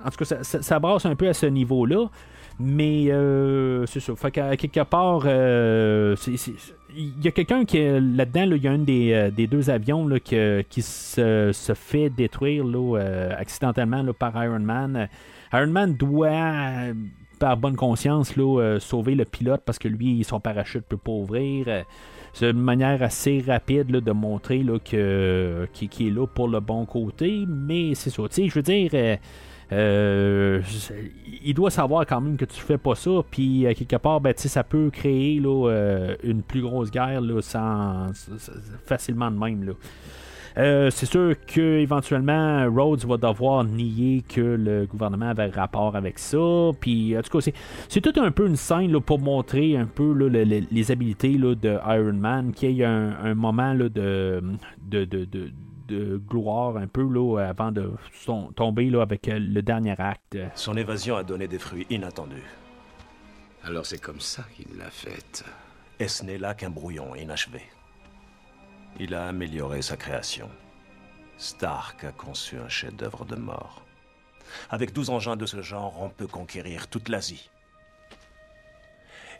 [0.05, 2.09] En tout cas, ça- ça brasse un peu à ce niveau-là.
[2.59, 4.13] Mais euh, c'est ça.
[4.17, 6.15] Fait qu'à quelque part, euh,
[6.93, 9.47] il y a quelqu'un qui est là-dedans, là, il y a un des, euh, des
[9.47, 15.07] deux avions là, qui se, se fait détruire là, euh, accidentellement par Iron Man.
[15.53, 16.93] Iron Man doit,
[17.39, 18.33] par bonne conscience,
[18.79, 21.85] sauver le pilote parce que lui, son parachute peut pas ouvrir.
[22.33, 27.45] C'est une manière assez rapide de montrer que, est là pour le bon côté.
[27.47, 28.23] Mais c'est ça.
[28.29, 29.17] Je veux dire.
[29.71, 30.61] Euh,
[31.43, 34.33] il doit savoir quand même que tu fais pas ça, puis euh, quelque part, ben,
[34.35, 38.07] ça peut créer là, euh, une plus grosse guerre là, sans,
[38.85, 39.63] facilement de même.
[39.63, 39.73] Là.
[40.89, 46.37] C'est sûr que éventuellement Rhodes va devoir nier que le gouvernement avait rapport avec ça.
[46.81, 47.53] Puis en tout cas, c'est,
[47.87, 50.91] c'est tout un peu une scène là, pour montrer un peu là, le- le- les
[50.91, 55.25] habiletés là, de Iron Man, qu'il y ait un, un moment de, de, de-
[55.89, 60.37] de gloire un peu là, avant de son- tomber là, avec euh, le dernier acte.
[60.55, 62.43] Son évasion a donné des fruits inattendus.
[63.63, 65.43] Alors c'est comme ça qu'il l'a faite.
[65.99, 67.61] Et ce n'est là qu'un brouillon inachevé.
[68.99, 70.49] Il a amélioré sa création.
[71.37, 73.83] Stark a conçu un chef-d'œuvre de mort.
[74.69, 77.49] Avec 12 engins de ce genre, on peut conquérir toute l'Asie.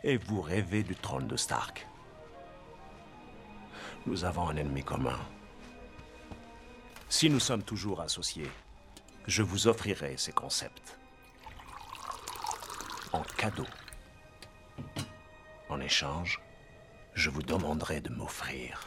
[0.04, 1.86] Et vous rêvez du trône de Stark.
[4.06, 5.18] Nous avons un ennemi commun.
[7.10, 8.48] Si nous sommes toujours associés,
[9.26, 10.96] je vous offrirai ces concepts.
[13.12, 13.66] En cadeau.
[15.68, 16.40] En échange,
[17.14, 18.86] je vous demanderai de m'offrir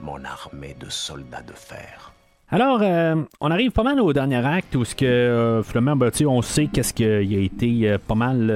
[0.00, 2.12] mon armée de soldats de fer.
[2.50, 6.10] Alors, euh, on arrive pas mal au dernier acte où ce que euh, finalement, ben,
[6.26, 8.50] on sait qu'est-ce a été euh, pas mal.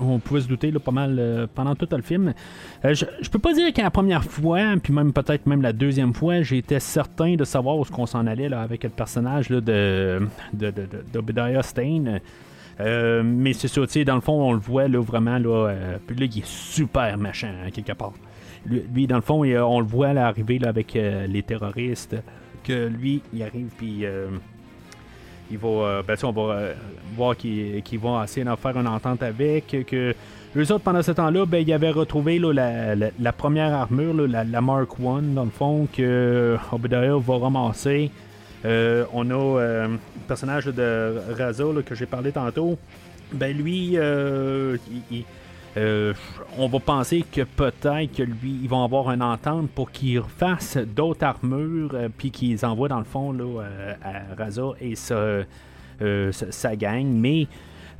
[0.00, 2.34] On pouvait se douter là, pas mal euh, pendant tout le film.
[2.84, 5.72] Euh, je, je peux pas dire qu'à la première fois, puis même peut-être même la
[5.72, 9.50] deuxième fois, j'étais certain de savoir où ce qu'on s'en allait là, avec le personnage
[9.50, 10.20] là, de,
[10.52, 12.20] de, de.
[12.80, 15.72] Euh, mais c'est ça, dans le fond, on le voit là, vraiment, là,
[16.06, 18.14] puis là, il est super méchant, hein, quelque part.
[18.66, 22.16] Lui, dans le fond, on le voit là, arriver là, avec les terroristes,
[22.64, 24.04] que lui, il arrive, puis
[25.50, 26.74] il va, euh, ben, on va euh,
[27.16, 30.14] voir qu'ils vont essayer d'en faire une entente avec, que
[30.56, 34.60] eux autres, pendant ce temps-là, ben, ils avaient retrouvé là, la, première armure, là, la,
[34.60, 38.10] Mark I, dans le fond, que Obadiah va ramasser.
[38.64, 42.78] Euh, on a euh, le personnage de Raza que j'ai parlé tantôt.
[43.32, 44.76] Ben lui, euh,
[45.10, 45.24] il-
[45.76, 46.14] euh,
[46.56, 50.76] on va penser que peut-être que lui, ils vont avoir une entente pour qu'ils fassent
[50.76, 55.42] d'autres armures, euh, puis qu'ils envoient dans le fond là, euh, à Raza et sa,
[56.30, 57.06] sa, gang.
[57.06, 57.48] Mais,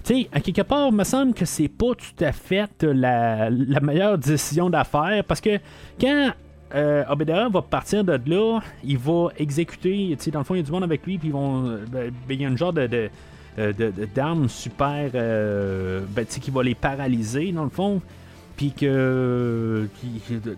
[0.05, 3.51] tu sais, à quelque part, il me semble que c'est pas tout à fait la,
[3.81, 5.59] meilleure décision d'affaire parce que
[6.01, 6.31] quand
[6.75, 7.05] euh,
[7.53, 10.65] va partir de là, il va exécuter, tu sais, dans le fond, il y a
[10.65, 11.63] du monde avec lui, puis ils vont.
[11.91, 13.11] ben, ben, il y a une genre de-
[14.15, 18.01] d'armes super euh, ben, qui va les paralyser dans le fond.
[18.57, 19.89] Puis que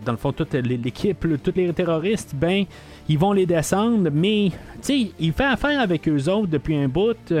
[0.05, 2.65] dans le fond toute l'équipe tous les terroristes ben
[3.09, 4.09] ils vont les descendre.
[4.13, 7.33] Mais tu sais il fait affaire avec eux autres depuis un bout.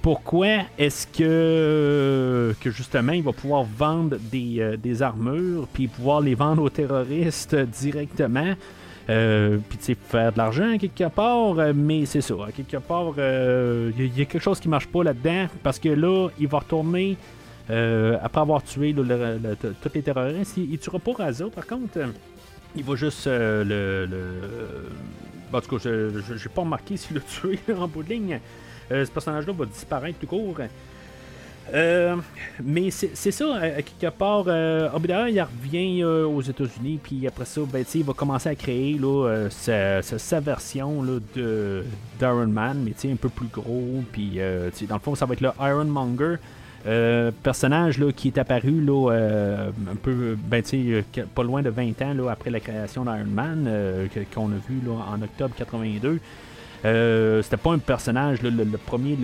[0.00, 6.20] Pourquoi est-ce que que justement il va pouvoir vendre des, euh, des armures puis pouvoir
[6.20, 8.54] les vendre aux terroristes directement?
[9.10, 12.76] Euh, puis tu sais faire de l'argent quelque part euh, mais c'est ça à quelque
[12.76, 15.78] part euh, il y, a- il y a quelque chose qui marche pas là-dedans parce
[15.78, 17.16] que là il va retourner
[17.70, 19.38] euh, après avoir tué le-
[19.82, 20.56] tous les terroristes.
[20.56, 21.98] Il, tuera pas Raza par contre.
[21.98, 22.06] Euh,
[22.76, 24.88] il va juste euh, le,
[25.52, 28.40] en tout cas je j'ai pas remarqué s'il l'a tué en bout de ligne.
[28.90, 30.56] Euh, ce personnage-là va disparaître tout court
[31.74, 32.16] euh,
[32.62, 37.26] mais c'est ça, à à quelque part, euh, Obadiah, il revient euh, aux États-Unis, puis
[37.26, 41.84] après ça, ben, il va commencer à créer là, euh, sa, version là, de
[42.18, 45.40] d'Iron Man, mais un peu plus gros, puis euh, dans le fond, ça va être
[45.40, 46.36] le Ironmonger.
[46.86, 51.02] Euh, personnage là, qui est apparu là, euh, un peu ben, euh,
[51.34, 54.80] pas loin de 20 ans là, après la création d'Iron Man euh, qu'on a vu
[54.86, 56.20] là, en octobre 82.
[56.84, 59.18] Euh, c'était pas un personnage, le, premier,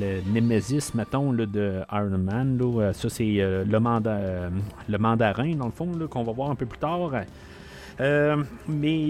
[0.00, 2.58] le, Nemesis, mettons, là, de Iron Man.
[2.58, 4.50] là, euh, ça, c'est euh, le, manda-
[4.88, 7.12] le mandarin, dans le fond, qu'on va voir un peu plus tard.
[8.68, 9.08] Mais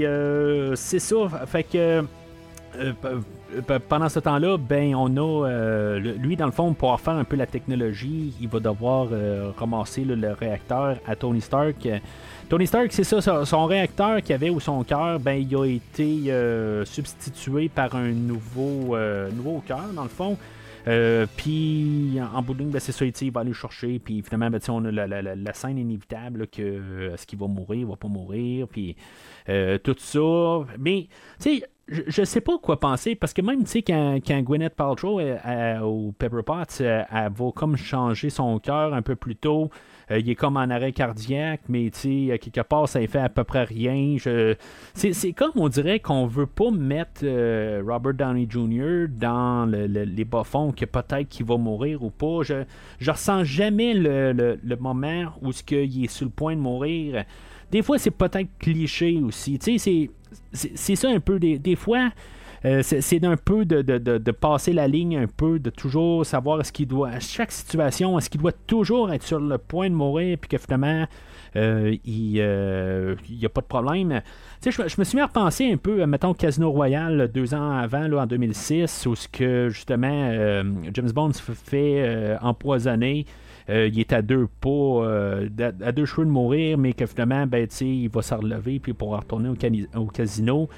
[0.76, 1.16] c'est ça,
[1.46, 2.04] fait que.
[3.88, 7.46] pendant ce temps-là, ben on a lui dans le fond pour faire un peu la
[7.46, 9.08] technologie, il va devoir
[9.56, 11.88] ramasser le réacteur à Tony Stark.
[12.48, 16.32] Tony Stark, c'est ça, son, réacteur qu'il avait ou son cœur, ben il a été
[16.32, 20.38] euh, substitué par un nouveau euh, nouveau cœur dans le fond.
[20.86, 23.98] Euh, puis en, bout de ligne, ben, c'est ça, il va aller le chercher.
[23.98, 27.96] Puis finalement, ben, on a la, scène inévitable que est-ce qu'il va mourir, il va
[27.96, 28.96] pas mourir, puis
[29.84, 30.60] tout ça.
[30.78, 31.08] Mais
[31.38, 35.20] tu sais, je, sais pas quoi penser parce que même tu sais quand, Gwyneth Paltrow
[35.20, 39.36] elle- elle- au Pepper Potts, elle, elle va comme changer son cœur un peu plus
[39.36, 39.70] tôt.
[40.10, 43.18] Euh, il est comme en arrêt cardiaque, mais tu sais, quelque part, ça ne fait
[43.18, 44.16] à peu près rien.
[44.94, 49.06] C'est, comme on dirait qu'on veut pas mettre euh, Robert Downey Jr.
[49.08, 52.40] dans le- le- les bas-fonds que peut-être qu'il va mourir ou pas.
[52.42, 52.64] Je,
[53.10, 57.24] ressens jamais le, moment où ce qu'il est sur le point de mourir.
[57.70, 59.58] Des fois, c'est peut-être cliché aussi.
[59.58, 60.10] Tu sais,
[60.52, 61.38] c'est ça un peu.
[61.38, 62.10] Des, des fois,
[62.64, 66.60] euh, c'est, d'un peu de, de- de- passer la ligne un peu, de toujours savoir
[66.60, 69.94] est-ce qu'il doit, à chaque situation, est-ce qu'il doit toujours être sur le point de
[69.94, 71.06] mourir, puis que finalement,
[71.56, 74.20] euh, il n'y a pas de problème.
[74.64, 77.54] Je, me- je me suis mis à repenser un peu, euh, mettons, Casino Royale deux
[77.54, 80.62] ans avant, en 2006, où ce que justement euh,
[80.92, 83.26] James Bond se fait euh, empoisonner.
[83.70, 85.48] Euh, il est à deux pas, euh,
[85.84, 88.94] à, deux cheveux de mourir, mais que finalement, ben, il va se relever puis il
[88.94, 90.74] pourra retourner au, au casino euh,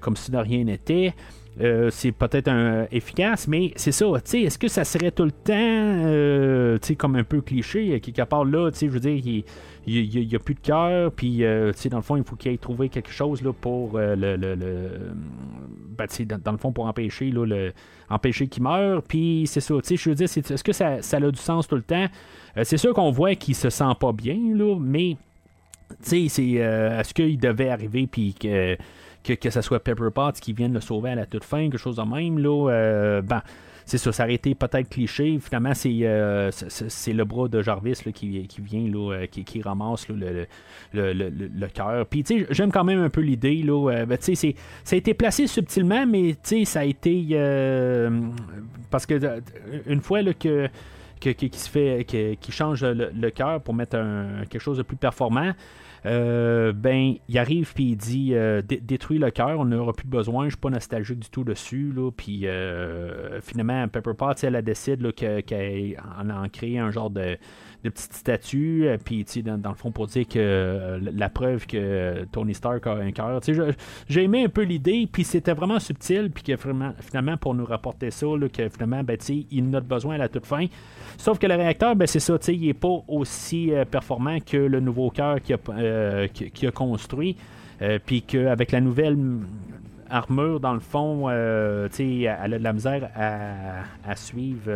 [0.00, 1.14] comme si de rien n'était.
[1.58, 4.06] Euh, c'est peut-être un, efficace, mais c'est ça.
[4.22, 7.98] tu Est-ce que ça serait tout le temps euh, tu comme un peu cliché?
[8.00, 9.42] Quelque part là, tu je veux dire,
[9.86, 12.52] il n'y a plus de cœur, puis euh, tu dans le fond, il faut qu'il
[12.52, 15.14] ait trouvé quelque chose là, pour euh, le.
[15.96, 16.06] ben,
[16.44, 17.70] dans, le fond, pour empêcher là,
[18.10, 19.02] empêcher qu'il meure.
[19.02, 21.76] Puis c'est ça, tu je veux dire, est-ce que ça, ça a du sens tout
[21.76, 22.06] le temps?
[22.58, 25.16] Euh, c'est sûr qu'on voit qu'il se sent pas bien, là, mais
[26.02, 28.76] tu sais, c'est euh, est-ce qu'il devait arriver puis que,
[29.26, 31.78] que que ça soit Pepper Potts qui vienne le sauver à la toute fin, quelque
[31.78, 33.42] chose de même là, euh, ben
[33.88, 35.38] c'est ça, ça aurait été peut-être cliché.
[35.40, 40.44] Finalement, c'est, c'est, le bras de Jarvis qui, qui, vient, là, qui, qui, ramasse le,
[40.92, 42.04] le, le, cœur.
[42.06, 43.62] Puis, tu sais, j'aime quand même un peu l'idée.
[43.62, 47.28] Là, ben, tu sais, ça a été placé subtilement, mais tu sais, ça a été.
[48.90, 49.40] parce que
[49.86, 50.68] une fois là, que
[51.20, 52.04] qui, se fait,
[52.50, 53.98] change le, cœur pour mettre
[54.48, 55.52] quelque chose de plus performant.
[56.06, 60.44] Euh, ben, il arrive puis il dit euh, détruis le cœur, on n'aura plus besoin,
[60.44, 61.92] je suis pas nostalgique du tout dessus.
[61.94, 67.36] Là, puis euh, finalement, Pepper Potts, elle, décide qu'elle en a créé un genre de,
[67.86, 72.54] de petite statue, puis dans, dans le fond pour dire que la preuve que Tony
[72.54, 73.40] Stark a un cœur.
[74.08, 76.56] J'ai aimé un peu l'idée, puis c'était vraiment subtil, puis que
[77.00, 79.16] finalement, pour nous rapporter ça, que finalement, ben,
[79.50, 80.66] il en a besoin à la toute fin.
[81.16, 84.80] Sauf que le réacteur, ben, c'est ça, il n'est pas aussi euh, performant que le
[84.80, 87.36] nouveau cœur qu'il a, euh, a, construit.
[87.82, 89.18] Euh, puis qu'avec la nouvelle
[90.10, 91.88] armure, dans le fond, elle
[92.28, 94.70] a de la misère à, suivre,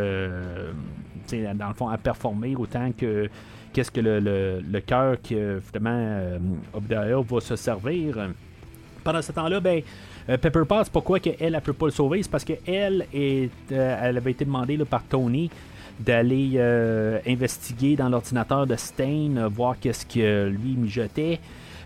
[1.31, 3.29] dans le fond, à performer autant que
[3.73, 6.37] qu'est-ce que le, le, cœur que finalement
[6.73, 8.29] Obadiah va se servir.
[9.03, 9.81] Pendant ce temps-là, ben,
[10.27, 12.21] Pepper Potts, pourquoi qu'elle ne peut pas le sauver?
[12.23, 15.49] C'est parce qu'elle elle avait été demandée par Tony
[16.01, 21.39] d'aller euh, investiguer dans l'ordinateur de Stain, euh, voir qu'est-ce que lui mijotait.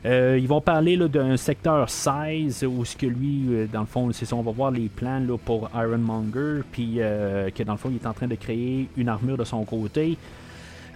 [0.06, 4.26] Euh, ils vont parler d'un secteur 16 où ce que lui, dans le fond, c'est
[4.26, 8.08] ça, on va voir les plans pour Ironmonger, puis que dans le fond, il est
[8.08, 10.18] en train de créer une armure de son côté.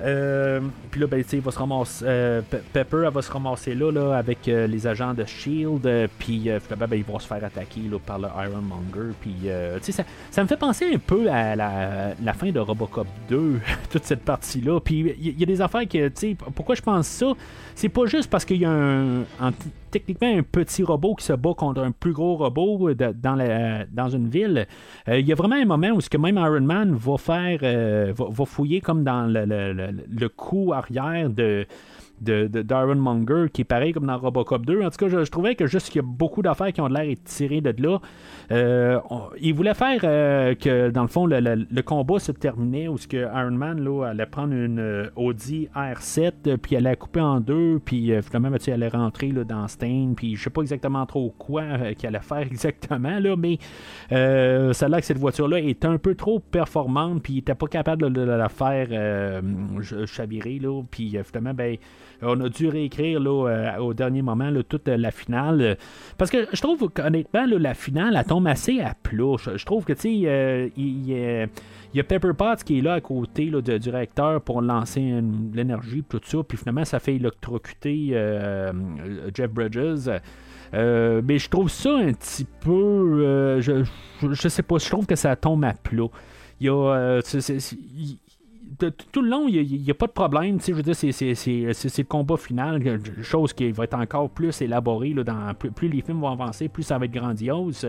[0.02, 0.62] Euh,
[0.92, 2.06] puis là, ben, il va se ramasser.
[2.08, 2.42] Euh,
[2.74, 5.88] Pepper va se ramasser là, avec euh, les agents de Shield.
[6.18, 9.14] puis ben, ils vont se faire attaquer là, par le Ironmonger.
[9.20, 9.50] Puis
[9.92, 13.60] ça, ça me fait penser un peu à la, fin de Robocop 2,
[13.92, 14.80] toute cette partie-là.
[14.80, 16.10] Puis il y, a des affaires que,
[16.56, 17.34] pourquoi je pense ça?
[17.76, 19.24] C'est pas juste parce qu'il y a un,
[19.90, 24.68] techniquement un petit robot qui se bat contre un plus gros robot dans, une ville.
[25.08, 28.46] Il y a vraiment un moment où ce que même Iron Man va faire, va,
[28.46, 31.66] fouiller comme dans le, le, coup arrière de
[32.22, 34.84] de, Darren Munger qui est pareil comme dans Robocop 2.
[34.84, 37.16] En tout cas, je, trouvais que juste qu'il y a beaucoup d'affaires qui ont l'air
[37.24, 38.00] tirées de là.
[38.52, 39.00] Euh,
[39.40, 43.18] il voulait faire euh, que, dans le fond, le, combat se terminait où ce que
[43.18, 47.80] Iron Man là, allait prendre une euh, Audi R7, puis elle allait couper en deux,
[47.84, 51.64] puis finalement, elle allait rentrer là, dans Stain, puis je sais pas exactement trop quoi
[51.98, 53.58] qu'elle allait faire exactement, là, mais
[54.10, 57.68] ça a l'air que cette voiture-là est un peu trop performante, puis il était pas
[57.68, 59.42] capable de, la faire
[60.06, 61.78] chavirer, là, puis finalement, ben
[62.22, 65.78] on a dû réécrire là, euh, au dernier moment toute la finale.
[66.18, 69.36] Parce que je trouve honnêtement, la finale, elle tombe assez à plat.
[69.56, 73.02] Je, trouve que, tu sais, euh, il, y a Pepper Potts qui est là à
[73.02, 75.22] côté du réacteur pour lancer
[75.54, 76.40] l'énergie, tout ça.
[76.44, 78.72] Puis finalement, ça fait électrocuter euh,
[79.34, 80.10] Jeff Bridges.
[80.74, 83.60] mais je trouve ça un petit peu.
[83.62, 83.84] je,
[84.22, 86.08] je, sais pas, je trouve que ça tombe à plat.
[86.60, 87.22] Il y a
[89.12, 90.60] tout le long, il n'y a, pas de problème.
[90.66, 95.14] Je veux dire, c'est, le combat final, chose qui va être encore plus élaborée.
[95.14, 97.86] Là, dans, plus, les films vont avancer, plus ça va être grandiose.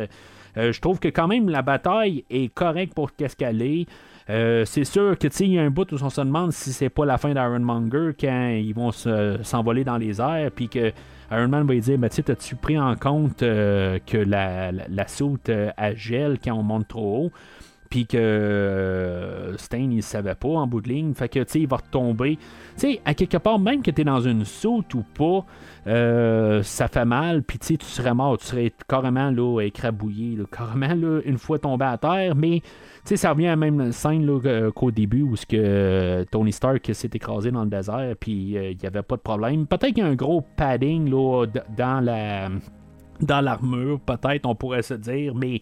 [0.56, 3.86] Euh, je trouve que quand même la bataille est correcte pour qu'est-ce qu'elle est.
[4.28, 6.88] Euh, c'est sûr que il y a un bout où on se demande si c'est
[6.88, 10.92] pas la fin d'Ironmonger quand ils vont s'envoler dans les airs, puis que
[11.30, 15.08] Iron Man va lui dire tu as-tu pris en compte euh, que la, la, la
[15.08, 15.50] soute
[15.94, 17.32] gel quand on monte trop haut
[17.90, 21.12] puis que euh, Stain il savait pas en bout de ligne.
[21.12, 22.36] Fait que tu sais il va retomber.
[22.36, 25.44] Tu sais à quelque part même que tu es dans une saute ou pas
[25.88, 28.38] euh, ça fait mal puis tu sais tu serais mort.
[28.38, 32.36] Tu serais carrément là écrabouillé carrément là une fois tombé à terre.
[32.36, 32.68] Mais tu
[33.04, 36.88] sais ça revient à la même scène là, qu'au début où ce que Tony Stark
[36.94, 39.66] s'est écrasé dans le désert puis euh, il n'y avait pas de problème.
[39.66, 41.46] Peut-être qu'il y a un gros padding là
[41.76, 42.50] dans la
[43.20, 45.60] dans l'armure peut-être on pourrait se dire mais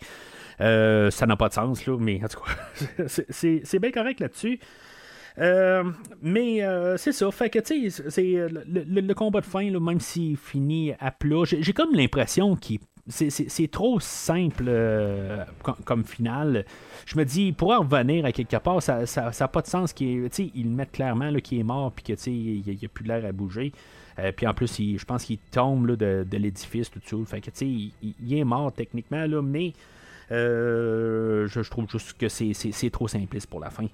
[0.60, 4.58] euh, ça n'a pas de sens, là, mais en tout cas, c'est bien correct là-dessus.
[5.38, 5.84] Euh,
[6.20, 7.30] mais euh, c'est ça.
[7.30, 11.72] Fait que, tu sais, c'est le, combat de fin, même s'il finit à plat, j'ai
[11.72, 12.80] comme l'impression qu'il
[13.10, 14.70] c'est trop simple
[15.86, 16.66] comme, finale.
[17.06, 19.94] Je me dis, il pourrait revenir à quelque part, ça n'a pas de sens.
[19.94, 23.72] Qu ils mettent clairement qu'il est mort puis qu'il n'y a, plus l'air à bouger.
[24.36, 27.16] Puis en plus, je pense qu'il tombe de, l'édifice, tout ça.
[27.26, 29.72] Fait que, il, il, est mort techniquement, là, mais
[30.30, 33.86] euh, je, trouve juste que c'est trop simpliste pour la fin.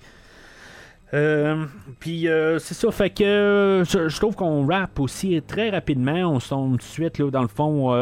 [1.12, 1.66] Euh,
[2.00, 6.34] puis euh, c'est ça, fait que je, trouve qu'on rappe aussi très rapidement.
[6.34, 7.92] On tombe tout de suite, là, dans le fond,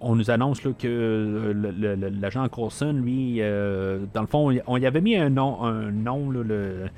[0.00, 1.52] on, nous annonce que
[2.20, 6.88] l'agent Coulson, lui, dans le fond, on, y avait mis un nom, un nom le,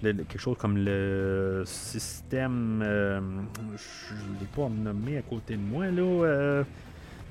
[0.00, 2.82] quelque chose comme le système.
[2.82, 6.64] je ne l'ai pas nommé à côté de moi, là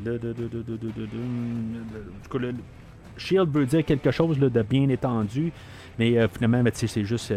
[0.06, 0.20] le,
[3.18, 5.52] Shield veut dire quelque chose de bien étendu.
[6.00, 7.34] Mais finalement, ben, c'est juste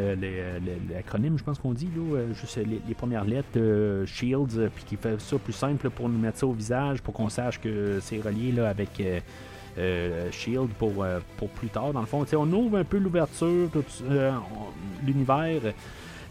[0.91, 1.89] l'acronyme, je pense qu'on dit,
[2.35, 6.47] juste les, premières lettres, Shields, puis qui fait ça plus simple pour nous mettre ça
[6.47, 9.03] au visage, pour qu'on sache que c'est relié là, avec
[10.31, 11.05] Shield pour,
[11.37, 11.93] pour plus tard.
[11.93, 13.69] Dans le fond, on ouvre un peu l'ouverture,
[15.05, 15.73] l'univers.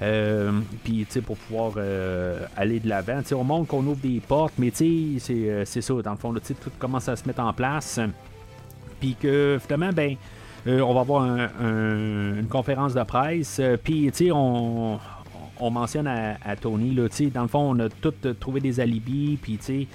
[0.01, 0.51] Euh,
[0.83, 4.53] puis, tu sais, pour pouvoir euh, aller de l'avant, on montre qu'on ouvre des portes,
[4.57, 7.99] mais c'est, euh, ça, dans le fond, tout commence à se mettre en place.
[8.99, 10.15] Puis que, finalement, ben,
[10.65, 11.23] on va avoir
[11.61, 13.61] une conférence de presse.
[13.83, 14.99] Puis, on,
[15.59, 19.57] on mentionne à, Tony, là, dans le fond, on a tout trouvé des alibis, puis,
[19.57, 19.87] tu sais,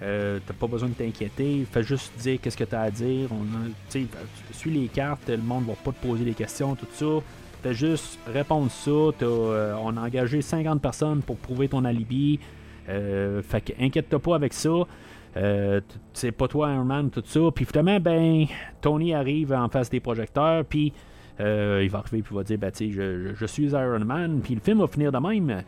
[0.00, 3.28] t'as pas besoin de t'inquiéter, fais juste dire qu'est-ce que t'as à dire.
[3.30, 4.00] On a,
[4.52, 7.22] suis les cartes, le monde va pas te poser des questions, tout ça.
[7.62, 8.90] Fais juste répondre ça.
[8.90, 12.40] Euh, on a engagé 50 personnes pour prouver ton alibi.
[12.88, 14.70] Euh, fait que inquiète-toi pas avec ça.
[15.36, 15.80] Euh,
[16.14, 17.40] c'est pas toi Iron Man, tout ça.
[17.54, 18.46] Puis finalement, ben,
[18.80, 20.92] Tony arrive en face des projecteurs, puis
[21.38, 24.60] il va arriver, puis il va dire, ben, je, je, suis Iron Man, puis le
[24.60, 25.62] film va finir de même.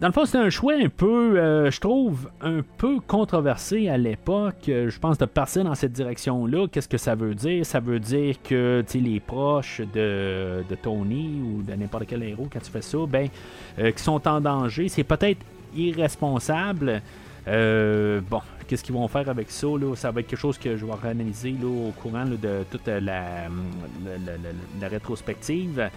[0.00, 3.96] Dans le fond, c'est un choix un peu, euh, je trouve, un peu controversé à
[3.96, 4.68] l'époque.
[4.68, 6.66] Euh, je pense de partir dans cette direction-là.
[6.66, 7.64] Qu'est-ce que ça veut dire?
[7.64, 12.70] Ça veut dire que les proches de, Tony ou de n'importe quel héros, quand tu
[12.70, 13.28] fais ça, ben,
[13.78, 15.40] euh, qui sont en danger, c'est peut-être
[15.76, 17.00] irresponsable.
[17.46, 19.68] bon, qu'est-ce qu'ils vont faire avec ça?
[19.94, 23.48] Ça va être quelque chose que je vais réanalyser au courant de toute la
[24.88, 25.90] rétrospective.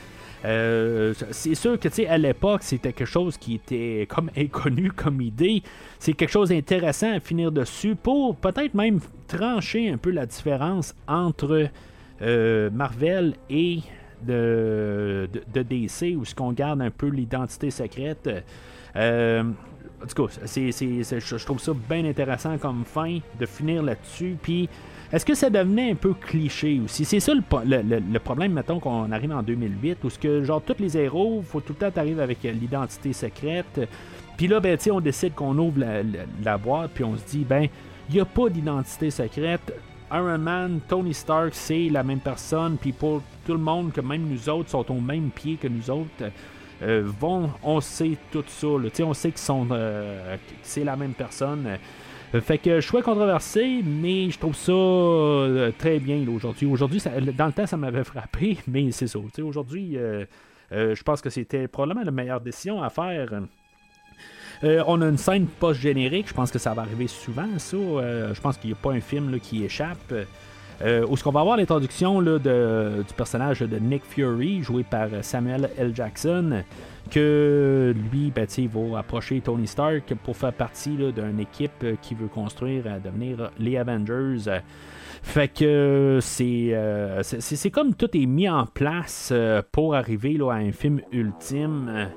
[0.46, 4.92] Euh, c'est sûr que, tu sais, à l'époque, c'était quelque chose qui était comme inconnu
[4.92, 5.64] comme idée.
[6.00, 10.94] C'est quelque chose d'intéressant à finir dessus pour peut-être même trancher un peu la différence
[11.08, 11.70] entre
[12.22, 13.80] euh, Marvel et
[14.26, 18.30] de, DC, où ce qu'on garde un peu l'identité secrète.
[18.96, 19.44] Euh,
[20.02, 20.08] en
[20.48, 24.38] je trouve ça bien intéressant comme fin de finir là-dessus.
[24.42, 24.70] Puis
[25.16, 27.06] est-ce que ça devenait un peu cliché aussi?
[27.06, 30.98] C'est ça le, problème, mettons, qu'on arrive en 2008, où ce que, genre, tous les
[30.98, 33.80] héros, faut tout le temps arriver avec l'identité secrète.
[34.36, 35.80] Puis là, ben, on décide qu'on ouvre
[36.44, 37.70] la, boîte, puis on se dit, ben,
[38.10, 39.74] il n'y a pas d'identité secrète.
[40.12, 44.28] Iron Man, Tony Stark, c'est la même personne, puis pour tout le monde, que même
[44.28, 46.30] nous autres sont au même pied que nous autres,
[46.84, 48.68] euh, vont, on sait tout ça.
[48.68, 48.90] Là.
[49.00, 51.78] On sait qu'ils sont, euh, c'est la même personne.
[52.36, 56.68] Euh, fait que choix controversé, mais je trouve ça euh, très bien aujourd'hui.
[56.68, 57.02] Aujourd'hui,
[57.38, 59.20] dans le temps, ça m'avait frappé, mais c'est ça.
[59.41, 60.26] Aujourd'hui, euh,
[60.72, 63.30] je pense que c'était probablement la meilleure décision à faire.
[64.64, 67.78] on a une scène post-générique, je pense que ça va arriver souvent, ça.
[67.78, 70.14] je pense qu'il n'y a pas un film qui échappe.
[70.81, 75.93] Où est-ce qu'on va avoir l'introduction du personnage de Nick Fury, joué par Samuel L.
[75.95, 76.64] Jackson,
[77.11, 82.27] que lui, ben, il va approcher Tony Stark pour faire partie d'une équipe qui veut
[82.27, 84.61] construire à devenir les Avengers.
[85.26, 90.52] Fait que euh, c'est, c'est, comme tout est mis en place euh, pour arriver là,
[90.52, 92.10] à un film ultime.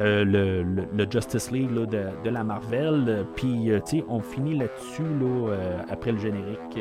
[0.00, 3.26] Euh, le, Justice League de, la Marvel.
[3.36, 3.70] Puis,
[4.08, 5.54] on finit là-dessus là,
[5.88, 6.80] après le générique.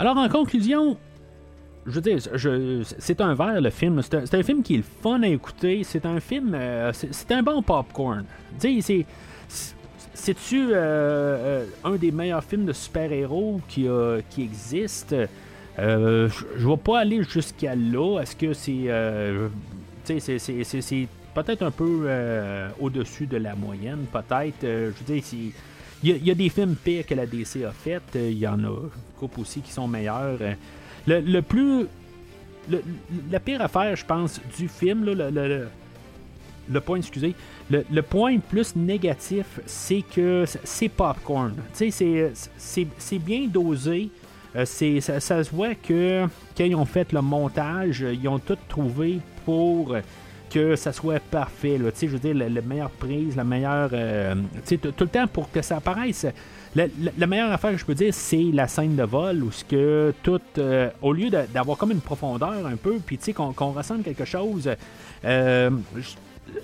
[0.00, 0.96] Alors, en conclusion,
[1.84, 2.16] je veux dire,
[2.98, 4.00] c'est un verre le film.
[4.00, 5.84] C'est un, film qui est fun à écouter.
[5.84, 6.54] C'est un film.
[6.54, 8.24] Euh, c'est un bon popcorn.
[8.58, 9.04] Tu sais,
[10.14, 13.86] c'est-tu euh, euh, un des meilleurs films de super-héros qui,
[14.30, 15.14] qui existe?
[15.76, 18.20] je ne vais pas aller jusqu'à là.
[18.22, 18.88] Est-ce que c'est.
[20.64, 22.08] c'est peut-être un peu
[22.80, 24.62] au-dessus de la moyenne, peut-être?
[24.62, 25.22] je veux dire,
[26.02, 28.02] il y, a des films pires que la DC a fait.
[28.14, 28.74] Il y en a
[29.18, 30.38] couple aussi qui sont meilleurs.
[30.40, 30.54] Euh,
[31.06, 31.86] le, plus.
[33.30, 35.68] la pire affaire, je pense, du film, le,
[36.68, 37.34] le, point, excusez,
[37.70, 41.54] le, point plus négatif, c'est que c'est popcorn.
[41.76, 44.10] Tu sais, c'est bien dosé.
[44.56, 49.20] Euh, ça, se voit que quand ils ont fait le montage, ils ont tout trouvé
[49.44, 49.94] pour
[50.50, 51.78] que ça soit parfait.
[51.78, 51.90] Là.
[52.00, 53.90] Je veux dire, la, meilleure prise, la meilleure.
[53.92, 54.34] Euh,
[54.68, 56.26] tout le temps pour que ça apparaisse.
[56.74, 60.14] La, meilleure affaire que je peux dire, c'est la scène de vol où ce que
[60.22, 64.70] tout, euh, au lieu d'avoir comme une profondeur un peu, puis qu'on ressente quelque chose,
[65.24, 65.70] euh,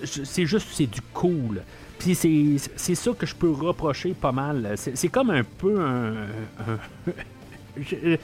[0.04, 1.62] c'est juste c'est du cool.
[1.98, 4.74] Puis c'est ça que je peux reprocher pas mal.
[4.76, 6.14] C'est comme un peu un,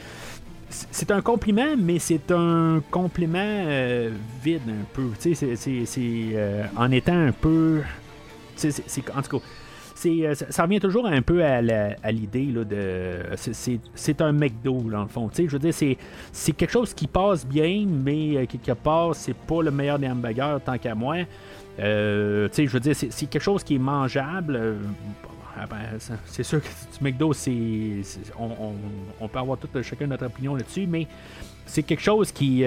[0.90, 4.10] c'est un compliment, mais c'est un compliment euh,
[4.42, 5.10] vide un peu.
[5.18, 6.06] C'est
[6.76, 7.82] en étant un peu.
[9.14, 9.44] en tout cas
[9.94, 11.60] c'est, ça revient toujours un peu à,
[12.10, 13.18] l'idée de.
[13.36, 15.30] C'est, un McDo, dans le fond.
[15.32, 19.70] je veux dire, c'est, quelque chose qui passe bien, mais quelque part, c'est pas le
[19.70, 21.18] meilleur des hamburgers tant qu'à moi.
[21.78, 24.78] je veux dire, c'est, quelque chose qui est mangeable.
[26.26, 28.02] C'est sûr que du McDo, c'est,
[28.38, 31.06] on, peut avoir tout, chacun notre opinion là-dessus, mais
[31.66, 32.64] c'est quelque chose qui,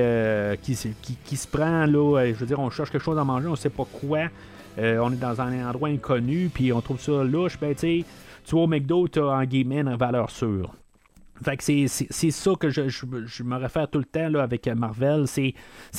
[0.61, 0.77] qui,
[1.23, 3.69] qui, se prend, là, je veux dire, on cherche quelque chose à manger, on sait
[3.69, 4.29] pas quoi.
[4.77, 8.03] Euh, on est dans un endroit inconnu, puis on trouve ça louche, ben tu
[8.51, 10.73] vois au McDo, tu as en guillemets une valeur sûre.
[11.43, 11.87] Fait que c'est,
[12.31, 12.81] ça que je,
[13.43, 15.25] me réfère tout le temps là, avec Marvel.
[15.27, 15.53] C'est,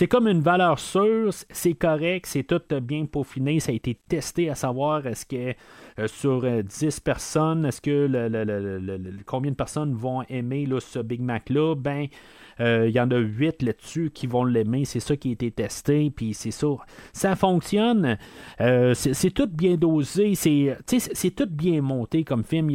[0.08, 4.54] comme une valeur sûre, c'est correct, c'est tout bien peaufiné, ça a été testé à
[4.54, 5.54] savoir est-ce que
[5.98, 11.20] euh, sur 10 euh, personnes, est-ce que le, combien de personnes vont aimer ce Big
[11.20, 11.74] Mac-là?
[11.74, 12.08] Ben,
[12.58, 14.84] il euh, y en a 8 là-dessus qui vont l'aimer.
[14.84, 16.10] C'est ça qui a été testé.
[16.10, 16.68] Puis c'est ça.
[17.12, 18.16] Ça fonctionne.
[18.60, 20.34] Euh, c'est tout bien dosé.
[20.34, 22.70] C'est tout bien monté comme film.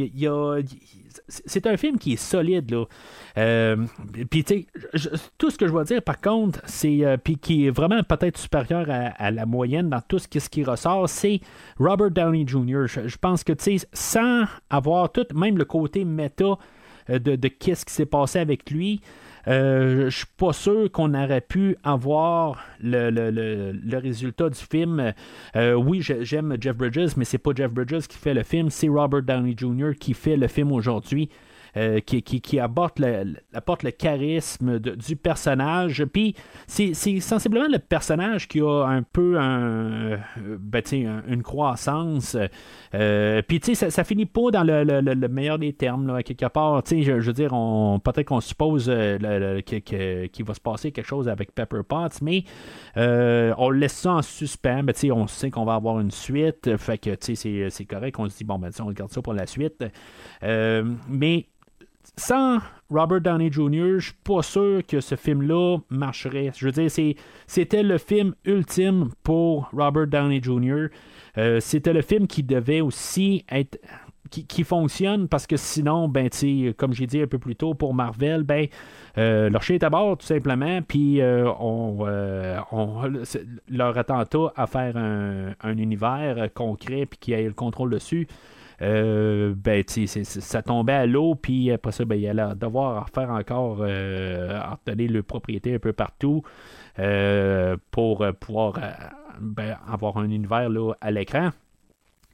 [1.28, 2.70] C'est un film qui est solide.
[2.70, 2.84] Là.
[3.38, 3.76] Euh,
[4.30, 7.04] puis, tu sais, tout ce que je vais dire, par contre, c'est.
[7.22, 10.64] puis qui est vraiment peut-être supérieur à, la moyenne dans tout ce qui, ce qui
[10.64, 11.40] ressort, c'est
[11.78, 12.86] Robert Downey Jr.
[12.86, 16.58] Je, pense que, tu sais, sans avoir tout, même le côté méta
[17.08, 21.40] de, de qu'est-ce qui s'est passé avec lui, euh, je suis pas sûr qu'on aurait
[21.40, 25.12] pu avoir le, résultat du film.
[25.56, 28.88] Euh, oui, j'aime Jeff Bridges, mais c'est pas Jeff Bridges qui fait le film, c'est
[28.88, 29.92] Robert Downey Jr.
[29.98, 31.28] qui fait le film aujourd'hui.
[31.74, 36.04] Euh, qui, qui, apporte, le, charisme du personnage.
[36.04, 36.34] Puis
[36.66, 40.82] c'est, sensiblement le personnage qui a un peu un, ben,
[41.28, 42.36] une croissance.
[42.94, 46.82] Euh, puis sais, ça, finit pas dans le, meilleur des termes, là, quelque part.
[46.90, 47.52] Je, je veux dire,
[48.04, 52.44] peut-être qu'on suppose euh, qu'il va se passer quelque chose avec Pepper Potts, mais
[52.96, 54.82] on laisse ça en suspens.
[54.82, 56.76] Ben, on sait qu'on va avoir une suite.
[56.76, 57.34] Fait que c'est,
[57.70, 58.16] c'est correct.
[58.18, 59.82] On se dit, bon, ben, on regarde ça pour la suite.
[60.42, 61.46] mais
[62.16, 62.58] sans
[62.90, 66.52] Robert Downey Jr., je suis pas sûr que ce film-là marcherait.
[66.56, 67.16] Je veux dire,
[67.46, 70.88] c'était le film ultime pour Robert Downey Jr.
[71.38, 73.78] Euh, c'était le film qui devait aussi être
[74.30, 76.30] qui, fonctionne parce que sinon, ben,
[76.78, 78.66] comme j'ai dit un peu plus tôt pour Marvel, ben,
[79.18, 82.06] euh, leur chien est à bord tout simplement, puis euh, on,
[83.68, 88.26] leur attentat à faire un, un univers concret puis qui ait le contrôle dessus.
[88.82, 93.78] Euh, ben, ça tombait à l'eau, puis après ça, ben, il allait devoir faire encore
[93.80, 96.42] euh, donner le propriété un peu partout
[96.98, 98.74] euh, pour pouvoir
[99.40, 101.50] ben, avoir un univers là, à l'écran.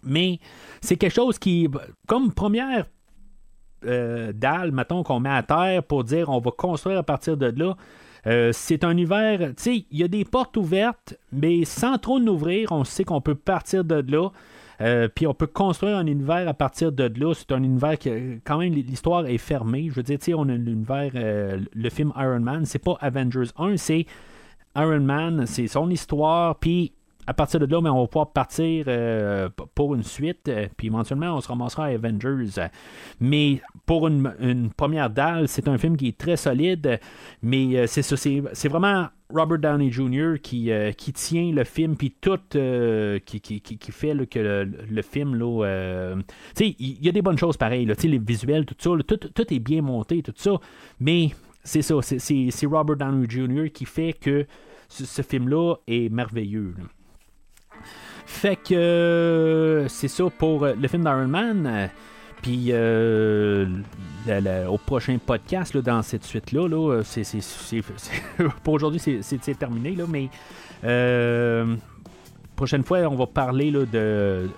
[0.02, 0.38] Mais
[0.80, 1.68] c'est quelque chose qui,
[2.06, 2.86] comme première
[3.82, 8.52] dalle, mettons, qu'on met à terre pour dire on va construire à partir de là.
[8.52, 12.32] c'est un univers, tu sais, il y a des portes ouvertes, mais sans trop nous
[12.32, 14.30] ouvrir, on sait qu'on peut partir de là.
[14.80, 17.34] Euh, puis on peut construire un univers à partir de là.
[17.34, 18.10] C'est un univers qui,
[18.44, 19.88] quand même, l'histoire est fermée.
[19.90, 23.76] Je veux dire, on a l'univers, euh, le film Iron Man, c'est pas Avengers 1,
[23.76, 24.06] c'est
[24.76, 26.92] Iron Man, c'est son histoire, puis
[27.28, 31.36] à partir de là, mais on va pouvoir partir euh, pour une suite, puis éventuellement,
[31.36, 32.68] on se ramassera à Avengers.
[33.20, 36.98] Mais pour une, première dalle, c'est un film qui est très solide,
[37.42, 40.40] mais c'est ça, c'est vraiment Robert Downey Jr.
[40.42, 45.34] qui, euh, qui tient le film, puis tout, euh, qui, qui, fait que le, film,
[45.34, 46.22] là, euh,
[46.58, 49.58] il y, a des bonnes choses pareilles, là, les visuels, tout ça, tout, tout, est
[49.58, 50.52] bien monté, tout ça,
[50.98, 51.30] mais
[51.62, 53.70] c'est ça, c'est Robert Downey Jr.
[53.70, 54.46] qui fait que
[54.88, 56.74] ce, film-là est merveilleux.
[58.30, 61.90] Fait que c'est ça pour le film d'Iron Man.
[62.42, 63.66] Puis euh,
[64.68, 67.02] au prochain podcast dans cette suite-là, là,
[68.62, 70.28] pour aujourd'hui, c'est, terminé, là, mais
[70.84, 71.74] euh,
[72.54, 74.48] prochaine fois, on va parler là, de.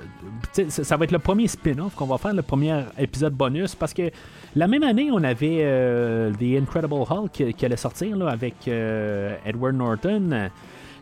[0.68, 4.10] ça, va être le premier spin-off qu'on va faire, le premier épisode bonus, parce que
[4.56, 9.74] la même année, on avait euh, The Incredible Hulk qui, allait sortir là, avec Edward
[9.74, 10.50] Norton.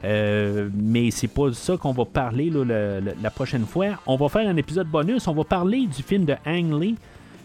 [0.04, 3.86] Euh, mais c'est pas ça qu'on va parler la prochaine fois.
[4.06, 5.26] On va faire un épisode bonus.
[5.26, 6.96] On va parler du film de Ang Lee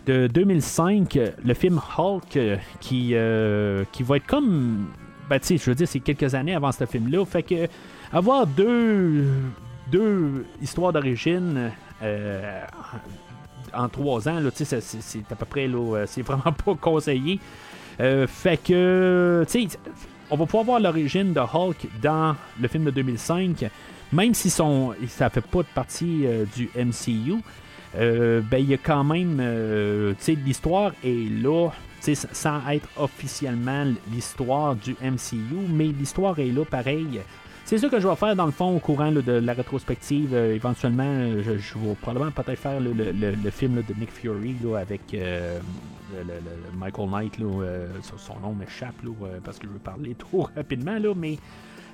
[0.05, 2.37] de 2005, le film Hulk,
[2.79, 4.87] qui, euh, qui va être comme.
[5.29, 7.25] Ben, tu je veux dire, c'est quelques années avant ce film-là.
[7.25, 7.67] Fait que
[8.11, 9.25] avoir deux,
[9.89, 11.71] deux histoires d'origine
[12.03, 12.61] euh,
[13.73, 14.75] en trois ans, c'est,
[15.31, 15.69] à peu près,
[16.05, 17.39] c'est vraiment pas conseillé.
[17.97, 19.79] fait que, tu sais,
[20.29, 23.65] on va pouvoir voir l'origine de Hulk dans le film de 2005,
[24.11, 27.35] même si son, ça fait pas partie euh, du MCU.
[27.95, 30.13] Euh, ben, il y a quand même, euh,
[30.45, 31.69] l'histoire est là,
[32.31, 37.21] sans être officiellement l'histoire du MCU, mais l'histoire est là pareil.
[37.65, 40.33] c'est ça que je vais faire dans le fond au courant de la rétrospective.
[40.35, 45.15] éventuellement, je, vais probablement peut-être faire le, film de Nick Fury avec
[46.77, 47.37] Michael Knight.
[48.17, 48.95] son nom m'échappe
[49.43, 51.37] parce que je veux parler trop rapidement, là, mais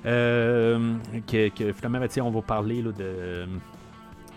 [0.04, 3.46] que, finalement, ben, on va parler de,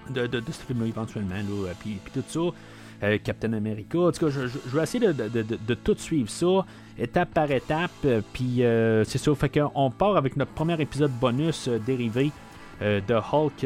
[0.09, 1.35] de, ce film-là éventuellement,
[1.79, 2.55] puis tout ça.
[3.03, 3.99] Euh, Captain America.
[3.99, 6.65] En tout cas, je, vais essayer de, tout suivre ça,
[6.97, 7.91] étape par étape.
[8.05, 12.31] Euh, puis euh, c'est ça, fait qu'on part avec notre premier épisode bonus dérivé
[12.81, 13.65] de Hulk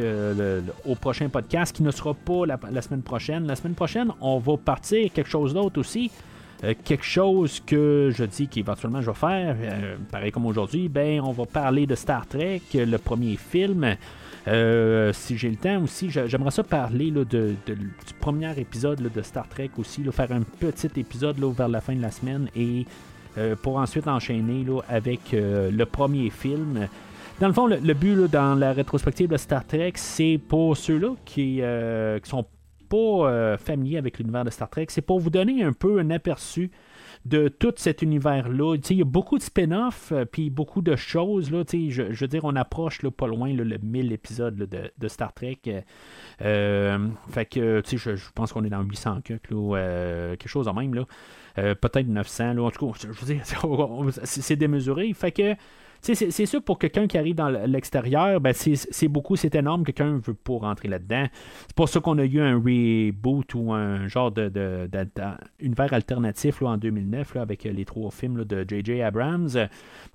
[0.85, 3.47] au prochain podcast qui ne sera pas la, semaine prochaine.
[3.47, 6.11] La semaine prochaine, on va partir quelque chose d'autre aussi.
[6.83, 9.55] quelque chose que je dis qu'éventuellement je vais faire,
[10.11, 13.95] pareil comme aujourd'hui, ben on va parler de Star Trek, le premier film.
[14.47, 19.21] Euh, si j'ai le temps aussi, j'aimerais ça parler là, de, du premier épisode de
[19.21, 22.85] Star Trek aussi, faire un petit épisode vers la fin de la semaine et
[23.37, 26.87] euh, pour ensuite enchaîner avec euh, le premier film.
[27.39, 31.61] Dans le fond, le, but dans la rétrospective de Star Trek, c'est pour ceux-là qui,
[32.23, 32.45] qui sont
[32.89, 36.71] pas familiers avec l'univers de Star Trek, c'est pour vous donner un peu un aperçu
[37.27, 38.75] de tout cet univers-là.
[38.89, 41.51] Il y a beaucoup de spin-off, euh, puis beaucoup de choses.
[41.51, 45.33] Là, je, je veux dire, on approche là, pas loin le 1000 épisodes de, Star
[45.33, 45.59] Trek.
[45.67, 45.81] Euh,
[46.41, 51.05] euh, fait que, je, je pense qu'on est dans 800 quelque chose en même.
[51.55, 52.53] Peut-être 900.
[52.53, 52.61] Là.
[52.63, 53.43] En tout cas, je veux dire,
[54.23, 55.11] c'est démesuré.
[55.13, 55.55] Fait que
[56.01, 59.83] c'est sûr, pour quelqu'un qui arrive dans l'extérieur, ben c'est beaucoup, c'est énorme.
[59.83, 61.25] Quelqu'un veut pas rentrer là-dedans.
[61.67, 64.87] C'est pour ça qu'on a eu un reboot ou un genre de, de,
[65.93, 69.01] alternatif là, en 2009 avec les trois films de J.J.
[69.01, 69.49] Abrams.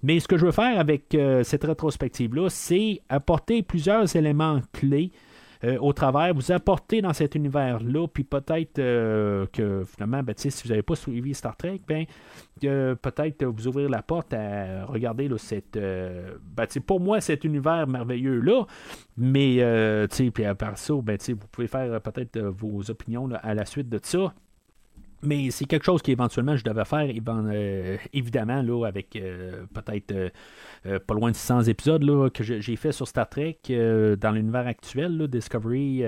[0.03, 5.13] Mais ce que je veux faire avec euh, cette rétrospective-là, c'est apporter plusieurs éléments clés
[5.65, 10.49] euh, au travers, vous apporter dans cet univers-là, puis peut-être euh, que finalement, ben, si
[10.65, 12.05] vous n'avez pas suivi Star Trek, ben,
[12.61, 17.87] peut-être vous ouvrir la porte à regarder là, cette, euh, ben, pour moi, cet univers
[17.87, 18.67] merveilleux-là,
[19.17, 19.63] mais
[20.35, 24.01] puis à part ça, ben, vous pouvez faire peut-être vos opinions à la suite de
[24.03, 24.35] ça.
[25.25, 30.13] Mais c'est quelque chose qu'éventuellement je devais faire, euh, évidemment, là, avec euh, peut-être
[30.87, 33.59] euh, pas loin de 600 épisodes là, que j'ai fait sur Star Trek
[34.21, 36.03] dans l'univers actuel, Discovery,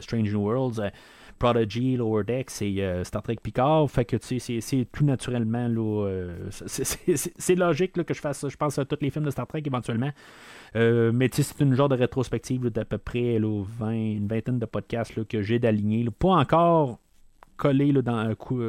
[0.00, 0.90] Strange New Worlds.
[1.38, 3.90] Prodigy, Lower Decks et Star Trek Picard.
[3.90, 8.48] Fait que tu sais, c'est tout naturellement là, c'est logique que je fasse.
[8.48, 10.10] Je pense à tous les films de Star Trek éventuellement.
[10.74, 15.42] mais c'est une genre de rétrospective d'à peu près 20, une vingtaine de podcasts que
[15.42, 16.06] j'ai d'aligner.
[16.18, 17.00] Pas encore
[17.56, 18.60] coller là, dans, cou,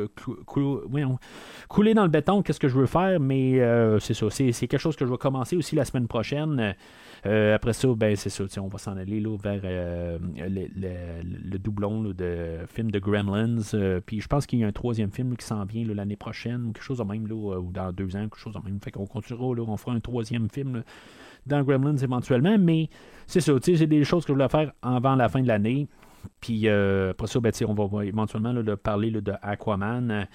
[1.68, 4.30] couler dans le béton, qu'est-ce que je veux faire, mais euh, c'est ça.
[4.30, 6.76] C'est, quelque chose que je vais commencer aussi la semaine prochaine.
[7.26, 8.44] Euh, après ça, ben, c'est ça.
[8.62, 14.02] On va s'en aller là, vers euh, le, doublon de film de Gremlins.
[14.06, 16.84] puis je pense qu'il y a un troisième film qui s'en vient l'année prochaine, quelque
[16.84, 18.80] chose de même, là, ou dans deux ans, quelque chose de même.
[18.82, 20.84] Fait qu'on continuera, là, on fera un troisième film
[21.46, 22.90] dans Gremlins éventuellement, mais
[23.26, 23.54] c'est ça.
[23.66, 25.88] J'ai des choses que je voulais faire avant la fin de l'année.
[26.40, 30.28] Puis euh, après ça, ben, on va éventuellement parler de Aquaman.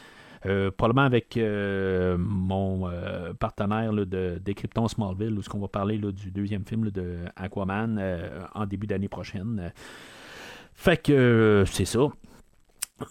[0.44, 2.90] Euh, probablement avec euh, mon
[3.38, 8.00] partenaire de Décryptons Smallville, où ce qu'on va parler du deuxième film de Aquaman
[8.54, 9.72] en début d'année prochaine.
[10.74, 12.08] Fait que c'est ça.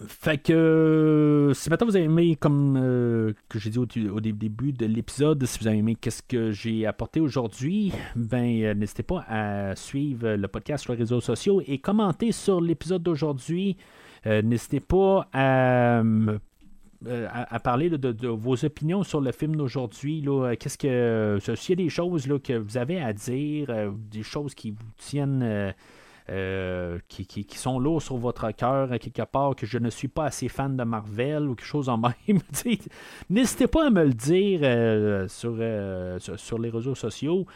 [0.06, 4.72] Fait que euh, si maintenant vous avez aimé, comme euh, que j'ai dit au, début
[4.72, 9.24] de l'épisode, si vous avez aimé qu'est-ce que j'ai apporté aujourd'hui, ben euh, n'hésitez pas
[9.28, 13.76] à suivre le podcast sur les réseaux sociaux et commenter sur l'épisode d'aujourd'hui.
[14.24, 16.02] n'hésitez pas à,
[17.08, 20.24] à, parler de, vos opinions sur le film d'aujourd'hui.
[20.58, 24.54] Qu'est-ce que s'il y a des choses là, que vous avez à dire, des choses
[24.54, 25.72] qui vous tiennent euh,
[27.08, 30.76] qui, sont lourds sur votre cœur quelque part, que je ne suis pas assez fan
[30.76, 32.12] de Marvel ou quelque chose en même.
[33.30, 37.46] N'hésitez pas à me le dire euh, euh, sur, sur, les réseaux sociaux.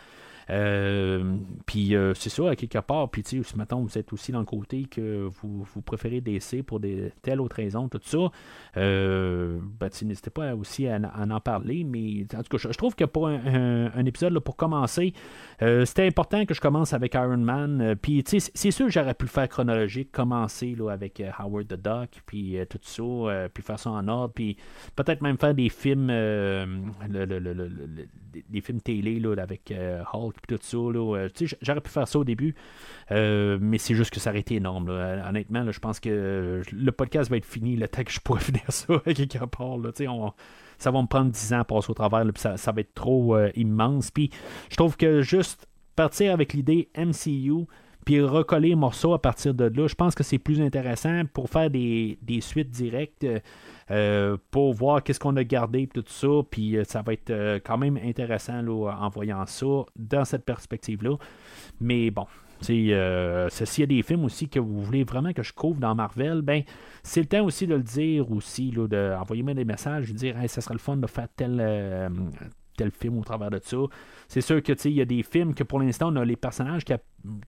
[0.49, 1.37] Euh,
[1.67, 3.11] puis euh, c'est ça, à quelque part.
[3.11, 7.13] Puis ce matin, vous êtes aussi dans le côté que vous, préférez DC pour des
[7.23, 8.31] telle autre raison, tout ça.
[8.77, 11.85] Euh, ben, n'hésitez pas aussi à, en parler.
[11.85, 15.13] Mais en tout cas, je, trouve que pour un, épisode, pour commencer,
[15.61, 17.97] c'était important que je commence avec Iron Man.
[18.01, 21.69] puis tu sais, c'est sûr que j'aurais pu le faire chronologique, commencer là, avec Howard
[21.69, 24.57] the Duck, puis tout ça, puis faire ça en ordre, puis
[24.95, 26.09] peut-être même faire des films,
[28.49, 29.73] des films télé là, avec
[30.13, 30.77] Hulk tout ça.
[30.77, 31.29] Euh,
[31.63, 32.55] j'aurais pu faire ça au début,
[33.11, 34.89] euh, mais c'est juste que ça aurait été énorme.
[34.89, 38.65] Honnêtement, je pense que le podcast va être fini le temps que je pourrais finir
[38.69, 39.79] ça quelque part.
[40.79, 43.37] Ça va me prendre 10 ans à passer au travers, puis ça, va être trop
[43.37, 44.11] euh, immense.
[44.11, 44.31] Puis
[44.71, 47.67] je trouve que juste partir avec l'idée MCU,
[48.05, 49.89] puis recoller les morceaux à partir de là.
[49.89, 53.27] Je pense que c'est plus intéressant pour faire des, des suites directes.
[53.93, 57.61] Euh, pour voir qu'est-ce qu'on a gardé tout ça, puis euh, ça va être euh,
[57.65, 61.17] quand même intéressant là, en voyant ça dans cette perspective-là.
[61.81, 62.27] Mais bon,
[62.61, 66.43] s'il y a des films aussi que vous voulez vraiment que je couvre dans Marvel,
[66.43, 66.63] ben
[67.03, 70.61] c'est le temps aussi de le dire aussi, d'envoyer-moi des messages, de dire hey, ça
[70.61, 71.61] serait le fun de faire tel,
[72.77, 73.77] tel film au travers de ça.
[74.29, 76.85] C'est sûr que il y a des films que pour l'instant on a les personnages
[76.85, 76.95] qui,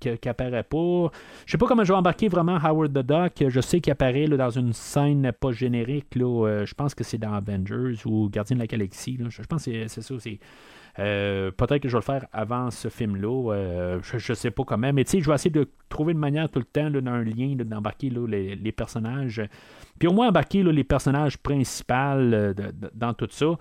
[0.01, 1.11] qui, apparaissent pas.
[1.47, 3.49] Je sais pas comment je vais embarquer vraiment Howard the Duck.
[3.49, 6.15] Je sais qu'il apparaît dans une scène pas générique.
[6.15, 9.19] Là, euh, je pense que c'est dans Avengers ou Gardien de la Galaxie.
[9.29, 10.15] Je, pense que c'est ça.
[10.19, 10.39] C'est,
[10.99, 13.53] euh, peut-être que je vais le faire avant ce film-là.
[13.53, 14.93] Euh, je, ne sais pas comment.
[14.93, 18.73] Mais je vais essayer de trouver une manière tout le temps d'un lien d'embarquer les,
[18.73, 19.43] personnages.
[19.99, 22.19] Puis au moins embarquer les personnages principaux
[22.95, 23.57] dans tout ça.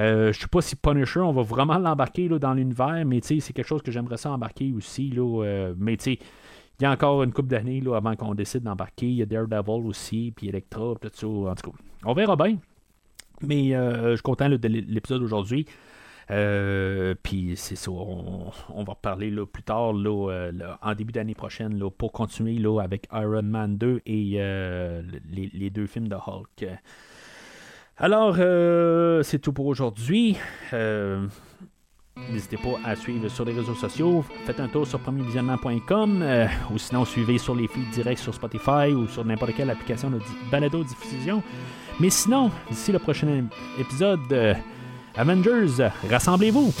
[0.00, 3.66] Euh, je sais pas si Punisher, on va vraiment l'embarquer dans l'univers, mais c'est quelque
[3.66, 5.10] chose que j'aimerais ça embarquer aussi.
[5.10, 6.18] Là, euh, mais il
[6.80, 9.06] y a encore une couple d'années avant qu'on décide d'embarquer.
[9.06, 11.26] Il y a Daredevil aussi, puis Electra, tout ça.
[11.26, 12.58] En tout cas, on verra bien.
[13.40, 15.66] Mais euh, je suis content de l'épisode d'aujourd'hui.
[16.28, 20.50] Puis c'est ça, on, va reparler là, plus tard, là,
[20.82, 24.22] en début d'année prochaine, là, pour continuer là, avec Iron Man 2 et
[25.30, 26.66] les, les, deux films de Hulk.
[27.96, 30.36] Alors, euh, c'est tout pour aujourd'hui.
[30.72, 31.26] Euh,
[32.32, 34.24] n'hésitez pas à suivre sur les réseaux sociaux.
[34.46, 38.92] Faites un tour sur premiervisionnement.com euh, ou sinon suivez sur les feeds directs sur Spotify
[38.92, 40.18] ou sur n'importe quelle application de
[40.50, 41.40] balado diffusion.
[42.00, 43.44] Mais sinon, d'ici le prochain
[43.78, 44.56] épisode,
[45.16, 46.72] Avengers, rassemblez-vous.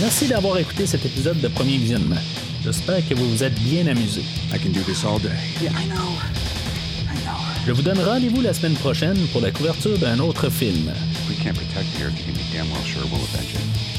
[0.00, 2.16] Merci d'avoir écouté cet épisode de Premier Visionnement.
[2.62, 4.22] J'espère que vous vous êtes bien amusé.
[7.66, 10.92] Je vous donne rendez-vous la semaine prochaine pour la couverture d'un autre film.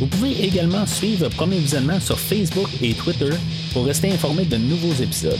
[0.00, 3.28] Vous pouvez également suivre Premier Visionnement sur Facebook et Twitter
[3.74, 5.38] pour rester informé de nouveaux épisodes.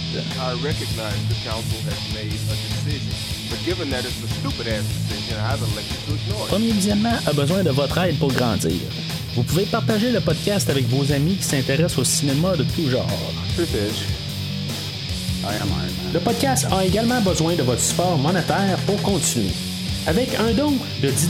[6.49, 8.77] Premier Visionnement a besoin de votre aide pour grandir.
[9.35, 13.09] Vous pouvez partager le podcast avec vos amis qui s'intéressent au cinéma de tout genre.
[16.13, 19.53] Le podcast a également besoin de votre support monétaire pour continuer.
[20.07, 21.29] Avec un don de 10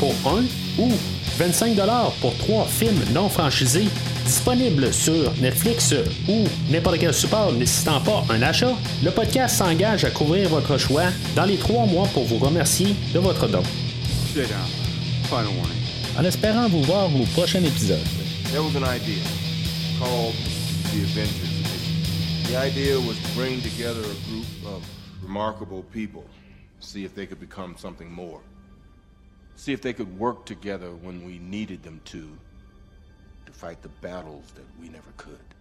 [0.00, 0.42] pour un
[0.78, 0.90] ou
[1.38, 1.76] 25
[2.20, 3.88] pour trois films non franchisés
[4.24, 5.94] disponibles sur Netflix
[6.28, 11.04] ou n'importe quel support nécessitant pas un achat, le podcast s'engage à couvrir votre choix
[11.34, 13.62] dans les trois mois pour vous remercier de votre don.
[16.18, 18.04] En espérant vous voir au prochain épisode.
[18.52, 19.22] There was an idea
[19.98, 20.34] called
[20.92, 21.52] the Avengers
[22.48, 24.86] The idea was to bring together a group of
[25.22, 26.24] remarkable people,
[26.80, 28.40] see if they could become something more.
[29.62, 32.36] See if they could work together when we needed them to,
[33.46, 35.51] to fight the battles that we never could.